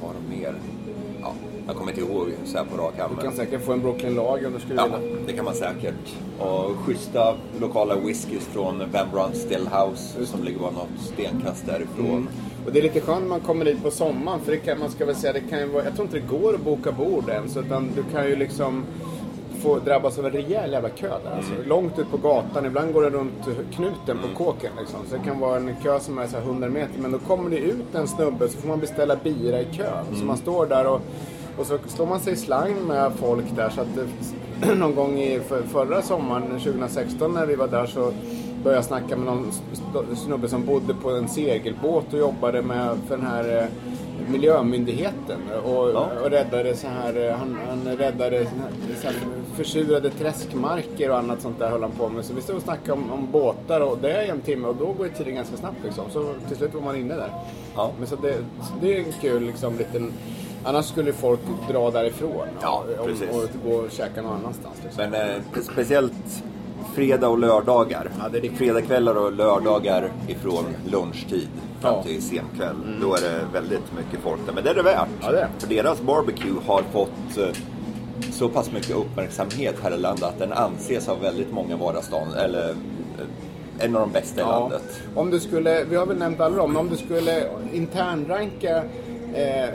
vad 0.00 0.10
har 0.10 0.14
de 0.30 0.36
mer? 0.36 0.54
Ja, 1.20 1.32
jag 1.68 1.76
kommer 1.76 1.92
inte 1.92 2.00
ihåg 2.12 2.28
så 2.44 2.58
här 2.58 2.64
på 2.64 2.76
rak 2.82 2.98
arm. 2.98 3.10
Du 3.16 3.22
kan 3.22 3.32
säkert 3.32 3.64
få 3.64 3.72
en 3.72 3.80
Brooklyn 3.80 4.14
Lager 4.14 4.46
om 4.46 4.52
du 4.52 4.60
skulle 4.60 4.74
Ja, 4.80 4.84
vilja. 4.84 5.16
det 5.26 5.32
kan 5.32 5.44
man 5.44 5.54
säkert. 5.54 5.94
Och 6.38 6.76
schyssta 6.76 7.34
lokala 7.60 7.96
whiskys 7.96 8.44
från 8.46 8.78
Van 8.92 9.06
Brunt 9.12 9.36
Stillhouse 9.36 10.26
som 10.26 10.44
ligger 10.44 10.58
bara 10.60 10.70
något 10.70 10.88
stenkast 11.14 11.66
därifrån. 11.66 12.28
Och 12.66 12.72
det 12.72 12.78
är 12.78 12.82
lite 12.82 13.00
skönt 13.00 13.20
när 13.22 13.28
man 13.28 13.40
kommer 13.40 13.64
dit 13.64 13.82
på 13.82 13.90
sommaren 13.90 14.40
för 14.40 14.52
det 14.52 14.58
kan, 14.58 14.78
man 14.78 14.90
ska 14.90 15.06
väl 15.06 15.14
säga, 15.16 15.32
det 15.32 15.40
kan 15.40 15.58
ju 15.58 15.66
vara, 15.66 15.84
jag 15.84 15.94
tror 15.94 16.04
inte 16.06 16.18
det 16.18 16.26
går 16.38 16.54
att 16.54 16.60
boka 16.60 16.92
bord 16.92 17.28
ens 17.28 17.56
utan 17.56 17.90
du 17.96 18.02
kan 18.12 18.26
ju 18.28 18.36
liksom 18.36 18.84
få 19.62 19.78
drabbas 19.78 20.18
av 20.18 20.26
en 20.26 20.32
rejäl 20.32 20.72
jävla 20.72 20.88
kö 20.88 21.08
där. 21.24 21.36
Alltså, 21.36 21.52
långt 21.66 21.98
ut 21.98 22.10
på 22.10 22.16
gatan, 22.16 22.66
ibland 22.66 22.92
går 22.92 23.02
det 23.02 23.10
runt 23.10 23.48
knuten 23.72 24.18
på 24.18 24.44
kåken 24.44 24.70
liksom. 24.80 25.00
Så 25.10 25.16
det 25.16 25.22
kan 25.24 25.40
vara 25.40 25.56
en 25.56 25.74
kö 25.82 26.00
som 26.00 26.18
är 26.18 26.26
så 26.26 26.36
här 26.36 26.42
100 26.44 26.68
meter 26.68 27.00
men 27.00 27.12
då 27.12 27.18
kommer 27.18 27.50
det 27.50 27.58
ut 27.58 27.94
en 27.94 28.08
snubbe 28.08 28.48
så 28.48 28.58
får 28.58 28.68
man 28.68 28.80
beställa 28.80 29.16
bira 29.16 29.60
i 29.60 29.64
kön. 29.72 30.04
Så 30.18 30.24
man 30.24 30.36
står 30.36 30.66
där 30.66 30.86
och 30.86 31.00
och 31.58 31.66
så 31.66 31.78
slår 31.86 32.06
man 32.06 32.20
sig 32.20 32.32
i 32.32 32.36
slang 32.36 32.74
med 32.86 33.12
folk 33.12 33.44
där 33.56 33.70
så 33.70 33.80
att 33.80 33.88
det, 33.94 34.74
någon 34.74 34.94
gång 34.94 35.18
i 35.18 35.40
för, 35.40 35.62
förra 35.62 36.02
sommaren 36.02 36.42
2016 36.60 37.34
när 37.34 37.46
vi 37.46 37.54
var 37.54 37.68
där 37.68 37.86
så 37.86 38.12
började 38.62 38.78
jag 38.78 38.84
snacka 38.84 39.16
med 39.16 39.26
någon 39.26 39.52
snubbe 40.16 40.48
som 40.48 40.66
bodde 40.66 40.94
på 40.94 41.10
en 41.10 41.28
segelbåt 41.28 42.12
och 42.12 42.18
jobbade 42.18 42.62
med 42.62 42.96
för 43.08 43.16
den 43.16 43.26
här 43.26 43.62
eh, 43.62 43.64
miljömyndigheten 44.30 45.40
och, 45.64 45.88
Ja. 45.90 46.08
och 46.24 46.30
räddade 46.30 46.76
så 46.76 46.86
här, 46.86 47.28
eh, 47.28 47.36
han, 47.36 47.58
han 47.68 47.96
räddade 47.96 48.44
så 48.44 48.50
här, 48.50 48.94
så 49.00 49.06
här 49.06 49.16
försurade 49.54 50.10
träskmarker 50.10 51.10
och 51.10 51.18
annat 51.18 51.40
sånt 51.42 51.58
där 51.58 51.70
höll 51.70 51.82
han 51.82 51.90
på 51.90 52.08
med. 52.08 52.24
Så 52.24 52.34
vi 52.34 52.40
stod 52.40 52.56
och 52.56 52.62
snackade 52.62 52.92
om, 52.92 53.12
om 53.12 53.28
båtar 53.32 53.80
och 53.80 53.98
det 54.02 54.12
är 54.12 54.32
en 54.32 54.40
timme 54.40 54.68
och 54.68 54.76
då 54.76 54.92
går 54.92 55.06
ju 55.06 55.12
tiden 55.12 55.34
ganska 55.34 55.56
snabbt 55.56 55.76
liksom. 55.84 56.04
Så 56.12 56.34
till 56.48 56.56
slut 56.56 56.74
var 56.74 56.80
man 56.80 56.96
inne 56.96 57.14
där. 57.14 57.30
Ja. 57.76 57.90
Men 57.98 58.06
så 58.06 58.16
det, 58.16 58.34
så 58.60 58.72
det 58.80 58.94
är 58.94 58.98
en 58.98 59.12
kul 59.20 59.42
liksom 59.42 59.78
liten... 59.78 60.12
Annars 60.64 60.86
skulle 60.86 61.12
folk 61.12 61.40
dra 61.70 61.90
därifrån 61.90 62.46
Ja, 62.62 62.84
och, 62.98 63.08
och 63.08 63.48
gå 63.64 63.76
och 63.76 63.90
käka 63.90 64.22
någon 64.22 64.32
annanstans. 64.32 64.74
Liksom. 64.84 65.10
Men 65.10 65.14
eh, 65.30 65.62
speciellt 65.72 66.42
fredag 66.94 67.28
och 67.28 67.38
lördagar. 67.38 68.10
Ja, 68.22 68.28
det 68.28 68.38
är 68.38 68.42
riktigt. 68.42 68.58
Fredagskvällar 68.58 69.14
och 69.14 69.32
lördagar 69.32 70.12
ifrån 70.28 70.64
lunchtid 70.86 71.48
fram 71.80 71.94
Ja. 71.94 72.02
till 72.02 72.22
sen 72.22 72.44
kväll. 72.56 72.76
Då 73.00 73.14
är 73.14 73.20
det 73.20 73.40
väldigt 73.52 73.92
mycket 73.96 74.20
folk 74.22 74.40
där. 74.46 74.52
Men 74.52 74.64
det 74.64 74.70
är 74.70 74.74
det 74.74 74.82
värt. 74.82 75.08
Ja, 75.22 75.30
det 75.30 75.38
är 75.38 75.42
det. 75.42 75.48
För 75.58 75.68
deras 75.74 76.00
barbecue 76.02 76.54
har 76.66 76.82
fått 76.82 77.36
eh, 77.38 77.48
så 78.32 78.48
pass 78.48 78.72
mycket 78.72 78.96
uppmärksamhet 78.96 79.74
här 79.82 79.94
i 79.94 79.98
landet 79.98 80.24
att 80.24 80.38
den 80.38 80.52
anses 80.52 81.08
av 81.08 81.20
väldigt 81.20 81.52
många 81.52 81.76
vara 81.76 82.02
stan, 82.02 82.34
eller 82.34 82.68
eh, 82.70 83.84
en 83.84 83.96
av 83.96 84.00
de 84.00 84.12
bästa 84.12 84.40
i 84.40 84.44
landet. 84.44 85.00
Om 85.14 85.30
du 85.30 85.40
skulle, 85.40 85.84
vi 85.84 85.96
har 85.96 86.06
väl 86.06 86.16
nämnt 86.18 86.40
alla 86.40 86.56
dem, 86.56 86.72
men 86.72 86.80
om 86.80 86.88
du 86.88 86.96
skulle 86.96 87.44
internranka 87.72 88.76
eh, 89.34 89.68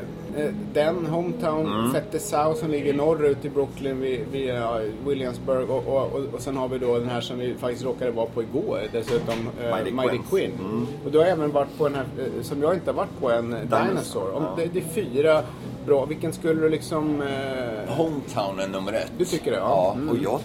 den, 0.73 1.05
Hometown, 1.05 1.65
Mm. 1.65 1.91
Fette 1.93 2.19
South 2.19 2.59
som 2.59 2.71
ligger 2.71 2.93
norrut 2.93 3.45
i 3.45 3.49
Brooklyn 3.49 3.99
vid 4.31 4.45
ja, 4.45 4.79
Williamsburg 5.07 5.69
och, 5.69 5.87
och, 5.87 6.13
och, 6.13 6.33
och 6.33 6.41
sen 6.41 6.57
har 6.57 6.67
vi 6.67 6.77
då 6.77 6.99
den 6.99 7.09
här 7.09 7.21
som 7.21 7.39
vi 7.39 7.53
faktiskt 7.53 7.85
råkade 7.85 8.11
vara 8.11 8.25
på 8.25 8.41
igår 8.43 8.79
dessutom, 8.91 9.49
eh, 9.63 9.75
Mighty 9.75 9.91
Mighty 9.91 10.17
Quinn. 10.29 10.51
Mm. 10.59 10.87
Och 11.05 11.11
du 11.11 11.17
har 11.17 11.25
även 11.25 11.51
varit 11.51 11.77
på 11.77 11.83
den 11.87 11.95
här, 11.95 12.05
eh, 12.19 12.41
som 12.43 12.61
jag 12.61 12.73
inte 12.73 12.89
har 12.91 12.95
varit 12.95 13.19
på, 13.19 13.31
en 13.31 13.49
Dinosaur. 13.51 14.33
Om, 14.35 14.43
ja. 14.43 14.53
det, 14.57 14.65
det 14.73 14.79
är 14.79 14.83
fyra 15.03 15.41
bra, 15.85 16.05
vilken 16.05 16.33
skulle 16.33 16.61
du 16.61 16.69
liksom... 16.69 17.21
Eh, 17.21 17.93
Hometown 17.95 18.59
är 18.59 18.67
nummer 18.67 18.93
ett. 18.93 19.11
Du 19.17 19.25
tycker 19.25 19.51
det, 19.51 19.57
ja. 19.57 19.63
Ja, 19.63 19.93
Mm. 19.95 20.09
och 20.09 20.17
jag 20.23 20.39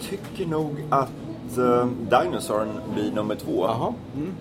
tycker 0.00 0.46
nog 0.50 0.70
att 0.90 1.58
uh, 1.58 1.86
Dinosaurn 1.86 2.68
blir 2.94 3.12
nummer 3.12 3.34
två. 3.34 3.64
Jaha. 3.66 3.94
Mm. 4.16 4.32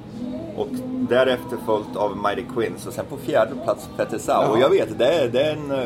Och 0.58 0.68
därefter 1.10 1.58
följt 1.66 1.96
av 1.96 2.18
Mighty 2.18 2.44
Queens 2.56 2.88
och 2.88 2.94
sen 2.94 3.06
på 3.10 3.18
fjärde 3.18 3.52
plats 3.64 3.90
Fetisau. 3.98 4.34
Jaha. 4.44 4.52
Och 4.52 4.60
jag 4.60 4.70
vet, 4.70 4.98
det 5.00 5.08
är, 5.08 5.28
det 5.28 5.42
är 5.44 5.52
en... 5.54 5.72
eh, 5.72 5.78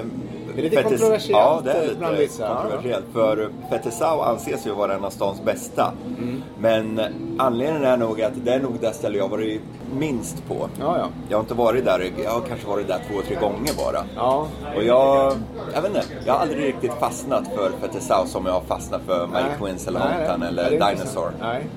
Det 0.55 0.61
är 0.61 0.63
lite 0.69 0.83
kontroversiellt, 0.83 1.29
Ja, 1.31 1.61
det 1.63 1.71
är 1.71 1.83
lite 1.83 1.95
bland 1.95 2.17
vissa, 2.17 2.43
ja. 2.43 2.55
kontroversiellt. 2.61 3.05
För 3.13 3.49
Fetisau 3.69 4.21
anses 4.21 4.67
ju 4.67 4.71
vara 4.73 4.93
en 4.95 5.05
av 5.05 5.09
stans 5.09 5.41
bästa. 5.43 5.91
Mm. 6.17 6.43
Men 6.59 7.01
anledningen 7.37 7.83
är 7.83 7.97
nog 7.97 8.21
att 8.21 8.33
det 8.45 8.53
är 8.53 8.59
nog 8.59 8.73
det 8.81 8.93
ställe 8.93 9.17
jag 9.17 9.27
varit 9.29 9.61
minst 9.99 10.47
på. 10.47 10.69
Ja, 10.79 10.97
ja. 10.97 11.07
Jag 11.29 11.37
har 11.37 11.41
inte 11.41 11.53
varit 11.53 11.85
där, 11.85 12.11
jag 12.23 12.31
har 12.31 12.41
kanske 12.41 12.67
varit 12.67 12.87
där 12.87 12.99
två, 13.11 13.21
tre 13.27 13.35
gånger 13.35 13.71
bara. 13.77 14.03
Ja, 14.15 14.47
Och 14.75 14.83
jag, 14.83 15.33
jag 15.73 15.81
vet 15.81 15.95
inte, 15.95 16.03
jag 16.25 16.33
har 16.33 16.39
aldrig 16.39 16.63
riktigt 16.65 16.93
fastnat 16.93 17.43
för 17.55 17.71
Fetisau 17.81 18.25
som 18.25 18.45
jag 18.45 18.53
har 18.53 18.61
fastnat 18.61 19.01
för 19.05 19.27
Mighty. 19.27 19.49
Queens 19.59 19.87
eller 19.87 19.99
nej. 19.99 20.47
eller 20.49 20.71
Ja, 20.71 20.89
Dinosaur. 20.89 21.31
Nej. 21.41 21.67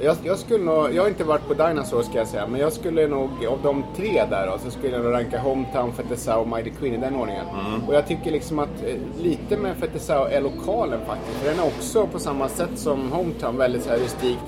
Jag, 0.00 0.16
jag 0.24 0.38
skulle 0.38 0.64
nog, 0.64 0.94
jag 0.94 1.02
har 1.02 1.08
inte 1.08 1.24
varit 1.24 1.48
på 1.48 1.54
Dinosaur 1.54 2.02
ska 2.02 2.18
jag 2.18 2.26
säga, 2.26 2.46
men 2.46 2.60
jag 2.60 2.72
skulle 2.72 3.06
nog, 3.06 3.30
av 3.46 3.58
de 3.62 3.84
tre 3.96 4.24
där 4.30 4.46
då, 4.46 4.58
så 4.58 4.70
skulle 4.70 4.92
jag 4.92 5.04
nog 5.04 5.12
ranka 5.12 5.38
Hometown, 5.38 5.92
Fetisau 5.92 6.40
och 6.40 6.48
Mighty 6.48 6.70
Queen 6.70 6.94
i 6.94 6.96
den 6.96 7.14
ordningen. 7.14 7.46
Mm. 7.48 7.88
Och 7.88 7.94
jag 7.94 8.06
tycker 8.06 8.30
liksom 8.30 8.58
att 8.58 8.82
eh, 8.86 9.22
lite 9.22 9.56
med 9.56 9.76
Fetisau 9.76 10.26
är 10.26 10.40
lokalen 10.40 11.00
faktiskt. 11.06 11.38
För 11.38 11.50
den 11.50 11.58
är 11.58 11.66
också 11.66 12.06
på 12.06 12.18
samma 12.18 12.48
sätt 12.48 12.78
som 12.78 13.12
Hometown 13.12 13.56
väldigt 13.56 13.82
så 13.82 13.90
här 13.90 13.98
rustik. 13.98 14.38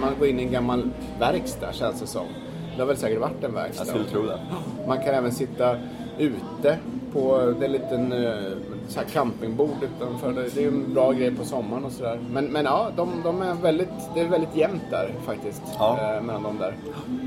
Man 0.00 0.10
går 0.18 0.28
in 0.28 0.40
i 0.40 0.42
en 0.42 0.52
gammal 0.52 0.90
verkstad 1.20 1.72
känns 1.72 2.00
det 2.00 2.06
som. 2.06 2.26
Det 2.74 2.80
har 2.80 2.86
väl 2.86 2.96
säkert 2.96 3.20
varit 3.20 3.44
en 3.44 3.54
verkstad. 3.54 3.84
Jag 3.84 3.88
skulle 3.88 4.04
tro 4.04 4.22
det. 4.22 4.38
Man 4.86 4.98
kan 4.98 5.14
även 5.14 5.32
sitta 5.32 5.76
ute 6.18 6.78
på 7.12 7.54
det 7.58 7.64
är 7.64 7.68
en 7.68 7.72
liten 7.72 8.12
eh, 8.12 8.52
så 8.88 9.00
här 9.00 9.06
campingbord 9.06 9.68
utanför. 9.82 10.32
Det 10.32 10.56
är 10.56 10.62
ju 10.62 10.68
en 10.68 10.94
bra 10.94 11.12
grej 11.12 11.30
på 11.34 11.44
sommaren 11.44 11.84
och 11.84 11.92
sådär. 11.92 12.20
Men, 12.30 12.44
men 12.44 12.64
ja, 12.64 12.88
de, 12.96 13.08
de 13.24 13.42
är 13.42 13.54
väldigt, 13.54 13.88
det 14.14 14.20
är 14.20 14.28
väldigt 14.28 14.56
jämnt 14.56 14.82
där 14.90 15.10
faktiskt. 15.26 15.62
Ja. 15.78 15.98
Eh, 16.16 16.22
mellan 16.22 16.42
de 16.42 16.58
där. 16.58 16.74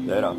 Det 0.08 0.16
är 0.16 0.22
det. 0.22 0.34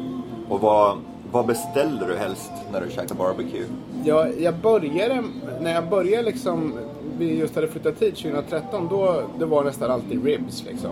Och 0.49 0.61
vad, 0.61 0.97
vad 1.33 1.47
beställde 1.47 2.07
du 2.07 2.17
helst 2.17 2.51
när 2.73 2.81
du 2.81 2.91
käkade 2.91 3.15
barbecue? 3.15 3.65
Jag, 4.05 4.41
jag 4.41 4.55
började, 4.55 5.23
när 5.61 5.75
jag 5.75 5.89
började 5.89 6.23
liksom, 6.23 6.73
vi 7.19 7.39
just 7.39 7.55
hade 7.55 7.69
flyttat 7.69 8.03
hit 8.03 8.17
2013, 8.17 8.89
då 8.91 9.23
det 9.39 9.45
var 9.47 9.65
nästan 9.65 9.91
alltid 9.91 10.25
ribs 10.25 10.65
liksom. 10.71 10.91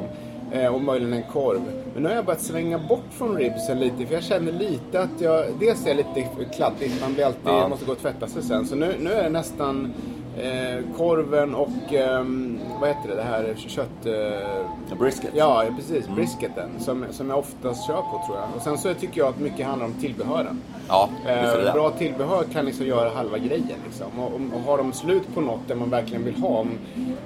Eh, 0.53 0.75
och 0.75 0.81
möjligen 0.81 1.13
en 1.13 1.23
korv. 1.33 1.61
Men 1.95 2.03
nu 2.03 2.09
har 2.09 2.17
jag 2.17 2.25
börjat 2.25 2.41
svänga 2.43 2.79
bort 2.79 3.05
från 3.11 3.37
ribsen 3.37 3.81
lite, 3.81 4.07
för 4.07 4.15
jag 4.15 4.23
känner 4.23 4.53
lite 4.53 5.01
att 5.01 5.21
jag, 5.21 5.45
dels 5.61 5.87
är 5.87 5.95
lite 5.95 6.29
kladdig, 6.57 6.93
man 7.03 7.15
blir 7.15 7.25
alltid, 7.25 7.41
Ja. 7.45 7.69
måste 7.69 7.85
gå 7.85 7.93
och 7.93 7.99
tvätta 7.99 8.27
sig 8.27 8.43
sen. 8.43 8.67
Så 8.67 8.75
nu, 8.77 8.95
nu 9.01 9.13
är 9.13 9.23
det 9.23 9.29
nästan 9.31 9.93
eh, 10.37 10.97
korven 10.97 11.55
och 11.55 11.93
ehm, 11.93 12.59
vad 12.81 12.89
heter 12.89 13.09
det, 13.09 13.15
det 13.15 13.23
här 13.23 13.55
kött... 13.57 14.07
Eh, 14.07 14.99
Brisket. 14.99 15.31
Ja, 15.35 15.65
precis. 15.77 16.09
Brisketen. 16.09 16.71
Som, 16.79 17.05
som 17.11 17.31
jag 17.31 17.39
oftast 17.39 17.87
kör 17.87 17.97
på 18.03 18.23
tror 18.27 18.39
jag. 18.39 18.49
Och 18.57 18.63
sen 18.63 18.79
så 18.79 18.95
tycker 18.95 19.21
jag 19.21 19.29
att 19.29 19.41
mycket 19.41 19.67
handlar 19.67 19.87
om 19.87 19.93
tillbehören. 19.95 20.61
Ja, 20.89 21.09
det 21.27 21.33
Eh, 21.33 21.65
det. 21.65 21.73
bra 21.73 21.91
tillbehör 21.91 22.45
kan 22.53 22.65
liksom 22.65 22.87
göra 22.87 23.11
halva 23.11 23.39
grejen. 23.39 23.79
Liksom. 23.85 24.07
Och, 24.19 24.27
och, 24.27 24.41
och 24.55 24.61
har 24.61 24.79
de 24.79 24.93
slut 24.93 25.35
på 25.35 25.41
något 25.41 25.61
där 25.69 25.75
man 25.75 25.91
verkligen 25.91 26.25
vill 26.25 26.37
ha, 26.37 26.49
om 26.49 26.71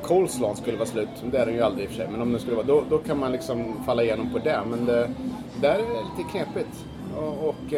coleslaw 0.02 0.54
skulle 0.56 0.76
vara 0.76 0.88
slut, 0.88 1.08
det 1.30 1.38
är 1.38 1.46
den 1.46 1.54
ju 1.54 1.62
aldrig 1.62 1.84
i 1.84 1.86
och 1.86 1.90
för 1.90 1.96
sig, 1.96 2.08
men 2.10 2.22
om 2.22 2.30
den 2.32 2.40
skulle 2.40 2.56
vara, 2.56 2.66
då, 2.66 2.82
då 2.90 2.98
kan 2.98 3.18
man 3.18 3.32
liksom 3.32 3.74
falla 3.86 4.02
igenom 4.02 4.32
på 4.32 4.38
det. 4.38 4.60
Men 4.70 4.86
det, 4.86 5.10
där 5.60 5.70
är 5.74 5.78
det 5.78 5.82
lite 6.16 6.30
knepigt. 6.30 6.84
Och, 7.16 7.48
och 7.48 7.72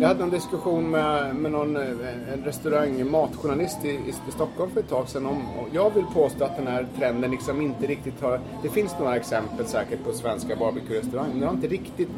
jag 0.00 0.08
hade 0.08 0.22
en 0.22 0.30
diskussion 0.30 0.90
med, 0.90 1.36
med 1.36 1.52
någon 1.52 1.76
eh, 1.76 2.32
en 2.32 2.44
restaurang, 2.44 3.10
matjournalist 3.10 3.84
i, 3.84 3.88
i 3.88 4.32
Stockholm 4.32 4.70
för 4.70 4.80
ett 4.80 4.88
tag 4.88 5.08
sedan. 5.08 5.26
Om, 5.26 5.58
och 5.58 5.68
jag 5.72 5.94
vill 5.94 6.04
påstå 6.04 6.44
att 6.44 6.56
den 6.56 6.66
här 6.66 6.86
trenden 6.98 7.30
liksom 7.30 7.60
inte 7.60 7.86
riktigt 7.86 8.20
har... 8.20 8.40
Det 8.62 8.68
finns 8.68 8.98
några 8.98 9.16
exempel 9.16 9.66
säkert 9.66 10.04
på 10.04 10.12
svenska 10.12 10.56
barbecue-restauranger, 10.56 11.30
men 11.30 11.40
det 11.40 11.46
har 11.46 11.54
inte 11.54 11.68
riktigt 11.68 12.08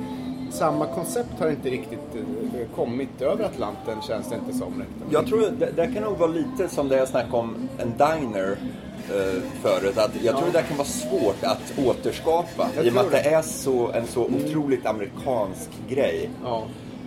samma 0.51 0.87
koncept 0.87 1.41
har 1.41 1.51
inte 1.51 1.71
riktigt 1.71 2.15
eh, 2.15 2.61
eh, 2.61 2.67
kommit 2.77 3.23
över 3.23 3.45
Atlanten 3.45 4.03
känns 4.03 4.29
det 4.29 4.35
inte 4.35 4.59
som. 4.59 4.73
riktigt. 4.79 5.13
Jag 5.13 5.27
tror 5.27 5.41
det, 5.59 5.71
det 5.77 5.87
kan 5.95 6.03
nog 6.03 6.19
vara 6.19 6.31
lite 6.31 6.69
som 6.69 6.89
det 6.89 6.97
jag 6.97 7.09
snackade 7.09 7.37
om 7.37 7.69
en 7.79 7.91
diner 7.91 8.57
eh, 9.11 9.43
förut. 9.63 9.99
Att 9.99 10.11
jag 10.23 10.37
tror 10.37 10.47
det 10.47 10.53
där 10.53 10.63
kan 10.63 10.77
vara 10.77 10.89
svårt 10.89 11.45
att 11.45 11.79
återskapa. 11.87 12.69
Jag 12.77 12.87
I 12.87 12.91
och 12.91 12.95
med 12.95 13.05
att 13.05 13.11
det 13.11 13.21
är 13.21 13.43
så, 13.43 13.93
en 13.93 14.07
så 14.07 14.25
otroligt 14.25 14.87
amerikansk 14.87 15.71
grej. 15.89 16.31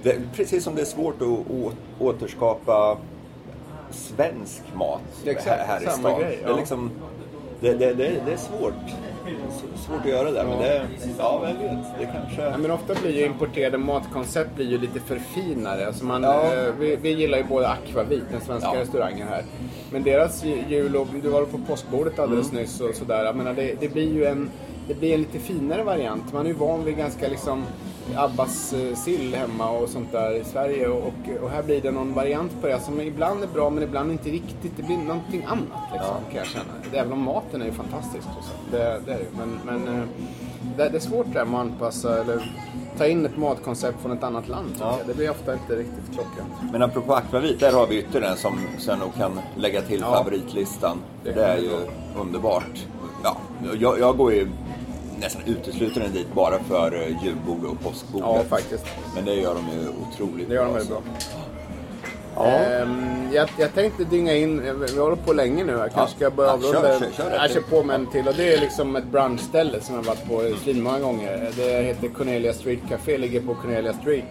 Det, 0.04 0.22
precis 0.36 0.64
som 0.64 0.76
det 0.76 0.82
är 0.82 0.86
svårt 0.86 1.22
att 1.22 1.74
återskapa 2.00 2.98
svensk 3.92 4.62
mat 4.76 5.02
här, 5.46 5.66
här 5.68 5.84
i 5.84 6.00
stan. 6.00 6.20
grej, 6.20 6.40
det, 6.44 6.52
är 6.52 6.56
liksom, 6.56 6.92
det, 7.60 7.74
det, 7.74 7.94
det 7.94 8.34
är 8.34 8.38
svårt. 8.38 8.74
Svårt 9.76 10.00
att 10.02 10.10
göra 10.10 10.32
det. 10.32 10.44
Men 10.44 10.58
det, 10.60 10.86
ja, 11.18 11.40
vem 11.44 11.58
vet. 11.58 11.86
Det 12.00 12.06
kanske... 12.06 12.42
Ja, 12.42 12.58
men 12.58 12.72
ofta 12.72 12.94
blir 13.02 13.12
ju 13.12 13.26
importerade 13.26 13.78
matkoncept 13.78 14.56
blir 14.56 14.66
ju 14.72 14.78
lite 14.78 15.00
förfinade. 15.00 15.88
Alltså 15.88 16.06
man, 16.06 16.24
Ja. 16.24 16.54
eh, 16.54 16.74
vi, 16.80 16.96
vi 16.96 17.10
gillar 17.14 17.38
ju 17.38 17.44
både 17.44 17.68
Aquavit, 17.70 18.24
den 18.32 18.42
svenska 18.42 18.70
Ja. 18.74 18.82
restaurangen 18.82 19.28
här. 19.28 19.44
Men 19.92 20.04
deras 20.04 20.44
ju- 20.46 20.64
jul 20.70 20.96
och 20.96 21.08
du 21.22 21.30
var 21.30 21.46
på 21.46 21.58
påskbordet 21.68 22.20
alldeles 22.20 22.50
Mm. 22.52 22.62
nyss 22.62 22.82
och 22.82 22.96
sådär. 22.96 23.26
Jag 23.26 23.36
menar, 23.36 23.54
det, 23.54 23.74
det 23.80 23.88
blir 23.94 24.14
ju 24.14 24.26
en, 24.26 24.50
det 24.88 24.94
blir 25.00 25.14
en 25.14 25.20
lite 25.20 25.40
finare 25.40 25.84
variant. 25.84 26.34
Man 26.34 26.46
är 26.46 26.50
ju 26.50 26.56
van 26.56 26.84
vid 26.86 26.98
ganska 26.98 27.28
liksom 27.28 27.64
Abbas 28.16 28.74
eh, 28.74 28.96
sill 28.96 29.36
hemma 29.36 29.70
och 29.70 29.90
sånt 29.90 30.12
där 30.12 30.32
i 30.32 30.44
Sverige 30.44 30.88
och, 30.88 31.14
och 31.42 31.50
här 31.50 31.64
blir 31.64 31.82
det 31.82 31.92
någon 31.92 32.14
variant 32.14 32.62
på 32.62 32.68
det 32.68 32.80
som 32.80 33.02
ibland 33.02 33.44
är 33.44 33.48
bra 33.48 33.70
men 33.70 33.84
ibland 33.84 34.12
inte 34.12 34.30
riktigt. 34.30 34.72
Det 34.78 34.84
blir 34.84 34.98
någonting 34.98 35.44
annat 35.48 35.92
liksom, 35.94 36.16
kan 36.30 36.38
jag 36.38 36.46
känna. 36.46 36.66
Även 37.02 37.12
om 37.14 37.22
maten 37.22 37.62
är 37.62 37.66
ju 37.66 37.72
fantastisk. 37.72 38.28
Det, 38.72 38.78
det 39.06 39.14
är 39.14 39.18
det. 39.18 39.26
Men, 39.38 39.60
men 39.66 39.96
eh, 39.96 40.04
det, 40.78 40.90
det 40.90 40.98
är 40.98 41.00
svårt 41.02 41.26
det 41.34 41.40
här 41.40 41.46
med 41.46 41.60
att 41.60 41.66
anpassa 41.66 42.22
eller 42.22 42.52
ta 42.98 43.08
in 43.08 43.26
ett 43.26 43.38
matkoncept 43.38 44.02
från 44.02 44.12
ett 44.12 44.24
annat 44.24 44.48
land. 44.48 44.76
Ja. 44.80 44.98
Det 45.08 45.14
blir 45.14 45.30
ofta 45.32 45.54
inte 45.54 45.76
riktigt 45.76 46.14
klockrent. 46.14 46.72
Men 46.72 46.82
apropå 46.82 47.14
akvavit, 47.14 47.60
där 47.60 47.72
har 47.72 47.88
vi 47.88 48.00
ytterligare 48.00 48.32
en 48.32 48.38
som 48.38 48.60
sen 48.78 49.00
nog 49.00 49.14
kan 49.16 49.40
lägga 49.56 49.82
till 49.82 50.00
Ja. 50.00 50.12
favoritlistan. 50.14 50.98
Det 51.24 51.32
Det, 51.32 51.46
är 51.46 51.58
ju 51.58 51.70
underbart. 52.22 52.86
Ja, 53.24 53.38
jag, 53.80 54.00
jag 54.00 54.18
går 54.18 54.34
ju 54.34 54.48
nästan 55.20 55.42
uteslutande 55.46 56.10
dit 56.10 56.34
bara 56.34 56.60
för 56.60 56.96
eh, 56.96 57.24
julbord 57.26 57.66
och 57.66 57.80
påskbordet. 57.84 58.28
Ja, 58.30 58.44
faktiskt. 58.58 58.86
Men 59.16 59.26
det 59.26 59.34
gör 59.36 59.56
de 59.56 59.80
ju 59.80 59.88
otroligt 59.90 60.50
Det 60.50 60.56
gör 60.56 60.64
de 60.66 60.70
bra. 60.72 60.74
väldigt 60.74 60.90
bra. 60.90 61.02
Ja. 62.36 62.46
Ehm, 62.46 63.32
jag, 63.34 63.50
jag 63.60 63.74
tänkte 63.74 64.04
dynga 64.04 64.34
in, 64.36 64.62
vi 64.94 65.00
håller 65.00 65.16
på 65.16 65.34
länge 65.34 65.64
nu. 65.64 65.72
Jag 65.72 65.94
kanske 65.94 66.00
Ja. 66.00 66.08
ska 66.30 66.36
börja 66.36 66.50
Ja, 66.50 66.54
avrunda. 66.54 66.82
kör, 66.82 67.00
kör, 67.00 67.12
kör 67.12 67.30
rätt 67.30 67.40
jag 67.42 67.52
kör 67.52 67.62
på 67.62 67.84
med 67.84 67.96
en 67.96 68.08
till 68.08 68.28
och 68.28 68.34
det 68.38 68.54
är 68.54 68.60
liksom 68.62 68.96
ett 68.96 69.08
brunchställe 69.08 69.82
som 69.82 69.96
jag 69.96 70.04
varit 70.04 70.28
på 70.28 70.58
svinmånga 70.64 71.00
gånger. 71.00 71.52
Det 71.58 71.82
heter 71.84 72.08
Cornelia 72.08 72.54
Street 72.54 72.80
Café, 72.90 73.18
ligger 73.18 73.42
på 73.42 73.56
Cornelia 73.56 73.94
Street. 73.94 74.26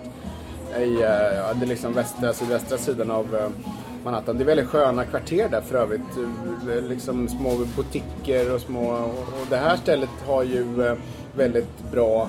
I, 0.79 0.83
eh, 0.83 1.01
ja, 1.37 1.55
det 1.55 1.65
är 1.65 1.67
liksom 1.67 1.93
västra, 1.93 2.33
sydvästra 2.33 2.79
sidan 2.79 3.11
av 3.11 3.35
eh, 3.37 3.49
Manhattan. 4.05 4.37
Det 4.39 4.45
är 4.45 4.47
väldigt 4.47 4.69
sköna 4.69 5.05
kvarter 5.05 5.49
där 5.49 5.61
för 5.61 5.75
övrigt. 5.79 6.01
Eh, 6.71 6.83
Liksom 6.89 7.29
små 7.29 7.51
butiker 7.77 8.55
och 8.55 8.61
små... 8.61 8.91
Och 9.41 9.47
det 9.51 9.57
här 9.57 9.77
stället 9.77 10.11
har 10.27 10.43
ju 10.43 10.87
eh, 10.87 10.95
väldigt 11.37 11.91
bra 11.93 12.29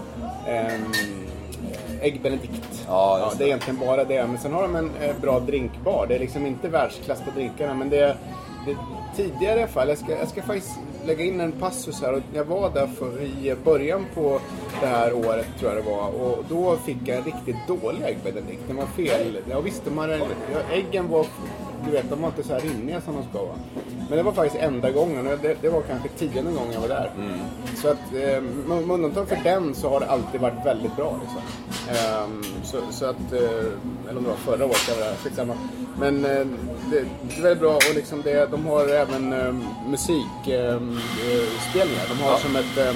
Ägg 2.01 2.21
Benedict. 2.21 2.85
Ja, 2.87 3.19
just 3.25 3.37
det 3.37 3.43
är 3.43 3.47
egentligen 3.47 3.79
bara 3.79 4.03
det. 4.03 4.27
Men 4.27 4.37
sen 4.37 4.53
har 4.53 4.61
de 4.61 4.75
en 4.75 4.91
eh, 5.01 5.15
bra 5.21 5.39
drinkbar. 5.39 6.05
Det 6.07 6.15
är 6.15 6.19
liksom 6.19 6.45
inte 6.45 6.67
världsklass 6.69 7.21
på 7.21 7.31
drinkarna 7.35 7.73
men 7.73 7.89
det 7.89 7.99
är 7.99 8.15
det, 8.65 8.77
tidigare 9.15 9.59
i 9.59 9.63
alla 9.63 9.71
fall. 9.71 9.89
Jag 9.89 9.97
ska, 9.97 10.11
jag 10.11 10.27
ska 10.27 10.41
faktiskt 10.41 10.79
lägga 11.07 11.23
in 11.23 11.41
en 11.41 11.51
passus 11.51 12.01
här. 12.01 12.21
Jag 12.33 12.45
var 12.45 12.69
där 12.69 12.87
för, 12.87 13.21
i 13.21 13.55
början 13.63 14.05
på 14.13 14.39
det 14.81 14.87
här 14.87 15.13
året 15.13 15.47
tror 15.59 15.73
jag 15.73 15.83
det 15.85 15.91
var. 15.91 16.07
Och 16.07 16.45
då 16.49 16.77
fick 16.77 16.97
jag 17.05 17.17
en 17.17 17.23
riktigt 17.23 17.67
dålig 17.67 18.01
ägg 18.03 18.17
Benedict. 18.23 18.61
Den 18.67 18.75
var 18.75 18.85
fel. 18.85 19.37
Ja, 19.49 19.59
visst, 19.59 19.85
de 19.85 19.97
hade, 19.97 20.17
ja, 20.17 20.59
äggen 20.73 21.09
var 21.09 21.25
du 21.85 21.91
vet, 21.91 22.09
de 22.09 22.21
var 22.21 22.29
inte 22.29 22.43
så 22.43 22.53
här 22.53 22.59
rinniga 22.59 23.01
som 23.01 23.15
de 23.15 23.23
ska 23.29 23.45
vara. 23.45 23.55
Men 24.09 24.17
det 24.17 24.23
var 24.23 24.31
faktiskt 24.31 24.63
enda 24.63 24.91
gången. 24.91 25.27
och 25.27 25.37
Det, 25.41 25.57
det 25.61 25.69
var 25.69 25.81
kanske 25.81 26.09
tionde 26.09 26.51
gången 26.51 26.73
jag 26.73 26.81
var 26.81 26.87
där. 26.87 27.11
Så 27.75 27.87
att 27.89 28.13
eh, 28.13 28.41
med 28.67 28.91
undantag 28.91 29.27
för 29.27 29.39
den 29.43 29.75
så 29.75 29.89
har 29.89 29.99
det 29.99 30.05
alltid 30.05 30.41
varit 30.41 30.65
väldigt 30.65 30.95
bra. 30.95 31.19
Liksom. 31.21 31.41
Ehm, 31.89 32.43
så, 32.67 32.77
så 32.91 33.05
att, 33.05 33.33
eh, 33.33 33.39
eller 34.09 34.17
om 34.17 34.23
det 34.23 34.29
var 34.29 34.35
förra 34.35 34.65
året, 34.65 34.87
där, 34.99 35.15
skitsamma. 35.15 35.53
Men 35.99 36.25
eh, 36.25 36.31
det, 36.91 37.05
det 37.29 37.37
är 37.37 37.41
väldigt 37.41 37.59
bra 37.61 37.75
och 37.75 37.95
liksom 37.95 38.21
det, 38.21 38.51
de 38.51 38.65
har 38.65 38.87
även 38.87 39.33
eh, 39.33 39.53
musikspelningar. 39.89 42.07
de 42.09 42.19
har 42.23 42.31
Ja. 42.31 42.37
som 42.37 42.55
ett 42.55 42.77
eh, 42.77 42.93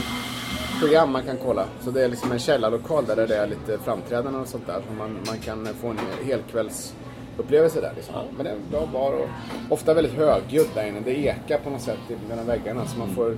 program 0.80 1.12
man 1.12 1.24
kan 1.24 1.38
kolla. 1.46 1.66
Så 1.84 1.92
det 1.92 2.04
är 2.04 2.10
liksom 2.10 2.32
en 2.32 2.40
källarlokal 2.40 3.06
där 3.06 3.28
det 3.28 3.36
är 3.38 3.48
lite 3.48 3.78
framträdanden 3.78 4.42
och 4.42 4.48
sånt 4.48 4.68
där. 4.68 4.82
Så 4.88 4.94
man, 4.94 5.18
man 5.28 5.38
kan 5.38 5.68
få 5.82 5.88
en 5.88 6.00
helkvällsupplevelse 6.26 7.82
där. 7.82 7.94
Liksom. 7.96 8.16
Men 8.36 8.44
det 8.46 8.50
är 8.52 8.56
en 8.56 8.62
bra 8.72 8.86
bar 8.94 9.12
och 9.14 9.28
ofta 9.70 9.94
väldigt 9.94 10.14
högljutt 10.14 10.76
där 10.76 10.88
inne. 10.88 11.00
Det 11.00 11.18
ekar 11.18 11.58
på 11.58 11.70
något 11.70 11.82
sätt 11.82 11.98
mellan 12.30 12.46
väggarna. 12.46 12.86
Så 12.88 13.00
man 13.00 13.16
får 13.16 13.30
eh, 13.32 13.38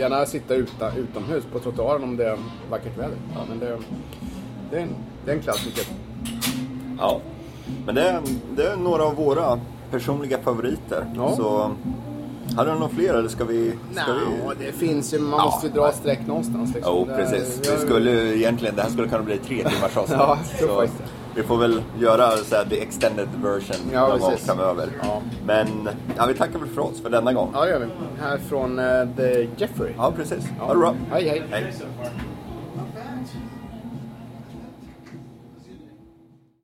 gärna 0.00 0.26
sitta 0.26 0.54
uta, 0.54 0.92
utomhus 0.96 1.44
på 1.52 1.58
trottoaren 1.58 2.02
om 2.02 2.16
det 2.16 2.28
är 2.28 2.38
vackert 2.70 2.98
väder. 2.98 3.16
Men 3.48 3.58
det, 3.58 3.78
det, 4.70 4.76
är 4.76 4.80
en, 4.82 4.94
det 5.24 5.30
är 5.32 5.36
en 5.36 5.42
klassiker. 5.42 5.84
Ja. 6.98 7.20
Men 7.86 7.94
det, 7.94 8.02
är- 8.08 8.20
det 8.56 8.66
är 8.66 8.76
några 8.76 9.04
av 9.04 9.14
våra 9.14 9.60
personliga 9.90 10.38
favoriter. 10.38 11.06
Ja. 11.16 11.36
Så, 11.36 11.70
hade 12.56 12.70
du 12.72 12.78
några 12.78 12.88
fler 12.94 13.14
eller 13.14 13.28
ska 13.28 13.44
vi... 13.44 13.72
Ska 13.94 14.02
Nå, 14.12 14.52
vi... 14.58 14.64
det 14.66 14.72
finns 14.72 15.14
ju, 15.14 15.18
man 15.18 15.30
Ja. 15.38 15.44
måste 15.44 15.66
ju 15.66 15.72
dra 15.72 15.92
streck 15.92 16.26
någonstans. 16.26 16.74
Liksom. 16.74 16.94
Jo, 16.96 17.04
Det- 17.04 17.16
precis. 17.16 17.60
jag- 17.64 17.72
Vi 17.76 17.80
skulle 17.86 18.36
egentligen, 18.36 18.76
det 18.76 18.82
här 18.82 18.90
skulle 18.90 19.08
kunna 19.08 19.22
bli 19.22 19.36
tre 19.38 19.56
timmars 19.56 19.96
avsnitt. 19.96 20.18
Ja, 20.20 20.38
Så 20.60 20.80
det. 20.80 20.88
vi 21.34 21.42
får 21.42 21.56
väl 21.58 21.82
göra 22.00 22.30
så 22.36 22.56
här, 22.56 22.64
the 22.64 22.82
extended 22.82 23.28
version 23.42 23.76
Ja, 23.92 24.08
någon 24.08 24.18
gång 24.20 24.30
precis. 24.30 24.46
framöver. 24.46 24.88
Ja. 25.02 25.20
Men 25.46 25.66
ja, 26.16 26.26
vi 26.26 26.34
tackar 26.34 26.58
väl 26.58 26.68
för 26.68 26.80
oss 26.80 27.00
för 27.02 27.10
denna 27.10 27.32
gång. 27.32 27.50
Ja, 27.54 27.64
det 27.64 27.70
gör 27.70 27.78
vi. 27.78 27.86
Här 28.22 28.38
från 28.48 28.78
eh, 28.78 28.84
The 29.16 29.48
Jeffrey. 29.56 29.92
Ja, 29.96 30.12
precis. 30.16 30.44
Ja. 30.58 30.64
Ha 30.64 30.72
det 30.74 30.78
bra. 30.80 30.94
Hej, 31.12 31.28
hej. 31.28 31.42
Hej. 31.50 31.72